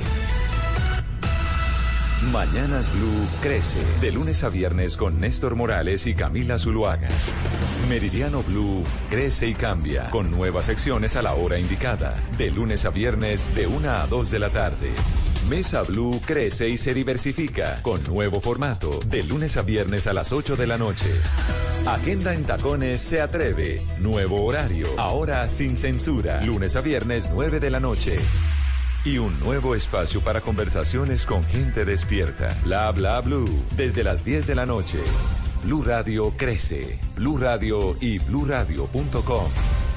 Mañanas 2.23 2.91
Blue 2.93 3.27
crece. 3.41 3.79
De 4.01 4.11
lunes 4.11 4.43
a 4.43 4.49
viernes 4.49 4.97
con 4.97 5.21
Néstor 5.21 5.55
Morales 5.55 6.05
y 6.05 6.13
Camila 6.13 6.59
Zuluaga. 6.59 7.07
Meridiano 7.87 8.43
Blue 8.43 8.83
crece 9.09 9.47
y 9.47 9.53
cambia. 9.53 10.09
Con 10.09 10.29
nuevas 10.29 10.65
secciones 10.65 11.15
a 11.15 11.21
la 11.21 11.33
hora 11.33 11.57
indicada. 11.57 12.21
De 12.37 12.51
lunes 12.51 12.83
a 12.83 12.89
viernes 12.89 13.55
de 13.55 13.67
1 13.67 13.89
a 13.89 14.05
2 14.05 14.31
de 14.31 14.39
la 14.39 14.49
tarde. 14.49 14.91
Mesa 15.49 15.83
Blue 15.83 16.19
crece 16.25 16.67
y 16.67 16.77
se 16.77 16.93
diversifica. 16.93 17.81
Con 17.81 18.03
nuevo 18.03 18.41
formato. 18.41 18.99
De 19.07 19.23
lunes 19.23 19.55
a 19.55 19.61
viernes 19.61 20.05
a 20.05 20.11
las 20.11 20.33
8 20.33 20.57
de 20.57 20.67
la 20.67 20.77
noche. 20.77 21.09
Agenda 21.85 22.33
en 22.33 22.43
Tacones 22.43 22.99
se 22.99 23.21
atreve. 23.21 23.81
Nuevo 23.99 24.43
horario. 24.43 24.87
Ahora 24.97 25.47
sin 25.47 25.77
censura. 25.77 26.43
Lunes 26.43 26.75
a 26.75 26.81
viernes 26.81 27.29
9 27.33 27.61
de 27.61 27.69
la 27.69 27.79
noche. 27.79 28.19
Y 29.05 29.17
un 29.17 29.39
nuevo 29.39 29.75
espacio 29.75 30.21
para 30.21 30.41
conversaciones 30.41 31.25
con 31.25 31.43
gente 31.45 31.85
despierta. 31.85 32.55
Bla 32.63 32.91
bla 32.91 33.21
blue. 33.21 33.49
Desde 33.77 34.03
las 34.03 34.25
10 34.25 34.47
de 34.47 34.55
la 34.55 34.65
noche. 34.65 34.99
Blue 35.63 35.83
Radio 35.83 36.33
crece. 36.35 36.99
Blue 37.15 37.37
Radio 37.37 37.95
y 38.01 38.19
bluradio.com. 38.19 39.51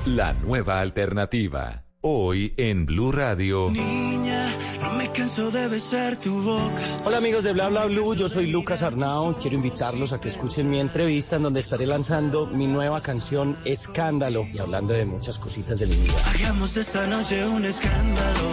La 0.06 0.32
nueva 0.34 0.80
alternativa. 0.80 1.82
Hoy 2.04 2.52
en 2.56 2.84
Blue 2.84 3.12
Radio. 3.12 3.70
Niña, 3.70 4.50
no 4.80 4.94
me 4.94 5.12
canso 5.12 5.52
de 5.52 5.68
besar 5.68 6.16
tu 6.16 6.42
boca. 6.42 7.00
Hola 7.04 7.18
amigos 7.18 7.44
de 7.44 7.52
Bla 7.52 7.68
Bla 7.68 7.84
Blue, 7.84 8.16
yo 8.16 8.28
soy 8.28 8.48
Lucas 8.48 8.82
Arnao. 8.82 9.38
Quiero 9.38 9.54
invitarlos 9.54 10.12
a 10.12 10.20
que 10.20 10.26
escuchen 10.26 10.68
mi 10.68 10.80
entrevista 10.80 11.36
en 11.36 11.44
donde 11.44 11.60
estaré 11.60 11.86
lanzando 11.86 12.48
mi 12.48 12.66
nueva 12.66 13.00
canción 13.00 13.56
Escándalo 13.64 14.48
y 14.52 14.58
hablando 14.58 14.94
de 14.94 15.06
muchas 15.06 15.38
cositas 15.38 15.78
de 15.78 15.86
mi 15.86 15.94
vida. 15.94 16.14
Hagamos 16.26 16.74
de 16.74 16.80
esta 16.80 17.06
noche 17.06 17.46
un 17.46 17.64
escándalo. 17.64 18.50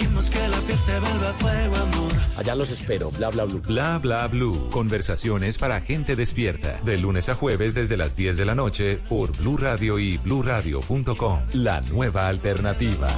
Dejemos 0.00 0.30
que 0.30 0.48
la 0.48 0.58
piel 0.60 0.78
se 0.78 0.98
vuelva 0.98 1.34
fuego, 1.34 1.76
amor. 1.76 2.12
Allá 2.38 2.54
los 2.54 2.70
espero, 2.70 3.10
Bla 3.10 3.28
Bla 3.28 3.44
Blue. 3.44 3.60
Bla 3.66 3.98
bla 3.98 4.26
blue. 4.28 4.70
Conversaciones 4.70 5.58
para 5.58 5.82
gente 5.82 6.16
despierta. 6.16 6.80
De 6.82 6.96
lunes 6.96 7.28
a 7.28 7.34
jueves 7.34 7.74
desde 7.74 7.98
las 7.98 8.16
10 8.16 8.38
de 8.38 8.46
la 8.46 8.54
noche 8.54 8.98
por 9.10 9.36
Blue 9.36 9.58
Radio 9.58 9.98
y 9.98 10.16
bluradio.com. 10.16 11.40
La 11.52 11.82
nueva 11.82 12.28
alternativa. 12.28 13.10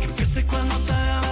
Empiece 0.00 0.46
cuando 0.46 0.76
salga 0.76 1.31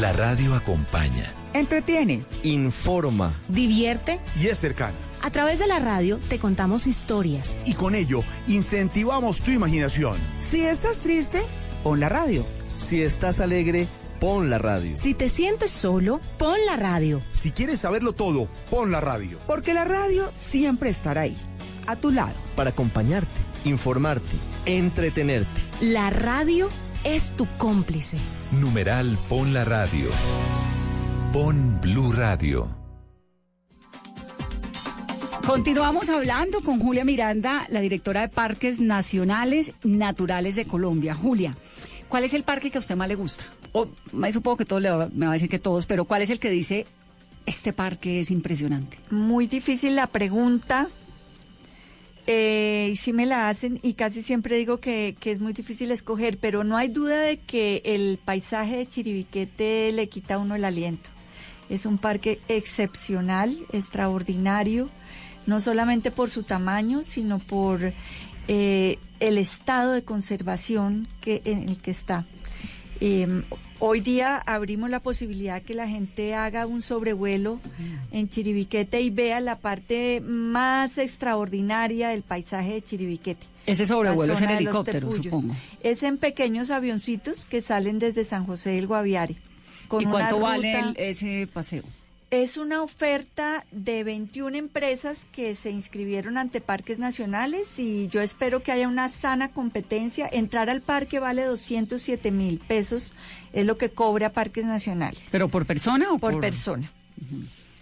La 0.00 0.12
radio 0.12 0.54
acompaña, 0.54 1.32
Entretiene. 1.52 2.24
informa 2.42 3.32
Divierte. 3.48 4.20
y 4.40 4.48
es 4.48 4.58
cercana. 4.58 4.94
A 5.22 5.30
través 5.30 5.58
de 5.58 5.66
la 5.66 5.78
radio 5.78 6.18
te 6.28 6.38
contamos 6.38 6.86
historias. 6.86 7.54
Y 7.64 7.74
con 7.74 7.94
ello 7.94 8.22
incentivamos 8.46 9.40
tu 9.40 9.50
imaginación. 9.52 10.18
Si 10.38 10.62
estás 10.62 10.98
triste, 10.98 11.42
pon 11.82 12.00
la 12.00 12.08
radio. 12.08 12.44
Si 12.76 13.02
estás 13.02 13.40
alegre, 13.40 13.86
pon 14.20 14.50
la 14.50 14.58
radio. 14.58 14.96
Si 14.96 15.14
te 15.14 15.28
sientes 15.28 15.70
solo, 15.70 16.20
pon 16.38 16.58
la 16.66 16.76
radio. 16.76 17.22
Si 17.32 17.52
quieres 17.52 17.80
saberlo 17.80 18.12
todo, 18.12 18.48
pon 18.70 18.90
la 18.90 19.00
radio. 19.00 19.38
Porque 19.46 19.74
la 19.74 19.84
radio 19.84 20.26
siempre 20.30 20.90
estará 20.90 21.22
ahí, 21.22 21.36
a 21.86 21.96
tu 21.96 22.10
lado. 22.10 22.34
Para 22.56 22.70
acompañarte, 22.70 23.30
informarte, 23.64 24.36
entretenerte. 24.66 25.60
La 25.80 26.10
radio 26.10 26.68
es 27.04 27.34
tu 27.36 27.46
cómplice. 27.56 28.18
Numeral 28.60 29.18
Pon 29.28 29.52
la 29.52 29.64
Radio. 29.64 30.08
Pon 31.32 31.78
Blue 31.80 32.12
Radio. 32.12 32.68
Continuamos 35.46 36.08
hablando 36.08 36.60
con 36.62 36.80
Julia 36.80 37.04
Miranda, 37.04 37.66
la 37.68 37.80
directora 37.80 38.22
de 38.22 38.28
Parques 38.28 38.80
Nacionales 38.80 39.72
Naturales 39.82 40.54
de 40.56 40.64
Colombia. 40.64 41.14
Julia, 41.14 41.56
¿cuál 42.08 42.24
es 42.24 42.32
el 42.34 42.44
parque 42.44 42.70
que 42.70 42.78
a 42.78 42.80
usted 42.80 42.96
más 42.96 43.08
le 43.08 43.14
gusta? 43.16 43.44
O, 43.72 43.88
me 44.12 44.32
supongo 44.32 44.56
que 44.58 44.64
todos 44.64 44.80
le 44.82 44.90
va- 44.90 45.08
me 45.12 45.26
va 45.26 45.32
a 45.32 45.34
decir 45.34 45.48
que 45.50 45.58
todos, 45.58 45.86
pero 45.86 46.04
¿cuál 46.06 46.22
es 46.22 46.30
el 46.30 46.38
que 46.40 46.50
dice 46.50 46.86
este 47.46 47.72
parque 47.72 48.20
es 48.20 48.30
impresionante? 48.30 48.98
Muy 49.10 49.46
difícil 49.46 49.96
la 49.96 50.06
pregunta. 50.06 50.88
Eh, 52.26 52.94
sí 52.96 53.12
me 53.12 53.26
la 53.26 53.48
hacen 53.48 53.78
y 53.82 53.94
casi 53.94 54.22
siempre 54.22 54.56
digo 54.56 54.80
que, 54.80 55.14
que 55.20 55.30
es 55.30 55.40
muy 55.40 55.52
difícil 55.52 55.90
escoger, 55.90 56.38
pero 56.38 56.64
no 56.64 56.76
hay 56.76 56.88
duda 56.88 57.20
de 57.20 57.38
que 57.38 57.82
el 57.84 58.18
paisaje 58.24 58.78
de 58.78 58.86
Chiribiquete 58.86 59.92
le 59.92 60.08
quita 60.08 60.34
a 60.34 60.38
uno 60.38 60.54
el 60.54 60.64
aliento. 60.64 61.10
Es 61.68 61.84
un 61.86 61.98
parque 61.98 62.40
excepcional, 62.48 63.58
extraordinario, 63.72 64.88
no 65.46 65.60
solamente 65.60 66.10
por 66.10 66.30
su 66.30 66.42
tamaño, 66.42 67.02
sino 67.02 67.38
por 67.38 67.92
eh, 68.48 68.98
el 69.20 69.38
estado 69.38 69.92
de 69.92 70.04
conservación 70.04 71.08
que, 71.20 71.42
en 71.44 71.68
el 71.68 71.78
que 71.78 71.90
está. 71.90 72.26
Eh, 73.00 73.42
hoy 73.78 74.00
día 74.00 74.36
abrimos 74.38 74.90
la 74.90 75.00
posibilidad 75.00 75.62
que 75.62 75.74
la 75.74 75.86
gente 75.88 76.34
haga 76.34 76.66
un 76.66 76.82
sobrevuelo 76.82 77.60
en 78.12 78.28
Chiribiquete 78.28 79.00
y 79.00 79.10
vea 79.10 79.40
la 79.40 79.58
parte 79.58 80.20
más 80.20 80.98
extraordinaria 80.98 82.08
del 82.10 82.22
paisaje 82.22 82.74
de 82.74 82.82
Chiribiquete. 82.82 83.46
Ese 83.66 83.86
sobrevuelo 83.86 84.32
es 84.34 84.40
en 84.42 84.50
helicóptero, 84.50 85.10
supongo. 85.10 85.54
Es 85.82 86.02
en 86.02 86.18
pequeños 86.18 86.70
avioncitos 86.70 87.44
que 87.44 87.60
salen 87.62 87.98
desde 87.98 88.24
San 88.24 88.46
José 88.46 88.70
del 88.70 88.86
Guaviare. 88.86 89.36
con 89.88 90.02
¿Y 90.02 90.06
cuánto 90.06 90.40
vale 90.40 90.78
el- 90.80 90.94
ese 90.96 91.46
paseo? 91.52 91.82
Es 92.34 92.56
una 92.56 92.82
oferta 92.82 93.64
de 93.70 94.04
21 94.04 94.56
empresas 94.56 95.26
que 95.32 95.54
se 95.54 95.70
inscribieron 95.70 96.36
ante 96.36 96.60
parques 96.60 96.98
nacionales 96.98 97.78
y 97.78 98.08
yo 98.08 98.20
espero 98.20 98.62
que 98.62 98.72
haya 98.72 98.88
una 98.88 99.08
sana 99.08 99.50
competencia. 99.50 100.28
Entrar 100.30 100.68
al 100.70 100.82
parque 100.82 101.18
vale 101.18 101.44
207 101.44 102.30
mil 102.30 102.58
pesos, 102.58 103.12
es 103.52 103.64
lo 103.66 103.78
que 103.78 103.90
cobra 103.90 104.32
parques 104.32 104.64
nacionales. 104.64 105.28
¿Pero 105.30 105.48
por 105.48 105.66
persona 105.66 106.12
o 106.12 106.18
por, 106.18 106.32
por...? 106.32 106.40
persona? 106.40 106.90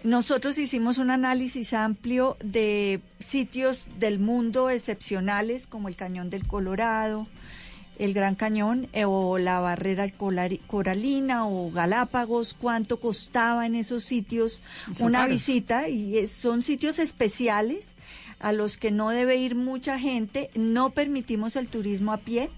Nosotros 0.05 0.59
hicimos 0.59 0.99
un 0.99 1.11
análisis 1.11 1.73
amplio 1.73 2.37
de 2.43 3.01
sitios 3.21 3.87
del 3.99 4.19
mundo 4.19 4.69
excepcionales 4.69 5.67
como 5.67 5.89
el 5.89 5.95
Cañón 5.95 6.29
del 6.29 6.47
Colorado, 6.47 7.29
el 8.05 8.15
Gran 8.15 8.35
Cañón 8.35 8.89
eh, 8.93 9.05
o 9.05 9.39
la 9.39 9.61
barrera 9.61 10.11
coralina 10.67 11.47
o 11.47 11.71
Galápagos, 11.71 12.55
cuánto 12.55 12.99
costaba 12.99 13.67
en 13.67 13.75
esos 13.75 14.05
sitios 14.05 14.61
Son 14.95 15.09
una 15.09 15.21
caros. 15.21 15.35
visita 15.37 15.89
y 15.89 16.19
es- 16.19 16.33
son 16.33 16.63
sitios 16.63 16.99
especiales 16.99 17.97
a 18.41 18.53
los 18.53 18.77
que 18.77 18.91
no 18.91 19.11
debe 19.11 19.37
ir 19.37 19.55
mucha 19.55 19.99
gente, 19.99 20.51
no 20.55 20.91
permitimos 20.91 21.55
el 21.57 21.69
turismo 21.69 22.13
a 22.13 22.17
pie 22.19 22.51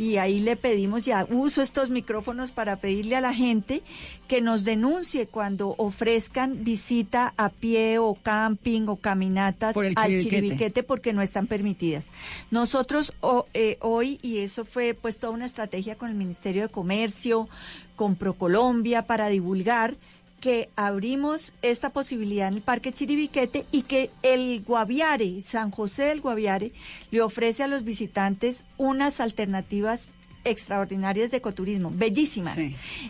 y 0.00 0.16
ahí 0.16 0.40
le 0.40 0.56
pedimos 0.56 1.04
ya 1.04 1.26
uso 1.30 1.60
estos 1.60 1.90
micrófonos 1.90 2.52
para 2.52 2.76
pedirle 2.76 3.16
a 3.16 3.20
la 3.20 3.34
gente 3.34 3.82
que 4.28 4.40
nos 4.40 4.64
denuncie 4.64 5.26
cuando 5.26 5.74
ofrezcan 5.76 6.64
visita 6.64 7.34
a 7.36 7.50
pie 7.50 7.98
o 7.98 8.14
camping 8.14 8.86
o 8.88 8.96
caminatas 8.96 9.74
Por 9.74 9.84
al 9.84 9.92
Chiribiquete. 10.22 10.82
Porque 10.82 11.12
no 11.12 11.20
están 11.20 11.46
permitidas. 11.46 12.06
Nosotros 12.50 13.12
o- 13.20 13.46
eh, 13.52 13.76
hoy, 13.80 14.18
y 14.22 14.38
eso 14.38 14.64
fue 14.64 14.94
pues 14.94 15.18
toda 15.18 15.34
una 15.34 15.44
estrategia 15.44 15.96
con 15.96 16.08
el 16.08 16.16
Ministerio 16.16 16.62
de 16.62 16.68
Comercio, 16.70 17.48
con 17.94 18.16
Procolombia 18.16 19.02
para 19.04 19.28
divulgar 19.28 19.96
que 20.40 20.70
abrimos 20.74 21.52
esta 21.62 21.90
posibilidad 21.90 22.48
en 22.48 22.54
el 22.54 22.62
Parque 22.62 22.92
Chiribiquete 22.92 23.66
y 23.70 23.82
que 23.82 24.10
el 24.22 24.62
Guaviare, 24.62 25.40
San 25.42 25.70
José 25.70 26.04
del 26.04 26.20
Guaviare, 26.20 26.72
le 27.10 27.22
ofrece 27.22 27.62
a 27.62 27.68
los 27.68 27.84
visitantes 27.84 28.64
unas 28.78 29.20
alternativas 29.20 30.08
extraordinarias 30.44 31.30
de 31.30 31.36
ecoturismo, 31.36 31.92
bellísimas. 31.94 32.56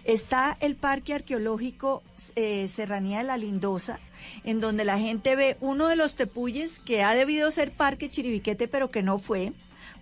Está 0.04 0.56
el 0.60 0.74
Parque 0.74 1.14
Arqueológico 1.14 2.02
eh, 2.34 2.68
Serranía 2.68 3.18
de 3.18 3.24
la 3.24 3.36
Lindosa, 3.36 4.00
en 4.44 4.60
donde 4.60 4.84
la 4.84 4.98
gente 4.98 5.36
ve 5.36 5.56
uno 5.60 5.86
de 5.86 5.96
los 5.96 6.16
tepuyes 6.16 6.80
que 6.80 7.02
ha 7.02 7.14
debido 7.14 7.50
ser 7.50 7.72
Parque 7.72 8.10
Chiribiquete, 8.10 8.68
pero 8.68 8.90
que 8.90 9.02
no 9.02 9.18
fue 9.18 9.52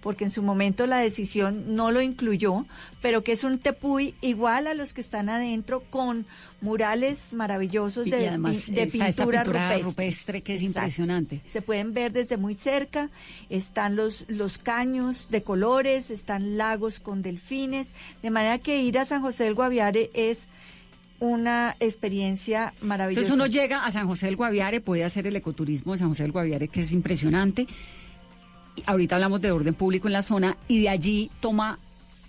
porque 0.00 0.24
en 0.24 0.30
su 0.30 0.42
momento 0.42 0.86
la 0.86 0.98
decisión 0.98 1.74
no 1.74 1.90
lo 1.90 2.00
incluyó, 2.00 2.64
pero 3.02 3.22
que 3.24 3.32
es 3.32 3.44
un 3.44 3.58
tepuy 3.58 4.14
igual 4.20 4.66
a 4.66 4.74
los 4.74 4.92
que 4.94 5.00
están 5.00 5.28
adentro 5.28 5.82
con 5.90 6.26
murales 6.60 7.32
maravillosos 7.32 8.06
Y 8.06 8.10
de, 8.10 8.28
además 8.28 8.66
de 8.70 8.82
esta 8.82 9.06
pintura, 9.06 9.42
pintura 9.42 9.44
rupestre. 9.44 9.82
rupestre 9.82 10.42
que 10.42 10.54
es 10.54 10.60
Exacto. 10.62 10.78
impresionante. 10.80 11.40
Se 11.48 11.62
pueden 11.62 11.92
ver 11.94 12.12
desde 12.12 12.36
muy 12.36 12.54
cerca, 12.54 13.10
están 13.48 13.96
los, 13.96 14.24
los 14.28 14.58
caños 14.58 15.28
de 15.30 15.42
colores, 15.42 16.10
están 16.10 16.56
lagos 16.56 17.00
con 17.00 17.22
delfines, 17.22 17.88
de 18.22 18.30
manera 18.30 18.58
que 18.58 18.82
ir 18.82 18.98
a 18.98 19.04
San 19.04 19.22
José 19.22 19.44
del 19.44 19.54
Guaviare 19.54 20.10
es 20.14 20.48
una 21.20 21.76
experiencia 21.80 22.72
maravillosa. 22.80 23.26
Entonces 23.26 23.34
uno 23.34 23.46
llega 23.46 23.84
a 23.84 23.90
San 23.90 24.06
José 24.06 24.26
del 24.26 24.36
Guaviare, 24.36 24.80
puede 24.80 25.02
hacer 25.04 25.26
el 25.26 25.34
ecoturismo 25.36 25.92
de 25.92 25.98
San 25.98 26.08
José 26.08 26.22
del 26.22 26.32
Guaviare, 26.32 26.68
que 26.68 26.80
es 26.82 26.92
impresionante. 26.92 27.66
Ahorita 28.86 29.16
hablamos 29.16 29.40
de 29.40 29.50
orden 29.52 29.74
público 29.74 30.08
en 30.08 30.12
la 30.12 30.22
zona 30.22 30.56
y 30.68 30.82
de 30.82 30.88
allí 30.88 31.30
toma 31.40 31.78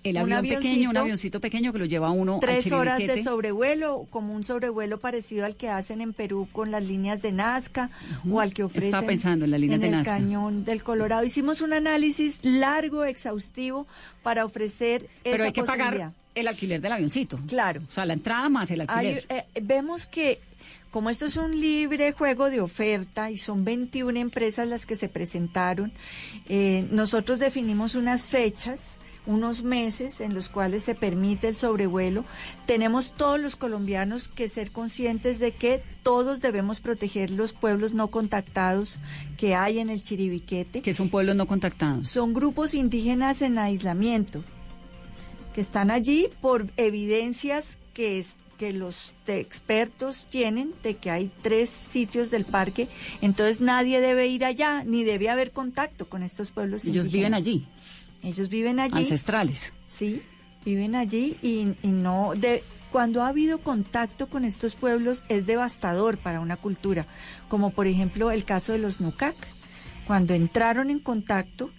el 0.01 0.15
Un 0.15 0.31
avión 0.31 0.55
pequeño, 0.55 0.89
un 0.91 0.97
avioncito, 0.97 1.41
pequeño 1.41 1.73
que 1.73 1.79
lo 1.79 1.83
lleva 1.85 2.09
uno 2.11 2.35
al 2.35 2.39
tres 2.39 2.71
horas 2.71 2.99
de 2.99 3.21
sobrevuelo, 3.21 4.07
como 4.09 4.33
un 4.33 4.45
sobrevuelo 4.45 4.97
parecido 4.97 5.45
al 5.45 5.57
que 5.57 5.67
hacen 5.69 5.99
en 5.99 6.13
Perú 6.13 6.47
con 6.53 6.71
las 6.71 6.85
líneas 6.85 7.21
de 7.21 7.33
Nazca 7.33 7.89
o 8.29 8.39
al 8.39 8.53
que 8.53 8.63
ofrecen 8.63 8.85
Estaba 8.87 9.05
pensando 9.07 9.43
en 9.43 9.51
de 9.51 9.87
el 9.87 9.91
Nazca. 9.91 10.13
cañón 10.13 10.63
del 10.63 10.83
Colorado. 10.83 11.25
Hicimos 11.25 11.59
un 11.59 11.73
análisis 11.73 12.39
largo, 12.45 13.03
exhaustivo 13.03 13.87
para 14.23 14.45
ofrecer 14.45 15.05
Pero 15.23 15.35
esa 15.35 15.43
hay 15.43 15.51
que 15.51 15.61
posibilidad. 15.63 15.91
pagar 15.91 16.13
el 16.35 16.47
alquiler 16.47 16.79
del 16.79 16.91
avioncito. 16.93 17.37
Claro. 17.47 17.81
O 17.87 17.91
sea, 17.91 18.05
la 18.05 18.13
entrada 18.13 18.47
más 18.47 18.71
el 18.71 18.81
Hay, 18.81 18.87
alquiler. 18.87 19.25
eh, 19.27 19.43
vemos 19.61 20.07
que 20.07 20.39
como 20.91 21.09
esto 21.09 21.25
es 21.25 21.37
un 21.37 21.59
libre 21.59 22.11
juego 22.13 22.49
de 22.49 22.61
oferta 22.61 23.29
y 23.31 23.37
son 23.37 23.63
21 23.63 24.19
empresas 24.19 24.67
las 24.67 24.85
que 24.85 24.95
se 24.95 25.07
presentaron, 25.09 25.91
eh, 26.47 26.87
nosotros 26.91 27.39
definimos 27.39 27.95
unas 27.95 28.25
fechas, 28.25 28.95
unos 29.27 29.61
meses 29.63 30.21
en 30.21 30.33
los 30.33 30.49
cuales 30.49 30.81
se 30.81 30.95
permite 30.95 31.47
el 31.49 31.55
sobrevuelo. 31.55 32.25
Tenemos 32.65 33.13
todos 33.15 33.39
los 33.39 33.55
colombianos 33.55 34.27
que 34.27 34.47
ser 34.47 34.71
conscientes 34.71 35.37
de 35.37 35.51
que 35.51 35.83
todos 36.01 36.41
debemos 36.41 36.79
proteger 36.79 37.29
los 37.29 37.53
pueblos 37.53 37.93
no 37.93 38.07
contactados 38.07 38.97
que 39.37 39.53
hay 39.53 39.77
en 39.79 39.89
el 39.91 40.01
Chiribiquete. 40.01 40.81
Que 40.81 40.93
son 40.95 41.09
pueblos 41.09 41.35
no 41.35 41.45
contactados. 41.45 42.07
Son 42.09 42.33
grupos 42.33 42.73
indígenas 42.73 43.43
en 43.43 43.59
aislamiento 43.59 44.43
que 45.53 45.61
están 45.61 45.91
allí 45.91 46.29
por 46.41 46.71
evidencias 46.77 47.77
que, 47.93 48.17
es- 48.17 48.37
que 48.60 48.74
los 48.74 49.14
expertos 49.26 50.28
tienen 50.30 50.74
de 50.84 50.97
que 50.97 51.10
hay 51.10 51.32
tres 51.41 51.70
sitios 51.70 52.30
del 52.30 52.43
parque, 52.45 52.88
entonces 53.22 53.62
nadie 53.62 54.01
debe 54.01 54.28
ir 54.28 54.43
allá, 54.45 54.84
ni 54.84 55.03
debe 55.05 55.30
haber 55.30 55.51
contacto 55.51 56.10
con 56.10 56.22
estos 56.24 56.51
pueblos 56.51 56.84
Ellos 56.86 57.12
viven 57.12 57.34
allí. 57.34 57.66
Ellos 58.22 58.49
viven 58.49 58.80
allí. 58.82 58.97
Ancestrales. 58.97 59.72
Sí, 59.88 60.22
viven 60.66 60.93
allí 60.95 61.38
y, 61.41 61.70
y 61.82 61.91
no 61.93 62.34
de 62.36 62.62
cuando 62.91 63.24
ha 63.24 63.30
habido 63.30 63.60
contacto 63.60 64.28
con 64.28 64.43
estos 64.43 64.76
pueblos 64.76 65.24
es 65.30 65.45
devastador 65.45 66.18
para 66.18 66.39
una 66.41 66.57
cultura, 66.57 67.07
como 67.47 67.70
por 67.70 67.88
ejemplo 67.88 68.30
el 68.30 68.43
caso 68.43 68.74
de 68.74 68.80
los 68.80 68.99
Nucac. 68.99 69.36
Cuando 70.05 70.34
entraron 70.34 70.89
en 70.89 70.99
contacto, 70.99 71.72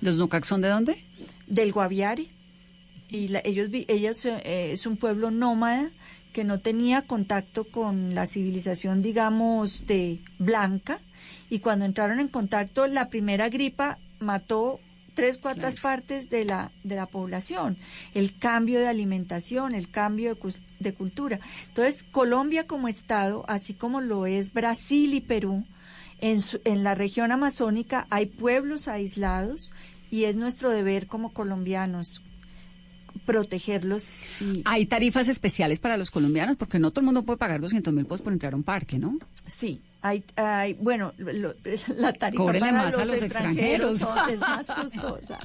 ¿Los 0.00 0.16
Nucac 0.16 0.44
son 0.44 0.62
de 0.62 0.68
dónde? 0.68 1.04
del 1.46 1.72
Guaviare 1.72 2.28
y 3.08 3.28
la- 3.28 3.42
ellos 3.44 3.68
ellos 3.72 4.24
eh, 4.24 4.70
es 4.72 4.86
un 4.86 4.96
pueblo 4.96 5.30
nómada 5.30 5.90
que 6.32 6.44
no 6.44 6.60
tenía 6.60 7.02
contacto 7.02 7.64
con 7.64 8.14
la 8.14 8.26
civilización 8.26 9.02
digamos 9.02 9.86
de 9.86 10.20
blanca. 10.38 11.00
Y 11.50 11.58
cuando 11.60 11.84
entraron 11.84 12.20
en 12.20 12.28
contacto 12.28 12.86
la 12.86 13.08
primera 13.08 13.48
gripa 13.48 13.98
mató 14.18 14.80
tres 15.14 15.36
cuartas 15.38 15.76
partes 15.76 16.30
de 16.30 16.44
la 16.46 16.72
de 16.84 16.96
la 16.96 17.06
población. 17.06 17.76
El 18.14 18.38
cambio 18.38 18.80
de 18.80 18.88
alimentación 18.88 19.74
el 19.74 19.90
cambio 19.90 20.34
de, 20.34 20.54
de 20.80 20.94
cultura. 20.94 21.38
Entonces 21.68 22.02
Colombia 22.04 22.66
como 22.66 22.88
estado 22.88 23.44
así 23.46 23.74
como 23.74 24.00
lo 24.00 24.24
es 24.26 24.52
Brasil 24.54 25.12
y 25.14 25.20
Perú 25.20 25.66
en, 26.20 26.40
su- 26.40 26.60
en 26.64 26.82
la 26.82 26.94
región 26.94 27.30
amazónica 27.30 28.06
hay 28.08 28.26
pueblos 28.26 28.88
aislados 28.88 29.70
y 30.10 30.24
es 30.24 30.36
nuestro 30.36 30.70
deber 30.70 31.06
como 31.08 31.32
colombianos 31.34 32.22
protegerlos 33.26 34.20
y 34.40 34.62
Hay 34.64 34.86
tarifas 34.86 35.28
especiales 35.28 35.78
para 35.78 35.96
los 35.96 36.10
colombianos 36.10 36.56
porque 36.56 36.78
no 36.78 36.90
todo 36.90 37.00
el 37.00 37.06
mundo 37.06 37.22
puede 37.22 37.38
pagar 37.38 37.60
200 37.60 37.92
mil 37.92 38.04
pesos 38.04 38.20
por 38.22 38.32
entrar 38.32 38.52
a 38.52 38.56
un 38.56 38.62
parque, 38.62 38.98
¿no? 38.98 39.18
sí 39.46 39.80
hay, 40.02 40.24
hay 40.36 40.74
bueno 40.74 41.12
lo- 41.16 41.54
la 41.96 42.12
tarifa 42.12 42.42
Cóbrele 42.42 42.60
para 42.66 42.72
más 42.72 42.94
a 42.94 42.98
los, 42.98 43.08
los 43.08 43.22
extranjeros, 43.22 43.92
extranjeros. 43.92 43.98
son- 43.98 44.34
es 44.34 44.40
más 44.40 44.66
costosa 44.70 45.38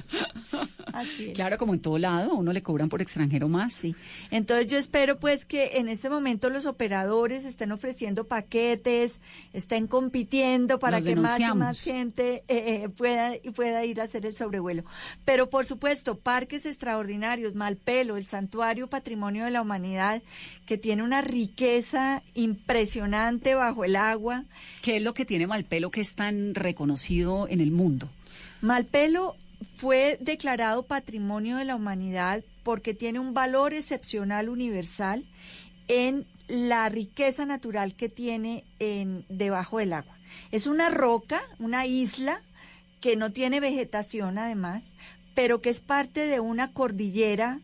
Así 0.92 1.28
es. 1.30 1.34
Claro, 1.34 1.58
como 1.58 1.74
en 1.74 1.80
todo 1.80 1.98
lado, 1.98 2.32
a 2.32 2.34
uno 2.34 2.52
le 2.52 2.62
cobran 2.62 2.88
por 2.88 3.00
extranjero 3.02 3.46
más. 3.48 3.72
Sí. 3.72 3.94
Entonces 4.30 4.66
yo 4.68 4.78
espero 4.78 5.18
pues 5.18 5.44
que 5.46 5.78
en 5.78 5.88
este 5.88 6.10
momento 6.10 6.50
los 6.50 6.66
operadores 6.66 7.44
estén 7.44 7.72
ofreciendo 7.72 8.26
paquetes, 8.26 9.20
estén 9.52 9.86
compitiendo 9.86 10.78
para 10.78 10.98
Los 10.98 11.08
que 11.08 11.16
más 11.16 11.38
y 11.40 11.44
más 11.54 11.80
gente 11.82 12.42
eh, 12.48 12.82
eh, 12.84 12.88
pueda, 12.88 13.32
pueda 13.54 13.84
ir 13.84 14.00
a 14.00 14.04
hacer 14.04 14.26
el 14.26 14.34
sobrevuelo. 14.34 14.84
Pero 15.24 15.48
por 15.50 15.66
supuesto, 15.66 16.18
parques 16.18 16.66
extraordinarios, 16.66 17.54
Malpelo, 17.54 18.16
el 18.16 18.26
Santuario 18.26 18.88
Patrimonio 18.88 19.44
de 19.44 19.50
la 19.50 19.62
Humanidad, 19.62 20.22
que 20.66 20.78
tiene 20.78 21.02
una 21.02 21.20
riqueza 21.20 22.22
impresionante 22.34 23.54
bajo 23.54 23.84
el 23.84 23.96
agua. 23.96 24.44
¿Qué 24.82 24.96
es 24.96 25.02
lo 25.02 25.14
que 25.14 25.24
tiene 25.24 25.46
Malpelo 25.46 25.90
que 25.90 26.00
es 26.00 26.14
tan 26.14 26.54
reconocido 26.54 27.48
en 27.48 27.60
el 27.60 27.70
mundo? 27.70 28.08
Malpelo 28.60 29.36
fue 29.74 30.18
declarado 30.20 30.84
Patrimonio 30.84 31.56
de 31.56 31.64
la 31.64 31.76
Humanidad 31.76 32.44
porque 32.62 32.94
tiene 32.94 33.18
un 33.18 33.34
valor 33.34 33.74
excepcional 33.74 34.48
universal 34.48 35.24
en 35.88 36.26
la 36.48 36.88
riqueza 36.88 37.44
natural 37.46 37.94
que 37.94 38.08
tiene 38.08 38.64
en, 38.78 39.24
debajo 39.28 39.78
del 39.78 39.92
agua. 39.92 40.16
Es 40.50 40.66
una 40.66 40.90
roca, 40.90 41.42
una 41.58 41.86
isla 41.86 42.42
que 43.00 43.16
no 43.16 43.32
tiene 43.32 43.60
vegetación 43.60 44.38
además, 44.38 44.96
pero 45.34 45.60
que 45.60 45.70
es 45.70 45.80
parte 45.80 46.26
de 46.26 46.40
una 46.40 46.72
cordillera 46.72 47.60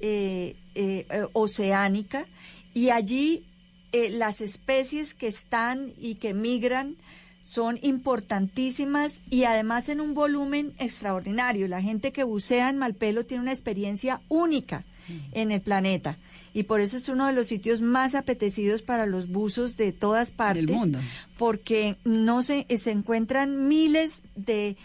eh, 0.00 0.56
eh, 0.74 1.06
eh, 1.10 1.26
oceánica 1.32 2.26
y 2.74 2.90
allí 2.90 3.46
eh, 3.92 4.10
las 4.10 4.40
especies 4.40 5.14
que 5.14 5.26
están 5.26 5.92
y 5.98 6.16
que 6.16 6.34
migran 6.34 6.96
son 7.42 7.78
importantísimas 7.82 9.22
y 9.30 9.44
además 9.44 9.88
en 9.88 10.00
un 10.00 10.14
volumen 10.14 10.72
extraordinario. 10.78 11.68
La 11.68 11.80
gente 11.80 12.12
que 12.12 12.24
bucea 12.24 12.68
en 12.68 12.78
Malpelo 12.78 13.24
tiene 13.24 13.42
una 13.42 13.52
experiencia 13.52 14.20
única 14.28 14.84
en 15.30 15.52
el 15.52 15.60
planeta 15.60 16.18
y 16.52 16.64
por 16.64 16.80
eso 16.80 16.96
es 16.96 17.08
uno 17.08 17.28
de 17.28 17.32
los 17.32 17.46
sitios 17.46 17.80
más 17.80 18.16
apetecidos 18.16 18.82
para 18.82 19.06
los 19.06 19.28
buzos 19.28 19.76
de 19.76 19.92
todas 19.92 20.32
partes 20.32 20.68
mundo. 20.68 20.98
porque 21.38 21.96
no 22.02 22.42
se, 22.42 22.66
se 22.78 22.90
encuentran 22.90 23.68
miles 23.68 24.24
de 24.34 24.76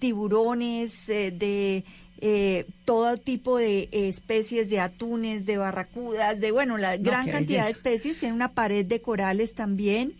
tiburones, 0.00 1.08
eh, 1.08 1.30
de 1.30 1.84
eh, 2.20 2.66
todo 2.84 3.16
tipo 3.16 3.56
de 3.58 3.88
especies 3.92 4.68
de 4.70 4.80
atunes, 4.80 5.46
de 5.46 5.56
barracudas, 5.56 6.40
de 6.40 6.50
bueno, 6.52 6.76
la 6.76 6.96
gran 6.96 7.30
cantidad 7.30 7.64
de 7.64 7.70
especies, 7.70 8.18
tiene 8.18 8.34
una 8.34 8.52
pared 8.52 8.84
de 8.84 9.00
corales 9.00 9.54
también. 9.54 10.14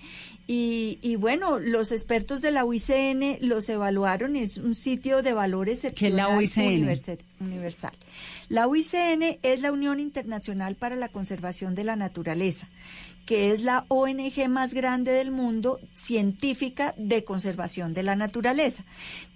Y, 0.46 0.98
y 1.00 1.14
bueno, 1.14 1.60
los 1.60 1.92
expertos 1.92 2.40
de 2.42 2.50
la 2.50 2.64
UICN 2.64 3.38
los 3.40 3.68
evaluaron, 3.68 4.34
es 4.34 4.56
un 4.56 4.74
sitio 4.74 5.22
de 5.22 5.32
valores 5.32 5.82
¿Qué 5.82 6.08
es 6.08 6.12
la 6.12 6.24
excepcional 6.34 6.38
UICN? 6.38 6.82
universal- 6.82 7.18
universal. 7.38 7.92
La 8.48 8.66
UICN 8.66 9.38
es 9.44 9.60
la 9.60 9.70
Unión 9.70 10.00
Internacional 10.00 10.74
para 10.74 10.96
la 10.96 11.08
Conservación 11.08 11.76
de 11.76 11.84
la 11.84 11.94
Naturaleza, 11.94 12.68
que 13.26 13.50
es 13.50 13.62
la 13.62 13.84
ONG 13.88 14.48
más 14.48 14.74
grande 14.74 15.12
del 15.12 15.30
mundo 15.30 15.78
científica 15.94 16.94
de 16.96 17.24
conservación 17.24 17.94
de 17.94 18.02
la 18.02 18.16
naturaleza. 18.16 18.84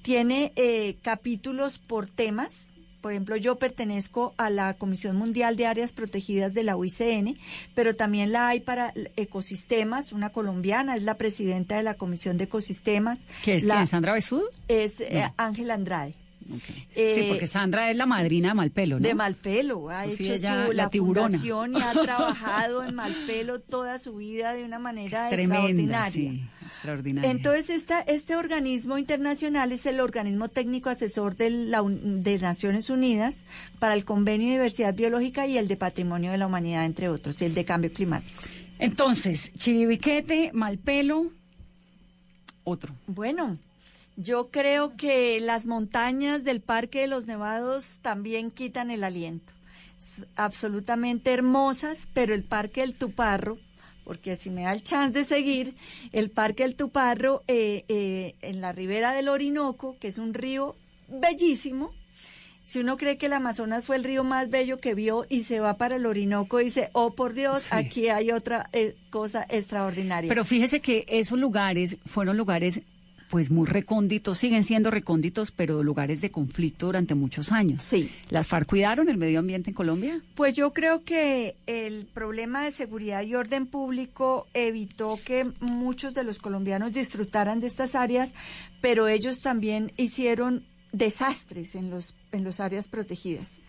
Tiene 0.03 0.53
eh, 0.57 0.97
capítulos 1.03 1.79
por 1.79 2.07
temas. 2.09 2.73
Por 3.01 3.13
ejemplo, 3.13 3.37
yo 3.37 3.57
pertenezco 3.57 4.33
a 4.39 4.49
la 4.49 4.75
Comisión 4.75 5.17
Mundial 5.17 5.57
de 5.57 5.67
Áreas 5.67 5.93
Protegidas 5.93 6.55
de 6.55 6.63
la 6.65 6.75
UICN, 6.77 7.39
pero 7.75 7.95
también 7.95 8.33
la 8.33 8.49
hay 8.49 8.61
para 8.61 8.95
ecosistemas. 9.17 10.13
Una 10.13 10.31
colombiana 10.31 10.97
es 10.97 11.03
la 11.03 11.19
presidenta 11.19 11.77
de 11.77 11.83
la 11.83 11.95
Comisión 11.95 12.39
de 12.39 12.45
Ecosistemas. 12.45 13.27
¿Qué 13.45 13.57
es 13.57 13.65
La- 13.65 13.75
quién? 13.77 13.87
¿Sandra 13.89 14.13
Besudo? 14.15 14.45
Es 14.69 15.01
eh, 15.01 15.09
No. 15.13 15.35
Ángela 15.37 15.75
Andrade. 15.75 16.15
Sí, 16.47 16.87
Eh, 16.95 17.27
porque 17.31 17.47
Sandra 17.47 17.91
es 17.91 17.97
la 17.97 18.07
madrina 18.07 18.49
de 18.49 18.55
Malpelo, 18.55 18.99
¿no? 19.01 19.07
de 19.09 19.15
Malpelo, 19.15 19.91
ha 19.91 20.07
sí, 20.09 20.25
hecho 20.25 20.35
ella, 20.35 20.67
su, 20.67 20.73
la 20.73 20.91
fundación 20.91 21.75
y 21.77 21.81
ha 21.81 21.93
trabajado 22.03 22.85
en 22.85 22.95
Malpelo 22.95 23.61
toda 23.61 23.99
su 23.99 24.17
vida 24.17 24.53
de 24.55 24.65
una 24.65 24.79
manera 24.79 25.29
Es 25.31 25.35
tremenda, 25.37 26.07
extraordinaria. 26.07 26.11
sí, 26.11 26.43
extraordinaria. 26.67 27.31
Entonces, 27.31 27.71
esta, 27.71 28.01
este 28.01 28.37
organismo 28.37 28.99
internacional 28.99 29.73
es 29.73 29.87
el 29.87 30.01
organismo 30.01 30.49
técnico 30.49 30.91
asesor 30.91 31.37
de, 31.37 31.51
la, 31.51 31.83
de 31.83 32.39
Naciones 32.39 32.91
Unidas 32.91 33.45
para 33.79 33.95
el 33.95 34.05
Convenio 34.05 34.47
de 34.49 34.53
Diversidad 34.55 34.95
Biológica 34.95 35.47
y 35.47 35.59
el 35.59 35.69
de 35.69 35.77
Patrimonio 35.77 36.31
de 36.33 36.39
la 36.39 36.47
Humanidad, 36.47 36.85
entre 36.85 37.09
otros, 37.09 37.41
y 37.43 37.45
el 37.47 37.55
de 37.55 37.65
Cambio 37.65 37.93
Climático. 37.93 38.41
Entonces, 38.79 39.53
Chiribiquete, 39.57 40.51
Malpelo, 40.53 41.27
otro. 42.65 42.95
Bueno, 43.07 43.59
yo 44.17 44.51
creo 44.51 44.97
que 44.97 45.41
las 45.41 45.67
montañas 45.67 46.45
del 46.45 46.61
Parque 46.61 47.01
de 47.01 47.07
los 47.09 47.27
Nevados 47.27 47.99
también 48.03 48.51
quitan 48.51 48.91
el 48.91 49.05
aliento. 49.05 49.53
Absolutamente 50.37 51.33
hermosas, 51.33 52.09
pero 52.15 52.35
el 52.35 52.45
Parque 52.45 52.83
del 52.83 52.95
Tuparro, 52.95 53.59
porque 54.05 54.37
si 54.37 54.51
me 54.51 54.63
da 54.63 54.73
el 54.73 54.83
chance 54.83 55.19
de 55.19 55.25
seguir, 55.25 55.75
el 56.13 56.31
Parque 56.31 56.63
del 56.65 56.77
Tuparro 56.77 57.43
eh, 57.49 57.85
eh, 57.89 58.35
en 58.43 58.61
la 58.61 58.73
ribera 58.73 59.13
del 59.13 59.29
Orinoco, 59.29 59.97
que 59.99 60.09
es 60.09 60.19
un 60.19 60.35
río 60.35 60.77
bellísimo. 61.09 61.93
Si 62.65 62.81
uno 62.81 62.97
cree 62.97 63.19
que 63.19 63.27
el 63.27 63.35
Amazonas 63.35 63.85
fue 63.85 63.97
el 63.97 64.05
río 64.05 64.25
más 64.25 64.49
bello 64.49 64.81
que 64.81 64.95
vio 64.95 65.27
y 65.29 65.43
se 65.43 65.61
va 65.61 65.77
para 65.77 65.97
el 65.97 66.07
Orinoco 66.07 66.61
y 66.61 66.65
dice, 66.65 66.89
oh 66.95 67.15
por 67.15 67.35
Dios, 67.35 67.65
Sí. 67.65 67.69
aquí 67.73 68.09
hay 68.09 68.31
otra 68.31 68.71
eh, 68.73 68.97
cosa 69.11 69.45
extraordinaria. 69.51 70.29
Pero 70.29 70.45
fíjese 70.47 70.81
que 70.81 71.05
esos 71.09 71.39
lugares 71.39 71.99
fueron 72.07 72.39
lugares 72.39 72.81
pues 73.35 73.51
muy 73.51 73.67
recónditos, 73.67 74.39
siguen 74.39 74.63
siendo 74.63 74.93
recónditos, 74.93 75.51
pero 75.51 75.83
lugares 75.83 76.21
de 76.21 76.31
conflicto 76.31 76.87
durante 76.87 77.17
muchos 77.17 77.51
años. 77.51 77.83
Sí. 77.83 78.09
¿Las 78.29 78.47
FARC 78.47 78.69
cuidaron 78.69 79.09
el 79.09 79.17
medio 79.17 79.41
ambiente 79.41 79.71
en 79.71 79.75
Colombia? 79.75 80.23
Pues 80.37 80.55
yo 80.55 80.73
creo 80.73 81.03
que 81.03 81.57
el 81.67 82.07
problema 82.07 82.63
de 82.63 82.71
seguridad 82.71 83.23
y 83.23 83.35
orden 83.35 83.67
público 83.67 84.47
evitó 84.55 85.19
que 85.27 85.51
muchos 85.59 86.15
de 86.15 86.23
los 86.23 86.39
colombianos 86.39 86.93
disfrutaran 86.93 87.59
de 87.59 87.67
estas 87.67 87.97
áreas, 87.97 88.37
pero 88.81 89.09
ellos 89.09 89.41
también 89.41 89.91
hicieron 89.97 90.65
desastres 90.93 91.75
en 91.75 91.91
los 91.91 92.15
en 92.31 92.45
las 92.45 92.61
áreas 92.61 92.87
protegidas 92.87 93.63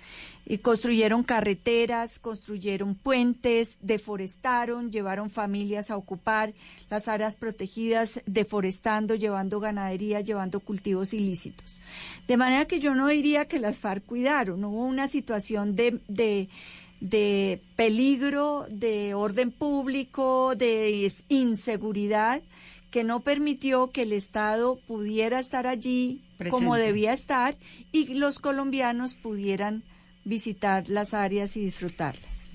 y 0.46 0.60
construyeron 0.60 1.24
carreteras, 1.24 2.20
construyeron 2.20 2.96
puentes, 2.96 3.80
deforestaron, 3.82 4.92
llevaron 4.92 5.30
familias 5.30 5.90
a 5.90 5.98
ocupar 5.98 6.54
las 6.90 7.08
áreas 7.08 7.36
protegidas, 7.36 8.22
deforestando, 8.26 9.16
llevando 9.16 9.60
ganadería, 9.60 10.22
llevando 10.22 10.60
cultivos 10.60 11.14
ilícitos. 11.14 11.82
De 12.28 12.38
manera 12.38 12.66
que 12.66 12.80
yo 12.80 12.94
no 12.94 13.08
diría 13.08 13.46
que 13.46 13.60
las 13.60 13.78
FARC 13.78 14.06
cuidaron, 14.06 14.64
hubo 14.64 14.86
una 14.86 15.08
situación 15.08 15.76
de, 15.76 16.00
de 16.08 16.50
de 17.00 17.62
peligro, 17.76 18.66
de 18.70 19.14
orden 19.14 19.52
público, 19.52 20.56
de 20.56 21.12
inseguridad, 21.28 22.42
que 22.90 23.04
no 23.04 23.20
permitió 23.20 23.92
que 23.92 24.04
el 24.04 24.14
Estado 24.14 24.80
pudiera 24.88 25.40
estar 25.40 25.68
allí 25.68 26.22
como 26.50 26.76
debía 26.76 27.14
estar 27.14 27.58
y 27.92 28.14
los 28.14 28.40
colombianos 28.40 29.14
pudieran 29.14 29.84
visitar 30.26 30.90
las 30.90 31.14
áreas 31.14 31.56
y 31.56 31.62
disfrutarlas. 31.64 32.52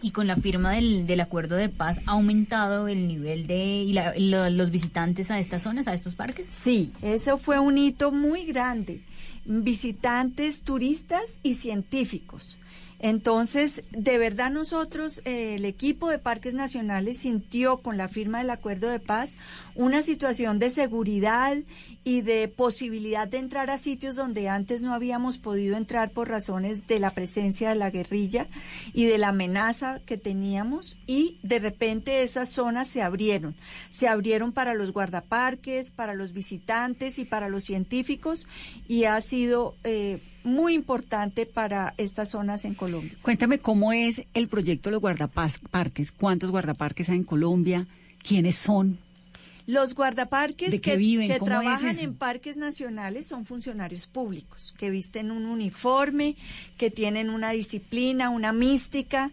Y 0.00 0.12
con 0.12 0.28
la 0.28 0.36
firma 0.36 0.72
del, 0.74 1.06
del 1.08 1.20
acuerdo 1.20 1.56
de 1.56 1.68
paz, 1.68 2.00
¿ha 2.06 2.12
aumentado 2.12 2.86
el 2.86 3.08
nivel 3.08 3.48
de 3.48 3.82
y 3.82 3.92
la- 3.92 4.14
lo- 4.16 4.48
los 4.48 4.70
visitantes 4.70 5.30
a 5.32 5.40
estas 5.40 5.62
zonas, 5.64 5.88
a 5.88 5.94
estos 5.94 6.14
parques? 6.14 6.48
Sí, 6.48 6.92
eso 7.02 7.36
fue 7.36 7.58
un 7.58 7.76
hito 7.76 8.12
muy 8.12 8.44
grande. 8.46 9.02
Visitantes, 9.44 10.62
turistas 10.62 11.40
y 11.42 11.54
científicos. 11.54 12.60
Entonces, 13.00 13.82
de 13.90 14.18
verdad 14.18 14.50
nosotros, 14.50 15.20
eh, 15.24 15.56
el 15.56 15.64
equipo 15.64 16.08
de 16.10 16.18
Parques 16.18 16.54
Nacionales 16.54 17.18
sintió 17.18 17.78
con 17.78 17.96
la 17.96 18.08
firma 18.08 18.38
del 18.38 18.50
acuerdo 18.50 18.88
de 18.88 19.00
paz 19.00 19.36
una 19.78 20.02
situación 20.02 20.58
de 20.58 20.70
seguridad 20.70 21.56
y 22.02 22.22
de 22.22 22.48
posibilidad 22.48 23.28
de 23.28 23.38
entrar 23.38 23.70
a 23.70 23.78
sitios 23.78 24.16
donde 24.16 24.48
antes 24.48 24.82
no 24.82 24.92
habíamos 24.92 25.38
podido 25.38 25.76
entrar 25.76 26.10
por 26.10 26.28
razones 26.28 26.88
de 26.88 26.98
la 26.98 27.10
presencia 27.10 27.68
de 27.68 27.76
la 27.76 27.90
guerrilla 27.90 28.48
y 28.92 29.04
de 29.04 29.18
la 29.18 29.28
amenaza 29.28 30.00
que 30.04 30.18
teníamos 30.18 30.98
y 31.06 31.38
de 31.44 31.60
repente 31.60 32.22
esas 32.22 32.48
zonas 32.48 32.88
se 32.88 33.02
abrieron. 33.02 33.54
Se 33.88 34.08
abrieron 34.08 34.50
para 34.52 34.74
los 34.74 34.92
guardaparques, 34.92 35.92
para 35.92 36.14
los 36.14 36.32
visitantes 36.32 37.20
y 37.20 37.24
para 37.24 37.48
los 37.48 37.62
científicos 37.62 38.48
y 38.88 39.04
ha 39.04 39.20
sido 39.20 39.76
eh, 39.84 40.20
muy 40.42 40.74
importante 40.74 41.46
para 41.46 41.94
estas 41.98 42.30
zonas 42.30 42.64
en 42.64 42.74
Colombia. 42.74 43.16
Cuéntame 43.22 43.60
cómo 43.60 43.92
es 43.92 44.24
el 44.34 44.48
proyecto 44.48 44.88
de 44.88 44.94
los 44.94 45.02
guardaparques, 45.02 46.10
cuántos 46.10 46.50
guardaparques 46.50 47.10
hay 47.10 47.18
en 47.18 47.24
Colombia, 47.24 47.86
quiénes 48.24 48.56
son. 48.56 48.98
Los 49.68 49.94
guardaparques 49.94 50.70
¿De 50.70 50.80
qué 50.80 50.92
que, 50.92 50.96
viven? 50.96 51.28
que 51.28 51.38
¿Cómo 51.38 51.52
es 51.52 51.60
trabajan 51.60 51.98
en 51.98 52.14
parques 52.14 52.56
nacionales 52.56 53.26
son 53.26 53.44
funcionarios 53.44 54.06
públicos, 54.06 54.74
que 54.78 54.88
visten 54.88 55.30
un 55.30 55.44
uniforme, 55.44 56.36
que 56.78 56.90
tienen 56.90 57.28
una 57.28 57.50
disciplina, 57.50 58.30
una 58.30 58.54
mística. 58.54 59.30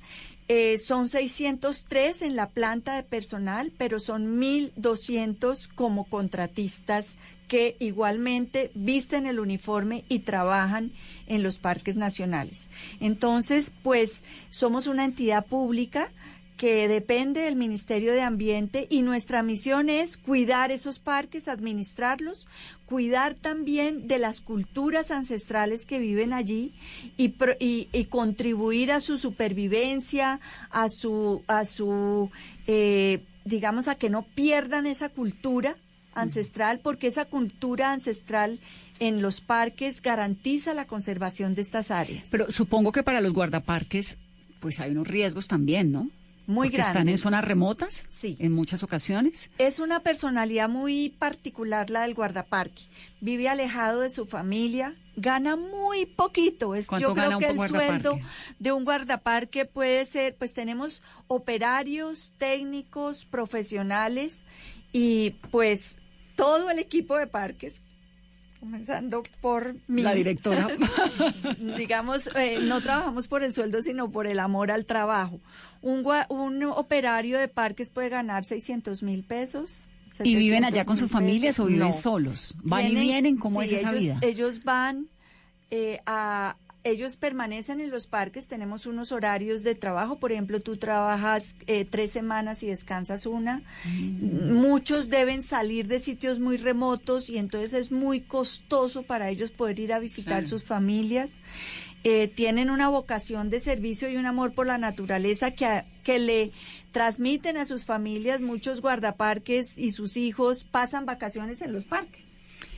Eh, 0.49 0.77
son 0.77 1.07
603 1.07 2.21
en 2.21 2.35
la 2.35 2.49
planta 2.49 2.97
de 2.97 3.03
personal, 3.03 3.71
pero 3.77 3.97
son 4.01 4.37
1.200 4.37 5.69
como 5.73 6.03
contratistas 6.03 7.15
que 7.47 7.77
igualmente 7.79 8.71
visten 8.75 9.27
el 9.27 9.39
uniforme 9.39 10.03
y 10.09 10.19
trabajan 10.19 10.91
en 11.27 11.43
los 11.43 11.59
parques 11.59 11.95
nacionales. 11.95 12.67
Entonces, 12.99 13.73
pues 13.83 14.21
somos 14.49 14.87
una 14.87 15.05
entidad 15.05 15.45
pública 15.45 16.11
que 16.57 16.87
depende 16.87 17.41
del 17.41 17.55
Ministerio 17.57 18.13
de 18.13 18.21
Ambiente 18.21 18.87
y 18.89 19.01
nuestra 19.01 19.43
misión 19.43 19.89
es 19.89 20.15
cuidar 20.17 20.71
esos 20.71 20.99
parques, 20.99 21.47
administrarlos, 21.49 22.47
cuidar 22.85 23.33
también 23.35 24.07
de 24.07 24.19
las 24.19 24.39
culturas 24.41 25.11
ancestrales 25.11 25.85
que 25.85 25.99
viven 25.99 26.31
allí 26.31 26.73
y, 27.17 27.33
y- 27.59 27.89
y 27.91 28.05
contribuir 28.05 28.91
a 28.93 28.99
su 29.01 29.17
supervivencia, 29.17 30.39
a 30.71 30.89
su, 30.89 31.43
a 31.47 31.65
su 31.65 32.29
eh, 32.67 33.23
digamos, 33.43 33.87
a 33.87 33.95
que 33.95 34.09
no 34.09 34.23
pierdan 34.23 34.85
esa 34.87 35.09
cultura 35.09 35.75
ancestral, 36.13 36.79
porque 36.79 37.07
esa 37.07 37.25
cultura 37.25 37.91
ancestral 37.91 38.59
en 38.99 39.21
los 39.21 39.41
parques 39.41 40.01
garantiza 40.01 40.73
la 40.73 40.87
conservación 40.87 41.53
de 41.55 41.61
estas 41.61 41.91
áreas. 41.91 42.29
Pero 42.31 42.49
supongo 42.49 42.93
que 42.93 43.03
para 43.03 43.19
los 43.19 43.33
guardaparques, 43.33 44.17
pues 44.61 44.79
hay 44.79 44.91
unos 44.91 45.07
riesgos 45.07 45.47
también, 45.49 45.91
¿no? 45.91 46.09
Muy 46.47 46.67
Porque 46.67 46.77
Están 46.81 46.89
en 46.97 47.03
grandes. 47.05 47.21
zonas 47.21 47.43
remotas, 47.43 48.05
Sí. 48.07 48.37
en 48.39 48.51
muchas 48.51 48.83
ocasiones. 48.83 49.49
Es 49.57 49.79
una 49.79 50.01
personalidad 50.01 50.69
muy 50.69 51.09
particular 51.09 51.89
la 51.89 52.01
del 52.03 52.13
guardaparque. 52.13 52.83
Vive 53.19 53.49
alejado 53.49 54.01
de 54.01 54.09
su 54.09 54.25
familia, 54.27 54.95
gana 55.15 55.55
muy 55.55 56.05
poquito. 56.05 56.75
Es, 56.75 56.87
¿Cuánto 56.87 57.07
yo 57.09 57.13
creo 57.15 57.39
que 57.39 57.47
el 57.47 57.59
sueldo 57.67 58.19
de 58.59 58.71
un 58.71 58.83
guardaparque 58.85 59.65
puede 59.65 60.05
ser, 60.05 60.35
pues 60.35 60.53
tenemos 60.53 61.01
operarios, 61.27 62.33
técnicos, 62.37 63.25
profesionales 63.25 64.45
y 64.91 65.31
pues 65.51 65.99
todo 66.35 66.69
el 66.69 66.79
equipo 66.79 67.17
de 67.17 67.27
parques. 67.27 67.83
Comenzando 68.65 69.21
por 69.41 69.75
mi 69.87 70.01
La 70.01 70.15
directora. 70.15 70.67
digamos, 71.77 72.31
eh, 72.35 72.57
no 72.63 72.81
trabajamos 72.81 73.27
por 73.27 73.43
el 73.43 73.53
sueldo, 73.53 73.79
sino 73.83 74.09
por 74.09 74.25
el 74.25 74.39
amor 74.39 74.71
al 74.71 74.85
trabajo. 74.85 75.39
Un, 75.83 76.03
un 76.29 76.63
operario 76.63 77.37
de 77.37 77.47
parques 77.47 77.91
puede 77.91 78.09
ganar 78.09 78.43
600 78.43 79.03
mil 79.03 79.23
pesos. 79.23 79.87
¿Y 80.23 80.35
viven 80.35 80.63
700 80.63 80.73
allá 80.73 80.85
con 80.85 80.95
sus 80.97 81.09
mil 81.09 81.13
familias 81.13 81.55
pesos. 81.57 81.65
o 81.65 81.67
viven 81.67 81.87
No. 81.89 81.93
solos? 81.93 82.55
¿Van 82.63 82.87
y 82.87 82.95
vienen? 82.95 83.37
¿Cómo 83.37 83.59
sí, 83.59 83.65
es 83.67 83.71
esa 83.73 83.91
ellos, 83.91 84.01
vida? 84.01 84.19
Ellos 84.23 84.63
van 84.63 85.09
eh, 85.69 85.99
a... 86.07 86.55
Ellos 86.87 87.15
permanecen 87.17 87.81
en 87.81 87.89
los 87.89 88.05
parques, 88.05 88.47
tenemos 88.47 88.85
unos 88.85 89.11
horarios 89.11 89.63
de 89.63 89.73
trabajo, 89.73 90.19
por 90.19 90.31
ejemplo, 90.31 90.61
tú 90.61 90.77
trabajas 90.77 91.55
eh, 91.65 91.83
tres 91.83 92.11
semanas 92.11 92.61
y 92.61 92.67
descansas 92.67 93.25
una. 93.25 93.63
Mm. 93.85 94.53
Muchos 94.53 95.09
deben 95.09 95.41
salir 95.41 95.87
de 95.87 95.97
sitios 95.97 96.39
muy 96.39 96.57
remotos 96.57 97.27
y 97.31 97.39
entonces 97.39 97.73
es 97.73 97.91
muy 97.91 98.21
costoso 98.21 99.01
para 99.01 99.31
ellos 99.31 99.49
poder 99.49 99.79
ir 99.79 99.93
a 99.93 99.99
visitar 99.99 100.47
sus 100.47 100.63
familias. 100.63 101.31
Eh, 102.03 102.27
tienen 102.27 102.69
una 102.69 102.87
vocación 102.87 103.49
de 103.49 103.59
servicio 103.59 104.07
y 104.07 104.17
un 104.17 104.27
amor 104.27 104.53
por 104.53 104.67
la 104.67 104.77
naturaleza 104.77 105.49
que, 105.49 105.65
a- 105.65 105.85
que 106.03 106.19
le 106.19 106.51
transmiten 106.91 107.57
a 107.57 107.65
sus 107.65 107.83
familias. 107.83 108.41
Muchos 108.41 108.79
guardaparques 108.81 109.79
y 109.79 109.89
sus 109.89 110.17
hijos 110.17 110.63
pasan 110.65 111.07
vacaciones 111.07 111.63
en 111.63 111.73
los 111.73 111.83
parques. 111.85 112.34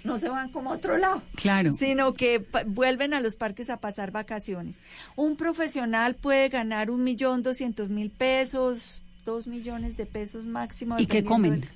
No 0.07 0.17
se 0.17 0.29
van 0.29 0.49
como 0.51 0.71
a 0.71 0.75
otro 0.75 0.97
lado 0.97 1.21
Claro. 1.35 1.71
sino 1.73 2.13
que 2.13 2.45
vuelven 2.65 3.13
a 3.13 3.19
los 3.19 3.35
parques 3.35 3.69
a 3.69 3.77
pasar 3.77 4.11
vacaciones. 4.11 4.83
Un 5.15 5.35
profesional 5.35 6.15
puede 6.15 6.49
ganar 6.49 6.89
un 6.89 7.03
millón 7.03 7.43
doscientos 7.43 7.89
mil 7.89 8.09
pesos, 8.09 9.01
dos 9.25 9.47
millones 9.47 9.97
de 9.97 10.05
pesos 10.05 10.45
máximo. 10.45 10.97
¿Y 10.99 11.05
qué 11.05 11.23
comen, 11.23 11.61
del- 11.61 11.69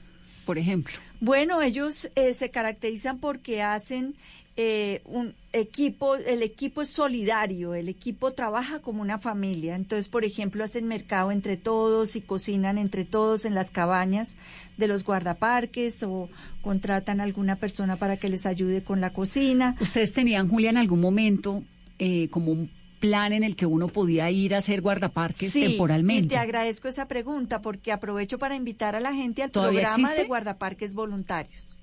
por 0.46 0.58
ejemplo? 0.58 0.96
Bueno, 1.20 1.62
ellos 1.62 2.10
eh, 2.16 2.34
se 2.34 2.50
caracterizan 2.50 3.20
porque 3.20 3.62
hacen 3.62 4.16
eh, 4.64 5.02
un 5.06 5.34
equipo, 5.54 6.16
el 6.16 6.44
equipo 6.44 6.84
es 6.84 6.90
solidario, 6.90 7.74
el 7.74 7.90
equipo 7.90 8.34
trabaja 8.34 8.80
como 8.80 9.02
una 9.02 9.18
familia. 9.18 9.76
Entonces, 9.76 10.08
por 10.08 10.24
ejemplo, 10.24 10.64
hacen 10.64 10.88
mercado 10.88 11.32
entre 11.32 11.58
todos 11.58 12.16
y 12.16 12.22
cocinan 12.22 12.78
entre 12.78 13.04
todos 13.04 13.46
en 13.46 13.56
las 13.56 13.72
cabañas 13.72 14.36
de 14.78 14.88
los 14.88 15.04
guardaparques 15.04 16.04
o 16.04 16.30
contratan 16.62 17.22
a 17.22 17.24
alguna 17.24 17.56
persona 17.56 17.96
para 17.96 18.18
que 18.18 18.30
les 18.30 18.46
ayude 18.46 18.84
con 18.84 19.02
la 19.02 19.14
cocina. 19.14 19.76
¿Ustedes 19.82 20.14
tenían, 20.14 20.48
Julia, 20.48 20.70
en 20.70 20.78
algún 20.78 21.02
momento 21.02 21.64
eh, 21.98 22.30
como 22.30 22.52
un 22.52 22.70
plan 23.00 23.34
en 23.34 23.44
el 23.44 23.56
que 23.56 23.66
uno 23.66 23.88
podía 23.88 24.30
ir 24.30 24.54
a 24.54 24.60
hacer 24.60 24.82
guardaparques 24.82 25.52
Sí, 25.52 25.64
temporalmente? 25.70 26.26
Y 26.26 26.28
te 26.28 26.38
agradezco 26.38 26.88
esa 26.88 27.08
pregunta 27.08 27.64
porque 27.64 27.92
aprovecho 27.92 28.38
para 28.38 28.56
invitar 28.56 28.96
a 28.96 29.00
la 29.00 29.12
gente 29.12 29.42
al 29.42 29.50
¿Todavía 29.50 29.82
programa 29.82 30.04
existe? 30.04 30.22
de 30.22 30.28
guardaparques 30.28 30.94
voluntarios. 30.94 31.81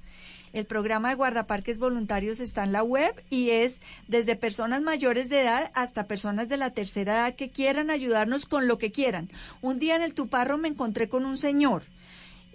El 0.53 0.66
programa 0.66 1.11
de 1.11 1.14
guardaparques 1.14 1.78
voluntarios 1.78 2.40
está 2.40 2.64
en 2.64 2.72
la 2.72 2.82
web 2.82 3.14
y 3.30 3.51
es 3.51 3.80
desde 4.07 4.36
personas 4.36 4.82
mayores 4.82 5.28
de 5.28 5.42
edad 5.42 5.70
hasta 5.74 6.07
personas 6.07 6.49
de 6.49 6.57
la 6.57 6.70
tercera 6.70 7.14
edad 7.14 7.34
que 7.34 7.51
quieran 7.51 7.90
ayudarnos 7.90 8.46
con 8.46 8.66
lo 8.66 8.78
que 8.78 8.92
quieran. 8.92 9.30
Un 9.61 9.78
día 9.78 9.96
en 9.96 10.03
el 10.03 10.14
Tuparro 10.14 10.59
me 10.59 10.68
encontré 10.68 11.09
con 11.09 11.24
un 11.24 11.36
señor 11.36 11.84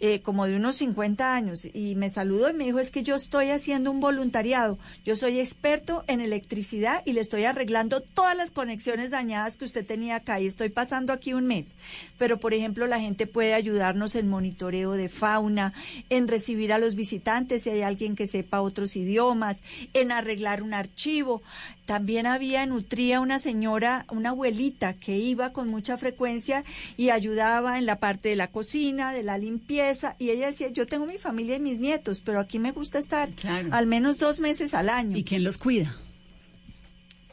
eh, 0.06 0.20
como 0.20 0.48
de 0.48 0.58
unos 0.58 0.76
50 0.76 1.34
años 1.34 1.66
y 1.74 1.96
me 1.96 2.10
saludó 2.10 2.50
y 2.50 2.54
me 2.54 2.66
dijo 2.66 2.80
es 2.80 2.92
que 2.92 3.04
yo 3.04 3.16
estoy 3.16 3.52
haciendo 3.52 3.90
un 3.90 4.02
voluntariado, 4.02 4.78
yo 5.06 5.16
soy 5.16 5.40
experto 5.40 6.04
en 6.08 6.20
electricidad 6.20 7.02
y 7.06 7.14
le 7.14 7.22
estoy 7.22 7.46
arreglando 7.46 8.02
todas 8.02 8.36
las 8.36 8.52
conexiones 8.52 9.12
dañadas 9.12 9.56
que 9.56 9.64
usted 9.64 9.86
tenía 9.86 10.18
acá 10.18 10.42
y 10.42 10.46
estoy 10.46 10.68
pasando 10.68 11.14
aquí 11.14 11.34
un 11.34 11.48
mes. 11.48 11.78
Pero 12.18 12.38
por 12.38 12.54
ejemplo 12.54 12.86
la 12.86 13.00
gente 13.00 13.28
puede 13.28 13.54
ayudarnos 13.54 14.16
en 14.16 14.28
monitoreo 14.28 14.92
de 14.92 15.08
fauna, 15.08 15.74
en 16.10 16.28
recibir 16.28 16.74
a 16.74 16.80
los 16.80 16.96
visitantes 16.96 17.64
si 17.64 17.70
hay 17.70 17.84
alguien 17.84 18.18
que 18.18 18.28
sepa 18.28 18.60
otros 18.60 18.98
idiomas, 18.98 19.64
en 19.94 20.12
arreglar 20.12 20.64
un 20.64 20.74
archivo. 20.74 21.42
También 21.86 22.28
había 22.28 22.64
en 22.64 22.72
Utría 22.72 23.20
una 23.20 23.40
señora, 23.40 24.06
una 24.10 24.30
abuelita 24.30 24.94
que 24.94 25.18
iba 25.18 25.52
con 25.52 25.68
mucha 25.68 25.98
frecuencia 25.98 26.64
y 26.96 27.10
ayudaba 27.10 27.78
en 27.78 27.86
la 27.86 28.00
parte 28.00 28.30
de 28.30 28.36
la 28.38 28.48
cocina, 28.48 29.12
de 29.12 29.24
la 29.24 29.38
limpieza. 29.38 30.16
Y 30.18 30.30
ella 30.30 30.48
decía, 30.48 30.70
yo 30.70 30.88
tengo 30.88 31.06
mi 31.06 31.18
familia 31.18 31.58
y 31.58 31.60
mis 31.60 31.80
nietos, 31.80 32.22
pero 32.22 32.40
aquí 32.40 32.58
me 32.58 32.72
gusta 32.72 33.00
estar 33.00 33.30
al 33.72 33.88
menos 33.88 34.18
dos 34.18 34.40
meses 34.40 34.74
al 34.74 34.90
año. 34.90 35.18
¿Y 35.18 35.24
quién 35.24 35.44
los 35.44 35.58
cuida? 35.58 35.98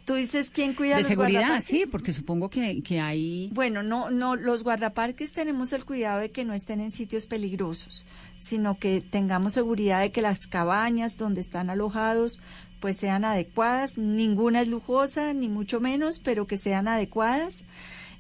Tú 0.04 0.16
dices, 0.16 0.50
¿quién 0.50 0.74
cuida 0.74 0.96
De 0.96 1.02
los 1.02 1.08
seguridad, 1.08 1.40
guardaparques? 1.40 1.68
sí, 1.68 1.84
porque 1.88 2.12
supongo 2.12 2.50
que, 2.50 2.82
que 2.82 3.00
hay... 3.00 3.48
Bueno, 3.52 3.84
no, 3.84 4.10
no, 4.10 4.34
los 4.34 4.64
guardaparques 4.64 5.30
tenemos 5.30 5.72
el 5.72 5.84
cuidado 5.84 6.18
de 6.18 6.32
que 6.32 6.44
no 6.44 6.52
estén 6.52 6.80
en 6.80 6.90
sitios 6.90 7.26
peligrosos, 7.26 8.06
sino 8.40 8.76
que 8.76 9.02
tengamos 9.02 9.52
seguridad 9.52 10.00
de 10.00 10.10
que 10.10 10.20
las 10.20 10.48
cabañas 10.48 11.16
donde 11.16 11.40
están 11.40 11.70
alojados 11.70 12.40
pues 12.80 12.96
sean 12.96 13.24
adecuadas, 13.24 13.98
ninguna 13.98 14.62
es 14.62 14.68
lujosa, 14.68 15.32
ni 15.34 15.48
mucho 15.48 15.80
menos, 15.80 16.18
pero 16.18 16.46
que 16.46 16.56
sean 16.56 16.88
adecuadas. 16.88 17.64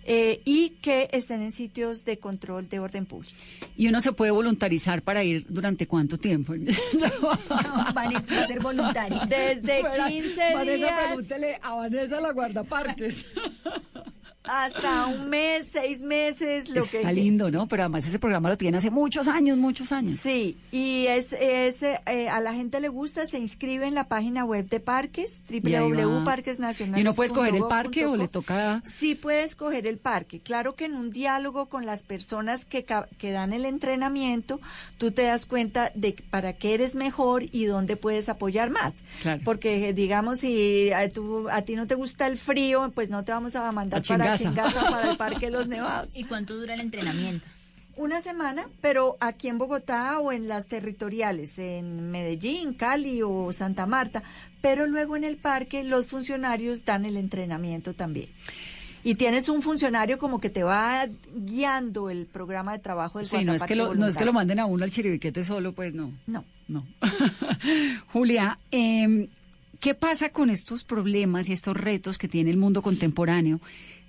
eh, 0.04 0.40
y 0.46 0.70
que 0.80 1.08
estén 1.12 1.42
en 1.42 1.52
sitios 1.52 2.06
de 2.06 2.18
control 2.18 2.68
de 2.70 2.78
orden 2.80 3.04
público. 3.04 3.36
¿Y 3.76 3.86
uno 3.88 4.00
se 4.00 4.12
puede 4.12 4.30
voluntarizar 4.30 5.02
para 5.02 5.22
ir 5.22 5.44
durante 5.48 5.86
cuánto 5.86 6.16
tiempo? 6.18 6.54
Vanessa 7.94 8.34
va 8.34 8.42
a 8.42 8.46
ser 8.46 8.60
voluntaria. 8.60 9.26
Desde 9.26 9.80
Fuera- 9.80 10.08
15 10.08 10.54
Vanessa, 10.54 10.76
días 10.76 11.00
pregúntele 11.06 11.58
a 11.62 11.74
Vanessa 11.74 12.20
la 12.20 12.32
guardaparques. 12.32 13.26
hasta 14.44 15.06
un 15.06 15.28
mes, 15.28 15.68
seis 15.70 16.00
meses, 16.02 16.70
lo 16.70 16.84
que 16.84 16.98
Está 16.98 17.12
lindo, 17.12 17.50
¿no? 17.50 17.68
Pero 17.68 17.82
además 17.82 18.06
ese 18.06 18.18
programa 18.18 18.48
lo 18.48 18.56
tiene 18.56 18.78
hace 18.78 18.90
muchos 18.90 19.28
años, 19.28 19.58
muchos 19.58 19.92
años. 19.92 20.18
Sí, 20.18 20.56
y 20.72 21.06
es, 21.08 21.32
es 21.34 21.82
eh, 21.82 22.28
a 22.30 22.40
la 22.40 22.54
gente 22.54 22.80
le 22.80 22.88
gusta, 22.88 23.26
se 23.26 23.38
inscribe 23.38 23.86
en 23.86 23.94
la 23.94 24.08
página 24.08 24.44
web 24.44 24.68
de 24.68 24.80
parques, 24.80 25.42
www.parquesnacionales.gov.co. 25.50 27.00
¿Y 27.00 27.04
no 27.04 27.14
puede 27.14 27.26
escoger 27.28 27.54
el 27.54 27.64
parque 27.68 28.06
o 28.06 28.16
le 28.16 28.28
toca...? 28.28 28.82
Sí 28.84 29.14
puede 29.14 29.42
escoger 29.44 29.86
el 29.86 29.98
parque. 29.98 30.40
Claro 30.40 30.74
que 30.74 30.86
en 30.86 30.94
un 30.94 31.10
diálogo 31.10 31.66
con 31.68 31.86
las 31.86 32.02
personas 32.02 32.64
que, 32.64 32.84
que 33.18 33.30
dan 33.32 33.52
el 33.52 33.64
entrenamiento, 33.64 34.60
tú 34.98 35.10
te 35.12 35.22
das 35.22 35.46
cuenta 35.46 35.92
de 35.94 36.16
para 36.30 36.54
qué 36.54 36.74
eres 36.74 36.94
mejor 36.94 37.44
y 37.52 37.66
dónde 37.66 37.96
puedes 37.96 38.28
apoyar 38.28 38.70
más. 38.70 39.02
Claro. 39.22 39.42
Porque, 39.44 39.92
digamos, 39.92 40.40
si 40.40 40.90
a, 40.92 41.08
tú- 41.10 41.48
a 41.50 41.62
ti 41.62 41.76
no 41.76 41.86
te 41.86 41.94
gusta 41.94 42.26
el 42.26 42.38
frío, 42.38 42.90
pues 42.94 43.10
no 43.10 43.24
te 43.24 43.32
vamos 43.32 43.54
a 43.56 43.70
mandar 43.72 44.00
A 44.00 44.02
para 44.02 44.29
Chingaza. 44.36 44.70
Chingaza, 44.70 44.90
para 44.90 45.10
el 45.10 45.16
Parque 45.16 45.46
de 45.46 45.52
los 45.52 45.68
Nevados. 45.68 46.16
¿Y 46.16 46.24
cuánto 46.24 46.56
dura 46.56 46.74
el 46.74 46.80
entrenamiento? 46.80 47.48
Una 47.96 48.20
semana, 48.20 48.66
pero 48.80 49.16
aquí 49.20 49.48
en 49.48 49.58
Bogotá 49.58 50.20
o 50.20 50.32
en 50.32 50.48
las 50.48 50.68
territoriales, 50.68 51.58
en 51.58 52.10
Medellín, 52.10 52.72
Cali 52.72 53.20
o 53.22 53.52
Santa 53.52 53.84
Marta, 53.84 54.22
pero 54.62 54.86
luego 54.86 55.16
en 55.16 55.24
el 55.24 55.36
parque 55.36 55.84
los 55.84 56.06
funcionarios 56.06 56.84
dan 56.84 57.04
el 57.04 57.16
entrenamiento 57.16 57.92
también. 57.94 58.28
Y 59.02 59.14
tienes 59.14 59.48
un 59.48 59.62
funcionario 59.62 60.18
como 60.18 60.40
que 60.40 60.50
te 60.50 60.62
va 60.62 61.08
guiando 61.34 62.10
el 62.10 62.26
programa 62.26 62.72
de 62.72 62.78
trabajo 62.80 63.18
del 63.18 63.26
Sí, 63.26 63.44
no 63.44 63.54
es, 63.54 63.62
que 63.64 63.74
lo, 63.74 63.94
no 63.94 64.06
es 64.06 64.16
que 64.16 64.24
lo 64.24 64.32
manden 64.32 64.60
a 64.60 64.66
uno 64.66 64.84
al 64.84 64.90
chiribiquete 64.90 65.42
solo, 65.42 65.72
pues 65.72 65.94
no. 65.94 66.12
No. 66.26 66.44
No. 66.68 66.84
Julia, 68.12 68.58
em, 68.70 69.28
¿qué 69.80 69.94
pasa 69.94 70.28
con 70.28 70.50
estos 70.50 70.84
problemas 70.84 71.48
y 71.48 71.52
estos 71.52 71.76
retos 71.76 72.16
que 72.16 72.28
tiene 72.28 72.50
el 72.50 72.58
mundo 72.58 72.80
contemporáneo 72.80 73.60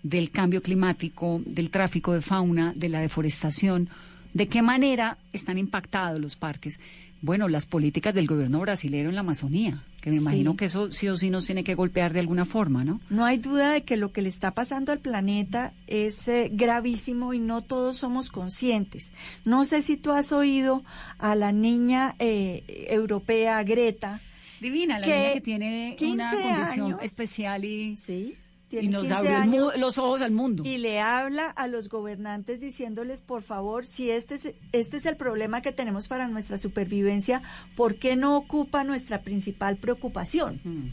del 0.03 0.31
cambio 0.31 0.61
climático, 0.61 1.41
del 1.45 1.69
tráfico 1.69 2.13
de 2.13 2.21
fauna, 2.21 2.73
de 2.75 2.89
la 2.89 3.01
deforestación? 3.01 3.89
¿De 4.33 4.47
qué 4.47 4.61
manera 4.61 5.17
están 5.33 5.57
impactados 5.57 6.19
los 6.19 6.35
parques? 6.37 6.79
Bueno, 7.21 7.47
las 7.49 7.65
políticas 7.65 8.15
del 8.15 8.25
gobierno 8.27 8.59
brasileño 8.61 9.09
en 9.09 9.15
la 9.15 9.21
Amazonía, 9.21 9.83
que 10.01 10.09
me 10.09 10.15
Sí. 10.15 10.21
imagino 10.23 10.55
que 10.55 10.65
eso 10.65 10.91
sí 10.91 11.07
o 11.09 11.15
sí 11.17 11.29
nos 11.29 11.45
tiene 11.45 11.63
que 11.63 11.75
golpear 11.75 12.13
de 12.13 12.21
alguna 12.21 12.45
forma, 12.45 12.83
¿no? 12.83 12.99
No 13.11 13.25
hay 13.25 13.37
duda 13.37 13.71
de 13.73 13.83
que 13.83 13.97
lo 13.97 14.11
que 14.11 14.21
le 14.23 14.29
está 14.29 14.51
pasando 14.51 14.91
al 14.91 14.99
planeta 14.99 15.73
es 15.85 16.27
eh, 16.29 16.49
gravísimo 16.51 17.33
y 17.33 17.39
no 17.39 17.61
todos 17.61 17.97
somos 17.97 18.31
conscientes. 18.31 19.11
No 19.45 19.65
sé 19.65 19.81
si 19.83 19.97
tú 19.97 20.11
has 20.13 20.31
oído 20.31 20.83
a 21.19 21.35
la 21.35 21.51
niña 21.51 22.15
eh, 22.17 22.63
europea 22.89 23.61
Greta. 23.63 24.19
Divina, 24.61 24.99
la 24.99 25.05
niña 25.05 25.33
que 25.33 25.41
tiene 25.41 25.87
una 25.89 26.31
15 26.31 26.41
condición 26.41 26.85
años, 26.87 26.99
especial 27.03 27.65
y, 27.65 27.95
sí, 27.95 28.35
y 28.77 28.79
tiene 28.79 28.93
nos 28.93 29.03
15 29.03 29.17
abrió 29.17 29.31
el 29.31 29.41
años 29.41 29.77
los 29.77 29.97
ojos 29.97 30.21
al 30.21 30.31
mundo. 30.31 30.63
y 30.65 30.77
le 30.77 30.99
habla 30.99 31.49
a 31.49 31.67
los 31.67 31.89
gobernantes 31.89 32.59
diciéndoles, 32.59 33.21
por 33.21 33.41
favor, 33.41 33.85
si 33.85 34.09
este 34.09 34.35
es, 34.35 34.53
este 34.71 34.97
es 34.97 35.05
el 35.05 35.17
problema 35.17 35.61
que 35.61 35.71
tenemos 35.71 36.07
para 36.07 36.27
nuestra 36.27 36.57
supervivencia, 36.57 37.41
¿por 37.75 37.95
qué 37.95 38.15
no 38.15 38.37
ocupa 38.37 38.83
nuestra 38.83 39.21
principal 39.21 39.77
preocupación? 39.77 40.59
Mm. 40.63 40.87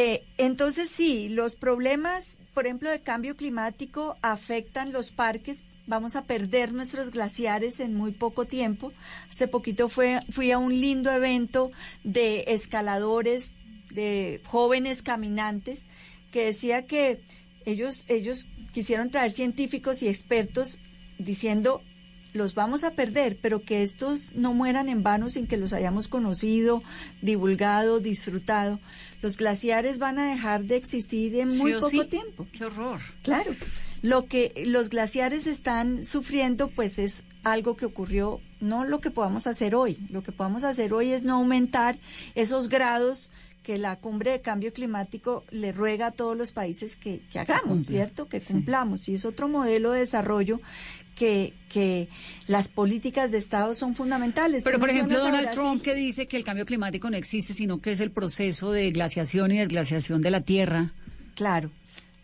Eh, 0.00 0.24
entonces, 0.36 0.88
sí, 0.88 1.28
los 1.28 1.56
problemas, 1.56 2.38
por 2.54 2.66
ejemplo, 2.66 2.88
de 2.88 3.00
cambio 3.00 3.34
climático 3.34 4.16
afectan 4.22 4.92
los 4.92 5.10
parques. 5.10 5.64
Vamos 5.88 6.14
a 6.14 6.22
perder 6.22 6.72
nuestros 6.72 7.10
glaciares 7.10 7.80
en 7.80 7.94
muy 7.94 8.12
poco 8.12 8.44
tiempo. 8.44 8.92
Hace 9.28 9.48
poquito 9.48 9.88
fue, 9.88 10.20
fui 10.30 10.52
a 10.52 10.58
un 10.58 10.80
lindo 10.80 11.10
evento 11.10 11.72
de 12.04 12.44
escaladores, 12.46 13.54
de 13.90 14.40
jóvenes 14.44 15.02
caminantes, 15.02 15.86
que 16.30 16.44
decía 16.46 16.86
que 16.86 17.20
ellos, 17.64 18.04
ellos 18.08 18.46
quisieron 18.72 19.10
traer 19.10 19.32
científicos 19.32 20.02
y 20.02 20.08
expertos 20.08 20.78
diciendo 21.18 21.82
los 22.32 22.54
vamos 22.54 22.84
a 22.84 22.92
perder, 22.92 23.38
pero 23.40 23.62
que 23.62 23.82
estos 23.82 24.34
no 24.34 24.52
mueran 24.54 24.88
en 24.88 25.02
vano 25.02 25.30
sin 25.30 25.46
que 25.46 25.56
los 25.56 25.72
hayamos 25.72 26.08
conocido, 26.08 26.82
divulgado, 27.22 28.00
disfrutado. 28.00 28.80
Los 29.22 29.36
glaciares 29.36 29.98
van 29.98 30.18
a 30.18 30.30
dejar 30.30 30.64
de 30.64 30.76
existir 30.76 31.34
en 31.36 31.48
muy 31.48 31.72
Sí 31.72 31.80
poco 31.80 32.02
sí. 32.02 32.08
tiempo. 32.08 32.46
Qué 32.52 32.64
horror. 32.64 33.00
Claro. 33.22 33.54
Lo 34.02 34.26
que 34.26 34.62
los 34.66 34.90
glaciares 34.90 35.46
están 35.46 36.04
sufriendo, 36.04 36.68
pues 36.68 36.98
es 36.98 37.24
algo 37.42 37.76
que 37.76 37.86
ocurrió, 37.86 38.40
no 38.60 38.84
lo 38.84 39.00
que 39.00 39.10
podamos 39.10 39.46
hacer 39.46 39.74
hoy. 39.74 39.98
Lo 40.10 40.22
que 40.22 40.30
podamos 40.30 40.62
hacer 40.62 40.94
hoy 40.94 41.10
es 41.10 41.24
no 41.24 41.34
aumentar 41.34 41.98
esos 42.34 42.68
grados 42.68 43.30
que 43.62 43.78
la 43.78 43.96
cumbre 43.96 44.30
de 44.30 44.40
cambio 44.40 44.72
climático 44.72 45.44
le 45.50 45.72
ruega 45.72 46.06
a 46.06 46.10
todos 46.10 46.36
los 46.36 46.52
países 46.52 46.96
que, 46.96 47.20
que 47.30 47.38
hagamos. 47.38 47.82
¿cierto? 47.86 48.28
Que 48.28 48.40
cumplamos. 48.40 49.08
Y 49.08 49.14
es 49.14 49.24
otro 49.24 49.48
modelo 49.48 49.92
de 49.92 50.00
desarrollo 50.00 50.60
que, 51.14 51.52
que 51.68 52.08
las 52.46 52.68
políticas 52.68 53.30
de 53.30 53.38
Estado 53.38 53.74
son 53.74 53.94
fundamentales. 53.94 54.62
Pero, 54.62 54.78
por 54.78 54.88
ejemplo, 54.88 55.18
Donald. 55.18 55.50
Trump 55.50 55.82
que 55.82 55.94
dice 55.94 56.26
que 56.26 56.36
el 56.36 56.44
cambio 56.44 56.64
climático 56.64 57.10
no 57.10 57.16
existe, 57.16 57.52
sino 57.52 57.80
que 57.80 57.90
es 57.90 58.00
el 58.00 58.10
proceso 58.10 58.70
de 58.72 58.90
glaciación 58.90 59.52
y 59.52 59.58
desglaciación 59.58 60.22
de 60.22 60.30
la 60.30 60.40
Tierra. 60.42 60.92
Claro. 61.34 61.70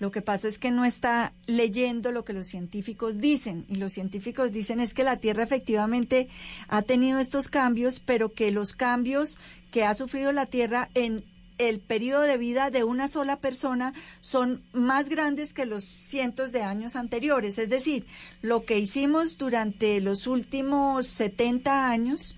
Lo 0.04 0.10
que 0.10 0.20
pasa 0.20 0.48
es 0.48 0.58
que 0.58 0.70
no 0.70 0.84
está 0.84 1.32
leyendo 1.46 2.12
lo 2.12 2.26
que 2.26 2.34
los 2.34 2.46
científicos 2.46 3.20
dicen. 3.22 3.64
Y 3.70 3.76
los 3.76 3.94
científicos 3.94 4.52
dicen 4.52 4.78
es 4.78 4.92
que 4.92 5.02
la 5.02 5.16
Tierra 5.16 5.42
efectivamente 5.44 6.28
ha 6.68 6.82
tenido 6.82 7.18
estos 7.18 7.48
cambios, 7.48 8.00
pero 8.00 8.34
que 8.34 8.50
los 8.50 8.74
cambios 8.74 9.38
que 9.70 9.84
ha 9.84 9.94
sufrido 9.94 10.30
la 10.30 10.44
Tierra 10.44 10.90
en 10.92 11.24
el 11.56 11.80
periodo 11.80 12.20
de 12.20 12.36
vida 12.36 12.68
de 12.70 12.84
una 12.84 13.08
sola 13.08 13.36
persona 13.36 13.94
son 14.20 14.62
más 14.74 15.08
grandes 15.08 15.54
que 15.54 15.64
los 15.64 15.84
cientos 15.84 16.52
de 16.52 16.60
años 16.62 16.96
anteriores. 16.96 17.58
Es 17.58 17.70
decir, 17.70 18.04
lo 18.42 18.66
que 18.66 18.78
hicimos 18.78 19.38
durante 19.38 20.02
los 20.02 20.26
últimos 20.26 21.06
70 21.06 21.88
años 21.88 22.36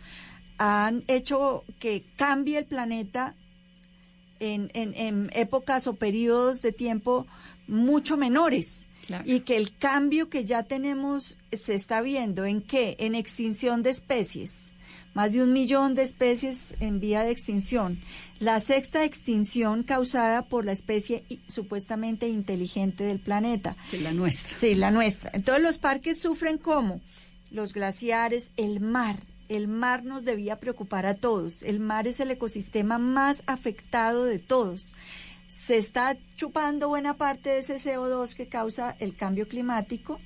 han 0.59 1.03
hecho 1.09 1.65
que 1.81 2.05
cambie 2.15 2.59
el 2.59 2.67
planeta 2.67 3.35
en, 4.39 4.71
en- 4.75 5.31
épocas 5.33 5.87
o 5.87 5.95
periodos 5.95 6.61
de 6.61 6.73
tiempo 6.73 7.27
mucho 7.69 8.17
menores. 8.17 8.87
Y 9.25 9.41
que 9.41 9.57
el 9.57 9.77
cambio 9.77 10.29
que 10.29 10.45
ya 10.45 10.65
tenemos 10.65 11.39
se 11.53 11.75
está 11.75 12.01
viendo 12.01 12.45
en 12.45 12.61
qué? 12.61 12.97
En 12.99 13.15
extinción 13.15 13.83
de 13.83 13.91
especies. 13.91 14.73
Más 15.15 15.33
de 15.33 15.43
un 15.43 15.53
millón 15.53 15.95
de 15.95 16.03
especies 16.03 16.75
en 16.81 17.01
vía 17.01 17.23
de 17.23 17.31
extinción. 17.31 17.99
La 18.41 18.61
sexta 18.61 19.05
extinción 19.05 19.83
causada 19.83 20.43
por 20.43 20.65
la 20.65 20.73
especie 20.73 21.25
supuestamente 21.47 22.29
inteligente 22.29 23.05
del 23.05 23.21
planeta. 23.21 23.77
Que 23.91 24.01
la 24.01 24.13
nuestra. 24.13 24.57
Sí, 24.57 24.75
la 24.75 24.91
nuestra. 24.91 25.31
Entonces 25.33 25.63
los 25.63 25.79
parques 25.79 26.21
sufren 26.21 26.59
como 26.59 27.01
los 27.51 27.73
glaciares, 27.73 28.51
el 28.57 28.81
mar. 28.81 29.17
El 29.49 29.69
mar 29.69 30.05
nos 30.05 30.25
debía 30.25 30.59
preocupar 30.59 31.07
a 31.07 31.15
todos. 31.15 31.63
El 31.63 31.79
mar 31.79 32.09
es 32.09 32.19
el 32.19 32.33
ecosistema 32.33 32.99
más 32.99 33.43
afectado 33.47 34.25
de 34.25 34.41
todos. 34.41 34.93
Se 35.49 35.77
está 35.77 36.17
chupando 36.35 36.89
buena 36.89 37.17
parte 37.17 37.51
de 37.51 37.59
ese 37.59 37.77
CO2 37.77 38.35
que 38.35 38.49
causa 38.49 38.97
el 38.99 39.15
cambio 39.15 39.49
climático 39.49 40.21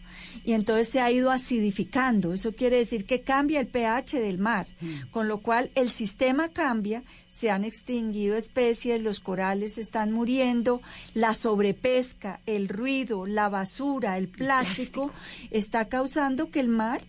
y 0.44 0.52
entonces 0.52 0.88
se 0.88 1.00
ha 1.00 1.10
ido 1.10 1.30
acidificando. 1.30 2.32
Eso 2.32 2.52
quiere 2.52 2.76
decir 2.76 3.04
que 3.04 3.20
cambia 3.20 3.60
el 3.60 3.68
pH 3.68 4.18
del 4.18 4.38
mar, 4.38 4.66
con 5.10 5.28
lo 5.28 5.38
cual 5.38 5.70
el 5.74 5.90
sistema 5.90 6.48
cambia, 6.48 7.04
se 7.30 7.50
han 7.50 7.64
extinguido 7.64 8.36
especies, 8.36 9.02
los 9.02 9.20
corales 9.20 9.78
están 9.78 10.10
muriendo, 10.12 10.80
la 11.14 11.34
sobrepesca, 11.34 12.40
el 12.46 12.68
ruido, 12.68 13.26
la 13.26 13.48
basura, 13.48 14.16
el 14.16 14.28
plástico, 14.28 15.12
está 15.50 15.88
causando 15.88 16.50
que 16.50 16.60
el 16.60 16.68
mar 16.68 17.02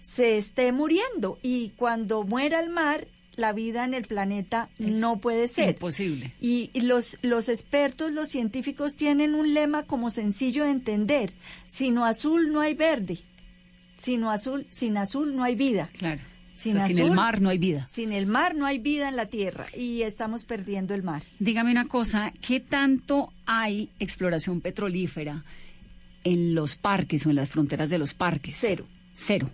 se 0.00 0.36
esté 0.36 0.72
muriendo. 0.72 1.38
Y 1.42 1.70
cuando 1.70 2.24
muera 2.24 2.60
el 2.60 2.70
mar, 2.70 3.06
la 3.40 3.52
vida 3.52 3.84
en 3.84 3.94
el 3.94 4.04
planeta 4.04 4.68
no 4.78 5.20
puede 5.20 5.48
ser. 5.48 5.70
Imposible. 5.70 6.34
Y, 6.40 6.70
y 6.72 6.82
los, 6.82 7.18
los 7.22 7.48
expertos, 7.48 8.12
los 8.12 8.28
científicos 8.28 8.94
tienen 8.94 9.34
un 9.34 9.54
lema 9.54 9.84
como 9.84 10.10
sencillo 10.10 10.64
de 10.64 10.70
entender. 10.70 11.32
Sino 11.66 12.04
azul 12.04 12.52
no 12.52 12.60
hay 12.60 12.74
verde. 12.74 13.18
Sino 13.96 14.30
azul, 14.30 14.66
sin 14.70 14.96
azul 14.96 15.34
no 15.34 15.42
hay 15.42 15.56
vida. 15.56 15.90
Claro. 15.92 16.20
Sin, 16.54 16.76
O 16.76 16.80
sea, 16.80 16.88
sin 16.88 16.98
el 16.98 17.10
mar 17.12 17.40
no 17.40 17.48
hay 17.48 17.56
vida. 17.56 17.86
Sin 17.88 18.12
el 18.12 18.26
mar 18.26 18.54
no 18.54 18.66
hay 18.66 18.78
vida 18.78 19.08
en 19.08 19.16
la 19.16 19.26
tierra 19.26 19.64
y 19.74 20.02
estamos 20.02 20.44
perdiendo 20.44 20.94
el 20.94 21.02
mar. 21.02 21.22
Dígame 21.38 21.70
una 21.70 21.88
cosa, 21.88 22.34
¿qué 22.46 22.60
tanto 22.60 23.32
hay 23.46 23.88
exploración 23.98 24.60
petrolífera 24.60 25.42
en 26.22 26.54
los 26.54 26.76
parques 26.76 27.24
o 27.24 27.30
en 27.30 27.36
las 27.36 27.48
fronteras 27.48 27.88
de 27.88 27.98
los 27.98 28.12
parques? 28.12 28.58
Cero. 28.60 28.86
Cero. 29.14 29.50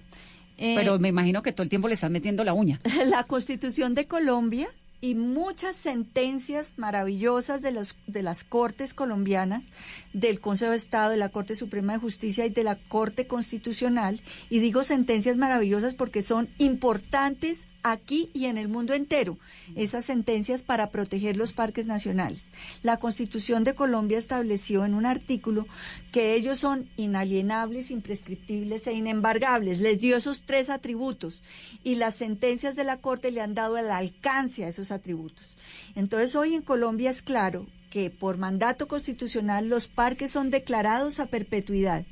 Eh, 0.58 0.74
Pero 0.76 0.98
me 0.98 1.08
imagino 1.08 1.42
que 1.42 1.52
todo 1.52 1.62
el 1.62 1.68
tiempo 1.68 1.88
le 1.88 1.94
están 1.94 2.12
metiendo 2.12 2.44
la 2.44 2.54
uña. 2.54 2.80
La 3.06 3.24
Constitución 3.24 3.94
de 3.94 4.06
Colombia 4.06 4.68
y 5.00 5.14
muchas 5.14 5.76
sentencias 5.76 6.74
maravillosas 6.76 7.60
de, 7.62 7.70
los, 7.70 7.96
de 8.06 8.22
las 8.22 8.44
Cortes 8.44 8.94
colombianas, 8.94 9.64
del 10.12 10.40
Consejo 10.40 10.70
de 10.70 10.78
Estado, 10.78 11.10
de 11.10 11.18
la 11.18 11.28
Corte 11.28 11.54
Suprema 11.54 11.92
de 11.92 11.98
Justicia 11.98 12.46
y 12.46 12.50
de 12.50 12.64
la 12.64 12.76
Corte 12.76 13.26
Constitucional. 13.26 14.20
Y 14.48 14.60
digo 14.60 14.82
sentencias 14.82 15.36
maravillosas 15.36 15.94
porque 15.94 16.22
son 16.22 16.48
importantes 16.58 17.66
aquí 17.92 18.30
y 18.32 18.46
en 18.46 18.58
el 18.58 18.68
mundo 18.68 18.94
entero, 18.94 19.38
esas 19.74 20.04
sentencias 20.04 20.62
para 20.62 20.90
proteger 20.90 21.36
los 21.36 21.52
parques 21.52 21.86
nacionales. 21.86 22.50
La 22.82 22.98
Constitución 22.98 23.64
de 23.64 23.74
Colombia 23.74 24.18
estableció 24.18 24.84
en 24.84 24.94
un 24.94 25.06
artículo 25.06 25.66
que 26.12 26.34
ellos 26.34 26.58
son 26.58 26.88
inalienables, 26.96 27.90
imprescriptibles 27.90 28.86
e 28.86 28.92
inembargables. 28.92 29.80
Les 29.80 30.00
dio 30.00 30.16
esos 30.16 30.42
tres 30.42 30.70
atributos 30.70 31.42
y 31.84 31.96
las 31.96 32.14
sentencias 32.14 32.76
de 32.76 32.84
la 32.84 33.00
Corte 33.00 33.30
le 33.30 33.40
han 33.40 33.54
dado 33.54 33.78
el 33.78 33.90
alcance 33.90 34.64
a 34.64 34.68
esos 34.68 34.90
atributos. 34.90 35.56
Entonces 35.94 36.34
hoy 36.34 36.54
en 36.54 36.62
Colombia 36.62 37.10
es 37.10 37.22
claro 37.22 37.66
que 37.90 38.10
por 38.10 38.36
mandato 38.36 38.88
constitucional 38.88 39.68
los 39.68 39.88
parques 39.88 40.30
son 40.30 40.50
declarados 40.50 41.20
a 41.20 41.26
perpetuidad. 41.26 42.04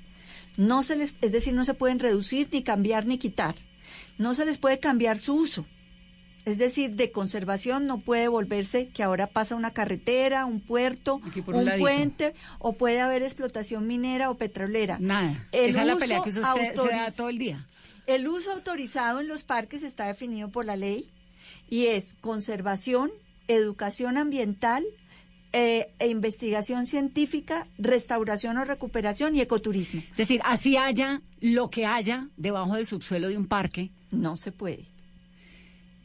No 0.57 0.83
se 0.85 0.95
les, 0.97 1.17
es 1.21 1.33
decir, 1.33 1.53
no 1.53 1.65
se 1.65 1.75
pueden 1.75 1.99
reducir, 1.99 2.49
ni 2.53 2.63
cambiar, 2.63 3.07
ni 3.07 3.19
quitar 3.19 3.55
no 4.19 4.35
se 4.35 4.45
les 4.45 4.59
puede 4.59 4.79
cambiar 4.79 5.19
su 5.19 5.35
uso. 5.35 5.67
Es 6.45 6.59
decir, 6.59 6.91
de 6.91 7.11
conservación 7.11 7.87
no 7.87 8.01
puede 8.01 8.29
volverse 8.29 8.89
que 8.89 9.03
ahora 9.03 9.29
pasa 9.29 9.55
una 9.55 9.73
carretera, 9.73 10.45
un 10.45 10.61
puerto, 10.61 11.17
un, 11.47 11.55
un 11.55 11.71
puente, 11.79 12.35
o 12.59 12.75
puede 12.75 13.01
haber 13.01 13.23
explotación 13.23 13.87
minera 13.87 14.29
o 14.31 14.37
petrolera. 14.37 14.99
Nada. 15.01 15.49
El 15.53 15.71
Esa 15.71 15.81
es 15.81 15.87
la 15.87 15.97
pelea 15.97 16.23
que 16.23 16.29
usted 16.29 16.43
se 16.43 16.89
da 16.89 17.11
todo 17.13 17.31
el 17.31 17.39
día. 17.39 17.67
El 18.07 18.29
uso 18.29 18.53
autorizado 18.53 19.21
en 19.21 19.29
los 19.29 19.45
parques 19.45 19.83
está 19.83 20.07
definido 20.07 20.51
por 20.51 20.67
la 20.67 20.77
ley 20.77 21.11
y 21.71 21.87
es 21.87 22.17
conservación, 22.21 23.11
educación 23.49 24.19
ambiental, 24.19 24.85
eh, 25.57 25.95
e 26.01 26.09
investigación 26.09 26.85
científica, 26.85 27.69
restauración 27.79 28.59
o 28.59 28.65
recuperación 28.65 29.37
y 29.37 29.41
ecoturismo. 29.41 30.01
Es 30.11 30.17
decir, 30.17 30.41
así 30.45 30.77
haya 30.77 31.23
lo 31.41 31.71
que 31.71 31.87
haya 31.87 32.29
debajo 32.37 32.75
del 32.75 32.89
subsuelo 32.89 33.29
de 33.29 33.39
un 33.39 33.47
parque. 33.47 33.93
No 34.11 34.37
se 34.37 34.51
puede. 34.51 34.87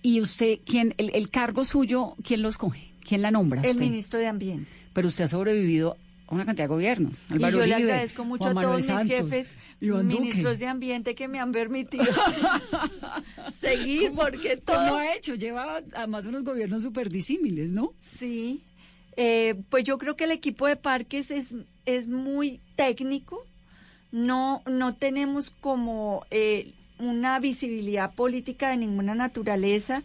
¿Y 0.03 0.21
usted, 0.21 0.59
quién, 0.63 0.93
el, 0.99 1.09
el 1.15 1.31
cargo 1.31 1.65
suyo, 1.65 2.13
quién 2.23 2.43
lo 2.43 2.49
escoge? 2.49 2.93
¿Quién 3.01 3.23
la 3.23 3.31
nombra? 3.31 3.61
El 3.63 3.71
usted? 3.71 3.81
ministro 3.81 4.19
de 4.19 4.27
Ambiente. 4.27 4.69
Pero 4.93 5.07
usted 5.07 5.23
ha 5.23 5.27
sobrevivido 5.27 5.97
a 6.27 6.35
una 6.35 6.45
cantidad 6.45 6.65
de 6.65 6.69
gobiernos. 6.69 7.19
Y 7.31 7.33
Álvaro 7.33 7.57
yo 7.57 7.65
le 7.65 7.73
agradezco 7.73 8.23
mucho 8.25 8.43
Juan 8.43 8.57
a 8.59 8.61
todos 8.61 8.87
mis 8.87 9.11
jefes, 9.11 9.55
Iván 9.81 10.09
Duque. 10.09 10.21
ministros 10.21 10.59
de 10.59 10.67
ambiente 10.67 11.15
que 11.15 11.27
me 11.27 11.39
han 11.39 11.51
permitido 11.51 12.05
seguir 13.59 14.11
porque 14.15 14.57
todo 14.57 14.75
¿Cómo 14.75 14.97
ha 14.97 15.15
hecho? 15.15 15.33
Lleva 15.33 15.81
además 15.95 16.27
unos 16.27 16.43
gobiernos 16.43 16.83
súper 16.83 17.09
disímiles, 17.09 17.71
¿no? 17.71 17.93
Sí, 17.99 18.61
eh, 19.21 19.55
pues 19.69 19.83
yo 19.83 19.97
creo 19.97 20.15
que 20.15 20.23
el 20.23 20.31
equipo 20.31 20.65
de 20.65 20.77
parques 20.77 21.29
es, 21.29 21.53
es 21.85 22.07
muy 22.07 22.61
técnico, 22.77 23.45
no, 24.13 24.63
no 24.65 24.95
tenemos 24.95 25.49
como 25.49 26.25
eh, 26.31 26.71
una 26.99 27.37
visibilidad 27.39 28.15
política 28.15 28.69
de 28.69 28.77
ninguna 28.77 29.15
naturaleza. 29.15 30.03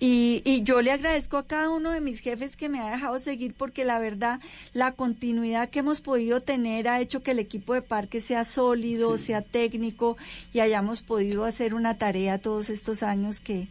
Y, 0.00 0.40
y 0.46 0.62
yo 0.62 0.80
le 0.80 0.90
agradezco 0.90 1.36
a 1.36 1.46
cada 1.46 1.68
uno 1.68 1.90
de 1.90 2.00
mis 2.00 2.20
jefes 2.20 2.56
que 2.56 2.70
me 2.70 2.80
ha 2.80 2.90
dejado 2.90 3.18
seguir 3.18 3.52
porque 3.52 3.84
la 3.84 3.98
verdad 3.98 4.40
la 4.72 4.92
continuidad 4.92 5.68
que 5.68 5.80
hemos 5.80 6.00
podido 6.00 6.40
tener 6.40 6.88
ha 6.88 7.00
hecho 7.00 7.22
que 7.22 7.32
el 7.32 7.38
equipo 7.38 7.74
de 7.74 7.82
parques 7.82 8.24
sea 8.24 8.46
sólido, 8.46 9.18
sea 9.18 9.42
técnico 9.42 10.16
y 10.54 10.60
hayamos 10.60 11.02
podido 11.02 11.44
hacer 11.44 11.74
una 11.74 11.98
tarea 11.98 12.38
todos 12.38 12.70
estos 12.70 13.02
años 13.02 13.40
que, 13.40 13.68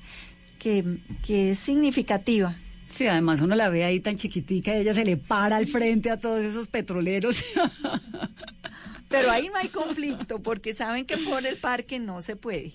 que, 0.60 1.00
que 1.26 1.52
es 1.52 1.60
significativa. 1.60 2.56
Sí, 2.96 3.08
además 3.08 3.42
uno 3.42 3.56
la 3.56 3.68
ve 3.68 3.84
ahí 3.84 4.00
tan 4.00 4.16
chiquitica, 4.16 4.74
ella 4.74 4.94
se 4.94 5.04
le 5.04 5.18
para 5.18 5.58
al 5.58 5.68
frente 5.68 6.10
a 6.10 6.18
todos 6.18 6.42
esos 6.44 6.68
petroleros. 6.70 7.44
Pero 9.10 9.30
ahí 9.32 9.48
no 9.48 9.58
hay 9.58 9.68
conflicto 9.68 10.40
porque 10.40 10.74
saben 10.74 11.06
que 11.06 11.18
por 11.18 11.46
el 11.46 11.58
parque 11.58 12.00
no 12.00 12.22
se 12.22 12.36
puede. 12.38 12.72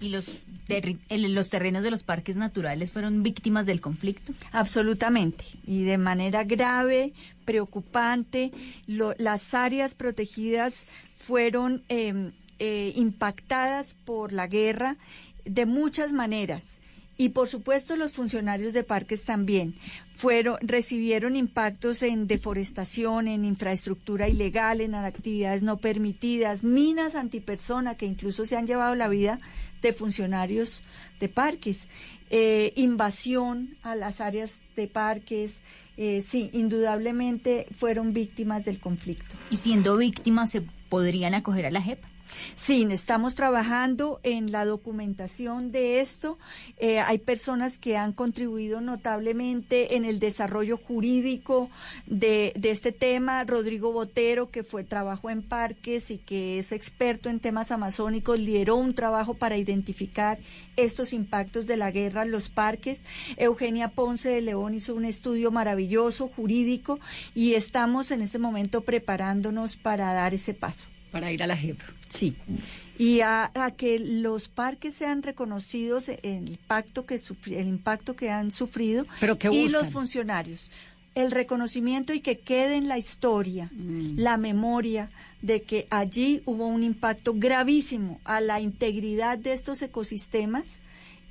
¿Y 0.00 0.08
los, 0.08 0.38
terri- 0.68 0.98
el- 1.10 1.34
los 1.34 1.50
terrenos 1.50 1.82
de 1.82 1.90
los 1.90 2.02
parques 2.02 2.36
naturales 2.36 2.90
fueron 2.90 3.22
víctimas 3.22 3.66
del 3.66 3.80
conflicto? 3.80 4.32
Absolutamente. 4.52 5.44
Y 5.66 5.82
de 5.84 5.98
manera 5.98 6.44
grave, 6.44 7.12
preocupante, 7.44 8.50
lo- 8.86 9.14
las 9.18 9.54
áreas 9.54 9.94
protegidas 9.94 10.84
fueron 11.18 11.82
eh, 11.88 12.32
eh, 12.58 12.92
impactadas 12.96 13.94
por 14.04 14.32
la 14.32 14.46
guerra 14.48 14.96
de 15.44 15.66
muchas 15.66 16.12
maneras. 16.12 16.80
Y 17.16 17.30
por 17.30 17.48
supuesto 17.48 17.96
los 17.96 18.12
funcionarios 18.12 18.72
de 18.72 18.84
parques 18.84 19.24
también 19.24 19.74
fueron 20.16 20.56
recibieron 20.60 21.36
impactos 21.36 22.02
en 22.02 22.26
deforestación, 22.26 23.28
en 23.28 23.44
infraestructura 23.44 24.28
ilegal, 24.28 24.80
en 24.80 24.94
actividades 24.94 25.62
no 25.62 25.76
permitidas, 25.76 26.64
minas 26.64 27.14
antipersona 27.14 27.96
que 27.96 28.06
incluso 28.06 28.46
se 28.46 28.56
han 28.56 28.66
llevado 28.66 28.94
la 28.94 29.08
vida 29.08 29.40
de 29.82 29.92
funcionarios 29.92 30.82
de 31.20 31.28
parques, 31.28 31.88
eh, 32.30 32.72
invasión 32.76 33.76
a 33.82 33.94
las 33.94 34.20
áreas 34.20 34.58
de 34.76 34.86
parques, 34.86 35.60
eh, 35.96 36.22
sí, 36.26 36.50
indudablemente 36.52 37.66
fueron 37.76 38.12
víctimas 38.12 38.64
del 38.64 38.80
conflicto. 38.80 39.36
Y 39.50 39.56
siendo 39.58 39.96
víctimas, 39.96 40.50
¿se 40.50 40.62
podrían 40.88 41.34
acoger 41.34 41.66
a 41.66 41.70
la 41.70 41.82
JEP? 41.82 42.11
Sí, 42.54 42.86
estamos 42.90 43.34
trabajando 43.34 44.20
en 44.22 44.52
la 44.52 44.64
documentación 44.64 45.72
de 45.72 46.00
esto. 46.00 46.38
Eh, 46.76 47.00
hay 47.00 47.18
personas 47.18 47.78
que 47.78 47.96
han 47.96 48.12
contribuido 48.12 48.80
notablemente 48.80 49.96
en 49.96 50.04
el 50.04 50.18
desarrollo 50.18 50.76
jurídico 50.76 51.70
de, 52.06 52.52
de 52.56 52.70
este 52.70 52.92
tema. 52.92 53.44
Rodrigo 53.44 53.92
Botero, 53.92 54.50
que 54.50 54.64
fue 54.64 54.84
trabajó 54.84 55.30
en 55.30 55.42
parques 55.42 56.10
y 56.10 56.18
que 56.18 56.58
es 56.58 56.72
experto 56.72 57.28
en 57.28 57.40
temas 57.40 57.70
amazónicos, 57.72 58.38
lideró 58.38 58.76
un 58.76 58.94
trabajo 58.94 59.34
para 59.34 59.56
identificar 59.56 60.38
estos 60.76 61.12
impactos 61.12 61.66
de 61.66 61.76
la 61.76 61.90
guerra 61.90 62.22
en 62.22 62.30
los 62.30 62.48
parques. 62.48 63.02
Eugenia 63.36 63.88
Ponce 63.88 64.28
de 64.28 64.40
León 64.40 64.74
hizo 64.74 64.94
un 64.94 65.04
estudio 65.04 65.50
maravilloso 65.50 66.28
jurídico 66.28 67.00
y 67.34 67.54
estamos 67.54 68.10
en 68.10 68.22
este 68.22 68.38
momento 68.38 68.82
preparándonos 68.82 69.76
para 69.76 70.12
dar 70.12 70.34
ese 70.34 70.54
paso. 70.54 70.88
Para 71.10 71.30
ir 71.30 71.42
a 71.42 71.46
la. 71.46 71.56
Sí. 72.12 72.36
Y 72.98 73.20
a, 73.20 73.50
a 73.54 73.70
que 73.72 73.98
los 73.98 74.48
parques 74.48 74.94
sean 74.94 75.22
reconocidos 75.22 76.08
en 76.08 76.18
el 76.44 76.48
impacto 76.50 77.06
que 77.06 77.16
sufri- 77.20 77.56
el 77.56 77.68
impacto 77.68 78.14
que 78.14 78.30
han 78.30 78.50
sufrido 78.52 79.06
Pero 79.20 79.38
¿qué 79.38 79.48
y 79.50 79.68
los 79.68 79.88
funcionarios. 79.90 80.70
El 81.14 81.30
reconocimiento 81.30 82.14
y 82.14 82.20
que 82.20 82.38
quede 82.38 82.76
en 82.76 82.88
la 82.88 82.96
historia, 82.98 83.70
Mm. 83.72 84.14
la 84.18 84.36
memoria 84.38 85.10
de 85.42 85.62
que 85.62 85.86
allí 85.90 86.42
hubo 86.46 86.66
un 86.66 86.82
impacto 86.84 87.34
gravísimo 87.36 88.20
a 88.24 88.40
la 88.40 88.60
integridad 88.60 89.36
de 89.38 89.52
estos 89.52 89.82
ecosistemas 89.82 90.78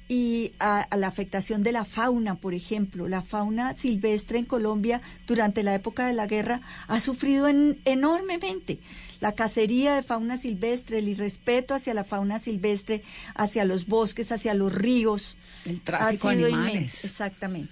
y 0.07 0.51
a, 0.59 0.81
a 0.81 0.97
la 0.97 1.07
afectación 1.07 1.63
de 1.63 1.71
la 1.71 1.85
fauna, 1.85 2.35
por 2.35 2.53
ejemplo. 2.53 3.07
La 3.07 3.21
fauna 3.21 3.75
silvestre 3.75 4.37
en 4.39 4.45
Colombia 4.45 5.01
durante 5.25 5.63
la 5.63 5.73
época 5.73 6.05
de 6.05 6.13
la 6.13 6.27
guerra 6.27 6.61
ha 6.87 6.99
sufrido 6.99 7.47
en- 7.47 7.79
enormemente. 7.85 8.79
La 9.21 9.33
cacería 9.33 9.95
de 9.95 10.01
fauna 10.03 10.37
silvestre, 10.37 10.97
el 10.97 11.07
irrespeto 11.07 11.75
hacia 11.75 11.93
la 11.93 12.03
fauna 12.03 12.39
silvestre, 12.39 13.03
hacia 13.35 13.65
los 13.65 13.85
bosques, 13.85 14.31
hacia 14.31 14.53
los 14.55 14.73
ríos. 14.73 15.37
El 15.65 15.79
tráfico 15.81 16.27
ha 16.27 16.31
de 16.31 16.37
sido 16.37 16.47
animales. 16.47 16.73
inmenso. 16.73 17.07
Exactamente. 17.07 17.71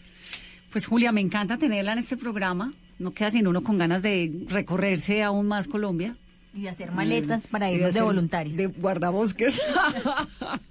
Pues 0.72 0.86
Julia, 0.86 1.12
me 1.12 1.22
encanta 1.22 1.58
tenerla 1.58 1.93
en 1.93 2.00
este 2.00 2.16
programa. 2.18 2.72
No 3.00 3.14
queda 3.14 3.32
sin 3.32 3.47
uno 3.47 3.64
con 3.64 3.80
ganas 3.80 4.04
de 4.04 4.32
recorrerse 4.47 5.24
aún 5.24 5.47
más 5.47 5.68
Colombia. 5.68 6.16
Y 6.54 6.62
de 6.62 6.70
hacer 6.70 6.91
maletas 6.91 7.47
para 7.47 7.72
irnos 7.72 7.93
de 7.93 8.02
voluntarios. 8.02 8.56
De 8.56 8.68
guardabosques. 8.68 9.60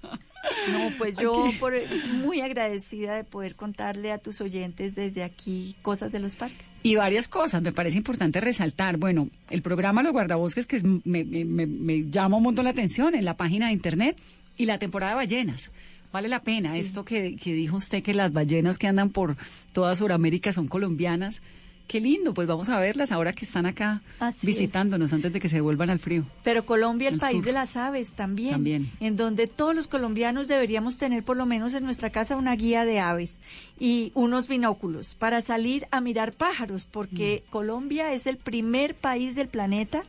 No, 0.71 0.91
pues 0.97 1.17
yo 1.21 1.51
por, 1.59 1.73
muy 2.13 2.41
agradecida 2.41 3.15
de 3.15 3.23
poder 3.23 3.55
contarle 3.55 4.11
a 4.11 4.17
tus 4.17 4.41
oyentes 4.41 4.95
desde 4.95 5.23
aquí 5.23 5.75
cosas 5.81 6.11
de 6.11 6.19
los 6.19 6.35
parques. 6.35 6.67
Y 6.83 6.95
varias 6.95 7.27
cosas, 7.27 7.61
me 7.61 7.71
parece 7.71 7.97
importante 7.97 8.39
resaltar. 8.41 8.97
Bueno, 8.97 9.29
el 9.49 9.61
programa 9.61 10.03
Los 10.03 10.11
Guardabosques, 10.13 10.65
que 10.65 10.81
me, 11.05 11.23
me- 11.23 11.45
me- 11.45 11.67
me 11.67 12.09
llama 12.09 12.37
un 12.37 12.43
montón 12.43 12.65
la 12.65 12.71
atención 12.71 13.15
en 13.15 13.25
la 13.25 13.35
página 13.37 13.67
de 13.67 13.73
internet, 13.73 14.17
y 14.57 14.65
la 14.65 14.77
temporada 14.77 15.13
de 15.13 15.15
ballenas. 15.17 15.71
Vale 16.11 16.27
la 16.27 16.41
pena. 16.41 16.71
Sí. 16.73 16.79
Esto 16.79 17.05
que, 17.05 17.35
que 17.37 17.53
dijo 17.53 17.77
usted, 17.77 18.03
que 18.03 18.13
las 18.13 18.33
ballenas 18.33 18.77
que 18.77 18.87
andan 18.87 19.09
por 19.09 19.37
toda 19.73 19.95
Sudamérica 19.95 20.51
son 20.51 20.67
colombianas. 20.67 21.41
Qué 21.89 21.99
lindo, 21.99 22.35
pues 22.35 22.47
vamos 22.47 22.69
a 22.69 22.79
verlas 22.79 23.11
ahora 23.11 23.33
que 23.33 23.45
están 23.45 23.65
acá 23.65 24.01
Así 24.19 24.45
visitándonos 24.45 25.11
antes 25.11 25.33
de 25.33 25.39
que 25.39 25.49
se 25.49 25.59
vuelvan 25.59 25.89
al 25.89 25.97
frío. 25.97 26.23
Pero 26.43 26.63
Colombia, 26.63 27.07
el 27.07 27.15
El 27.15 27.19
país 27.19 27.37
sur. 27.37 27.45
de 27.45 27.51
las 27.51 27.75
aves 27.77 28.11
también, 28.13 28.51
También. 28.51 28.91
en 28.99 29.17
donde 29.17 29.47
todos 29.47 29.75
los 29.75 29.87
colombianos 29.87 30.47
deberíamos 30.47 30.97
tener 30.97 31.23
por 31.23 31.35
lo 31.35 31.47
menos 31.47 31.73
en 31.73 31.83
nuestra 31.83 32.11
casa 32.11 32.35
una 32.35 32.55
guía 32.55 32.85
de 32.85 32.99
aves 32.99 33.41
y 33.79 34.11
unos 34.13 34.47
binóculos 34.47 35.15
para 35.15 35.41
salir 35.41 35.87
a 35.89 35.99
mirar 35.99 36.33
pájaros, 36.33 36.85
porque 36.85 37.43
Mm. 37.47 37.49
Colombia 37.51 38.13
es 38.13 38.27
el 38.27 38.37
primer 38.37 38.93
país 38.93 39.33
del 39.33 39.47
planeta 39.49 40.03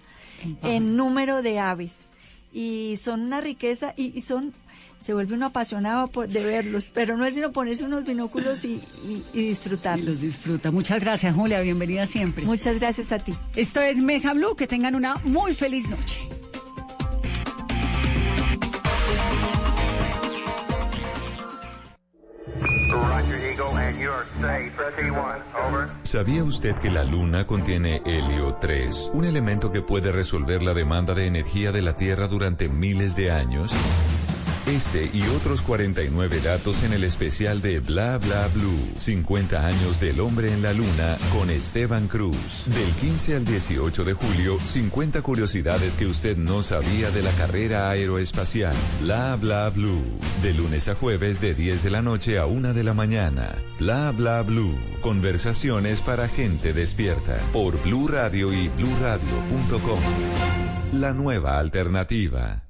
en 0.63 0.97
número 0.97 1.41
de 1.43 1.59
aves. 1.61 2.11
y 2.53 2.97
son 2.99 3.21
una 3.23 3.41
riqueza 3.41 3.95
y, 3.97 4.13
y 4.15 4.21
son 4.23 4.53
se 5.01 5.15
vuelve 5.15 5.35
uno 5.35 5.47
apasionado 5.47 6.07
por- 6.09 6.29
de 6.29 6.45
verlos, 6.45 6.91
pero 6.95 7.17
no 7.17 7.25
es 7.27 7.35
sino 7.35 7.51
ponerse 7.53 7.85
unos 7.85 8.05
binóculos 8.05 8.65
y, 8.65 8.81
y- 9.05 9.25
y 9.33 9.49
disfrutarlos. 9.49 10.07
Los 10.07 10.21
disfruta. 10.21 10.71
Muchas 10.71 11.01
gracias, 11.01 11.35
Julia. 11.35 11.61
Bienvenida 11.61 12.07
siempre. 12.07 12.45
Muchas 12.45 12.79
gracias 12.79 13.11
a 13.13 13.19
ti. 13.19 13.35
Esto 13.57 13.81
es 13.81 13.99
Mesa 13.99 14.33
Blue. 14.35 14.55
Que 14.57 14.67
tengan 14.67 14.95
una 14.95 15.17
muy 15.25 15.55
feliz 15.55 15.89
noche. 15.89 16.21
Roger, 22.91 23.39
Eagle, 23.45 23.77
and 23.79 23.99
you're 23.99 24.27
safe. 24.41 24.73
T1, 24.97 25.39
over. 25.69 25.89
¿Sabía 26.03 26.43
usted 26.45 26.75
que 26.77 26.91
la 26.91 27.05
Luna 27.05 27.47
contiene 27.47 28.03
helio 28.05 28.57
3, 28.61 29.11
un 29.15 29.25
elemento 29.25 29.71
que 29.71 29.83
puede 29.83 30.11
resolver 30.13 30.63
la 30.63 30.75
demanda 30.75 31.15
de 31.15 31.27
energía 31.27 31.71
de 31.73 31.83
la 31.83 31.97
Tierra 31.97 32.27
durante 32.27 32.69
miles 32.69 33.15
de 33.17 33.31
años? 33.31 33.73
Este 34.67 35.11
y 35.13 35.23
otros 35.37 35.63
49 35.63 36.41
datos 36.41 36.83
en 36.83 36.93
el 36.93 37.05
especial 37.05 37.61
de 37.61 37.81
Bla 37.81 38.19
Bla 38.19 38.49
Blue, 38.55 38.79
50 38.97 39.67
años 39.67 40.01
del 40.01 40.21
hombre 40.21 40.53
en 40.53 40.63
la 40.63 40.73
Luna 40.73 41.17
con 41.33 41.51
Esteban 41.51 42.09
Cruz. 42.09 42.65
Del 42.67 42.91
15 43.01 43.37
al 43.37 43.45
18 43.45 44.05
de 44.05 44.13
julio, 44.13 44.59
50 44.59 45.23
curiosidades 45.23 45.97
que 45.97 46.07
usted 46.07 46.37
no 46.37 46.63
sabía 46.63 47.11
de 47.11 47.23
la 47.23 47.33
carrera 47.33 47.91
aeroespacial. 47.91 48.75
Bla 49.01 49.37
Bla 49.37 49.71
Blue, 49.71 50.03
de 50.43 50.55
lunes 50.55 50.89
a 50.89 50.95
jueves 50.95 51.41
de 51.41 51.55
10 51.55 51.83
de 51.83 51.91
la 51.91 52.03
noche 52.03 52.39
a 52.39 52.47
1 52.47 52.75
de 52.75 52.85
la 52.85 52.95
mañana. 52.95 53.55
Bla 53.79 54.13
Bla 54.13 54.43
Blue, 54.43 54.77
conversaciones 55.01 56.01
para 56.01 56.29
gente 56.29 56.73
despierta. 56.73 57.39
Por 57.53 57.83
Blue 57.83 58.09
Radio 58.09 58.53
y 58.53 58.69
bluradio.com. 58.69 60.01
La 60.93 61.13
nueva 61.13 61.59
alternativa. 61.59 62.70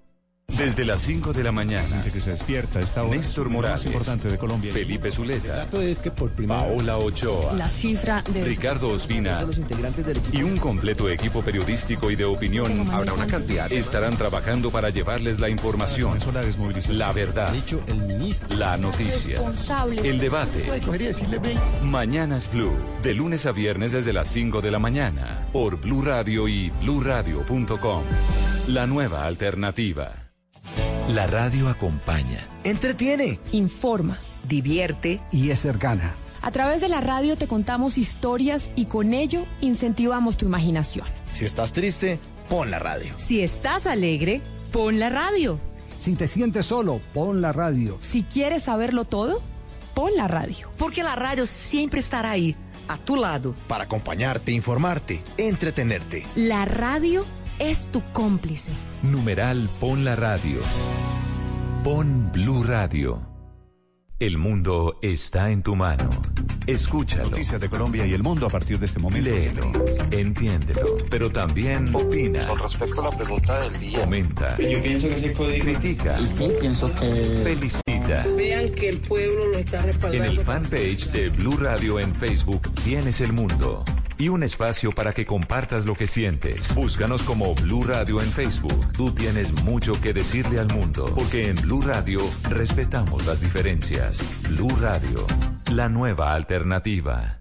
Desde 0.57 0.85
las 0.85 1.01
5 1.01 1.33
de 1.33 1.43
la 1.43 1.51
mañana. 1.51 2.03
que 2.11 2.21
se 2.21 2.31
despierta 2.31 2.79
esta 2.79 3.03
hora. 3.03 3.17
Néstor 3.17 3.49
Morales. 3.49 3.85
importante 3.85 4.29
de 4.29 4.37
Colombia. 4.37 4.73
Felipe 4.73 5.11
Zuleta. 5.11 5.67
es 5.81 5.99
que 5.99 6.11
por 6.11 6.31
primera 6.31 6.61
Paola 6.61 6.97
Ochoa. 6.97 7.53
La 7.53 7.69
cifra 7.69 8.23
de 8.33 8.43
Ricardo 8.43 8.89
Ospina. 8.89 9.39
de 9.39 9.47
los 9.47 9.57
integrantes 9.57 10.05
del 10.05 10.17
equipo 10.17 10.37
Y 10.37 10.43
un 10.43 10.57
completo 10.57 11.09
equipo 11.09 11.41
periodístico 11.41 12.11
y 12.11 12.15
de 12.15 12.25
opinión. 12.25 12.89
Habrá 12.91 13.13
una 13.13 13.27
cantidad. 13.27 13.71
Estarán 13.71 14.17
trabajando 14.17 14.71
para 14.71 14.89
llevarles 14.89 15.39
la 15.39 15.49
información. 15.49 16.17
La 16.89 17.11
verdad. 17.11 17.53
La 18.49 18.77
noticia. 18.77 19.39
El 20.03 20.19
debate. 20.19 20.69
Mañanas 21.83 22.51
Blue. 22.51 22.75
De 23.01 23.13
lunes 23.13 23.45
a 23.45 23.51
viernes 23.51 23.91
desde 23.91 24.13
las 24.13 24.27
5 24.29 24.61
de 24.61 24.71
la 24.71 24.79
mañana. 24.79 25.47
Por 25.51 25.79
Blue 25.79 26.01
Radio 26.01 26.47
y 26.47 26.69
bluradio.com. 26.81 28.03
La 28.67 28.87
nueva 28.87 29.25
alternativa. 29.25 30.31
La 31.11 31.27
radio 31.27 31.67
acompaña. 31.67 32.39
Entretiene, 32.63 33.37
informa, 33.51 34.17
divierte 34.47 35.19
y 35.29 35.49
es 35.49 35.59
cercana. 35.59 36.13
A 36.41 36.51
través 36.51 36.79
de 36.79 36.87
la 36.87 37.01
radio 37.01 37.35
te 37.35 37.49
contamos 37.49 37.97
historias 37.97 38.69
y 38.77 38.85
con 38.85 39.13
ello 39.13 39.45
incentivamos 39.59 40.37
tu 40.37 40.45
imaginación. 40.45 41.05
Si 41.33 41.43
estás 41.43 41.73
triste, 41.73 42.17
pon 42.47 42.71
la 42.71 42.79
radio. 42.79 43.13
Si 43.17 43.41
estás 43.41 43.87
alegre, 43.87 44.41
pon 44.71 44.99
la 44.99 45.09
radio. 45.09 45.59
Si 45.97 46.15
te 46.15 46.29
sientes 46.29 46.67
solo, 46.67 47.01
pon 47.13 47.41
la 47.41 47.51
radio. 47.51 47.97
Si 47.99 48.23
quieres 48.23 48.63
saberlo 48.63 49.03
todo, 49.03 49.41
pon 49.93 50.15
la 50.15 50.29
radio. 50.29 50.71
Porque 50.77 51.03
la 51.03 51.17
radio 51.17 51.45
siempre 51.45 51.99
estará 51.99 52.31
ahí, 52.31 52.55
a 52.87 52.95
tu 52.95 53.17
lado. 53.17 53.53
Para 53.67 53.83
acompañarte, 53.83 54.53
informarte, 54.53 55.21
entretenerte. 55.35 56.25
La 56.35 56.63
radio 56.63 57.25
es 57.59 57.87
tu 57.91 58.01
cómplice. 58.13 58.71
Numeral 59.03 59.67
Pon 59.79 60.03
la 60.05 60.15
radio. 60.15 60.59
Pon 61.83 62.31
Blue 62.31 62.63
Radio. 62.63 63.19
El 64.19 64.37
mundo 64.37 64.99
está 65.01 65.49
en 65.49 65.63
tu 65.63 65.75
mano. 65.75 66.07
Escúchalo. 66.67 67.31
Noticias 67.31 67.59
de 67.59 67.67
Colombia 67.69 68.05
y 68.05 68.13
el 68.13 68.21
mundo 68.21 68.45
a 68.45 68.49
partir 68.49 68.77
de 68.77 68.85
este 68.85 68.99
momento. 68.99 69.27
Léelo, 69.31 69.71
entiéndelo, 70.11 70.97
pero 71.09 71.31
también 71.31 71.93
opina. 71.95 72.45
Con 72.47 72.59
respecto 72.59 73.01
a 73.01 73.09
la 73.09 73.17
pregunta 73.17 73.59
del 73.61 73.79
día. 73.79 73.99
Comenta. 74.01 74.55
Yo 74.57 74.83
pienso 74.83 75.09
que 75.09 75.33
código. 75.33 75.63
Critica. 75.65 76.19
Y 76.19 76.27
sí, 76.27 76.47
pienso 76.59 76.93
que. 76.93 77.41
Felicita. 77.43 78.27
Vean 78.37 78.69
que 78.75 78.89
el 78.89 78.99
pueblo 78.99 79.47
lo 79.47 79.57
está 79.57 79.79
En 79.79 79.85
respaldando. 79.87 80.25
el 80.25 80.39
fanpage 80.41 81.11
de 81.11 81.29
Blue 81.29 81.57
Radio 81.57 81.99
en 81.99 82.13
Facebook 82.13 82.71
tienes 82.83 83.19
el 83.21 83.33
mundo 83.33 83.83
y 84.21 84.29
un 84.29 84.43
espacio 84.43 84.91
para 84.91 85.13
que 85.13 85.25
compartas 85.25 85.87
lo 85.87 85.95
que 85.95 86.05
sientes. 86.05 86.75
Búscanos 86.75 87.23
como 87.23 87.55
Blue 87.55 87.83
Radio 87.83 88.21
en 88.21 88.31
Facebook. 88.31 88.91
Tú 88.91 89.11
tienes 89.11 89.51
mucho 89.63 89.93
que 89.99 90.13
decirle 90.13 90.59
al 90.59 90.67
mundo, 90.67 91.11
porque 91.15 91.49
en 91.49 91.55
Blue 91.55 91.81
Radio 91.81 92.19
respetamos 92.47 93.25
las 93.25 93.41
diferencias. 93.41 94.23
Blue 94.47 94.69
Radio, 94.79 95.25
la 95.71 95.89
nueva 95.89 96.35
alternativa. 96.35 97.39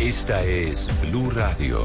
Esta 0.00 0.42
es 0.42 0.90
Blue 1.08 1.30
Radio. 1.30 1.84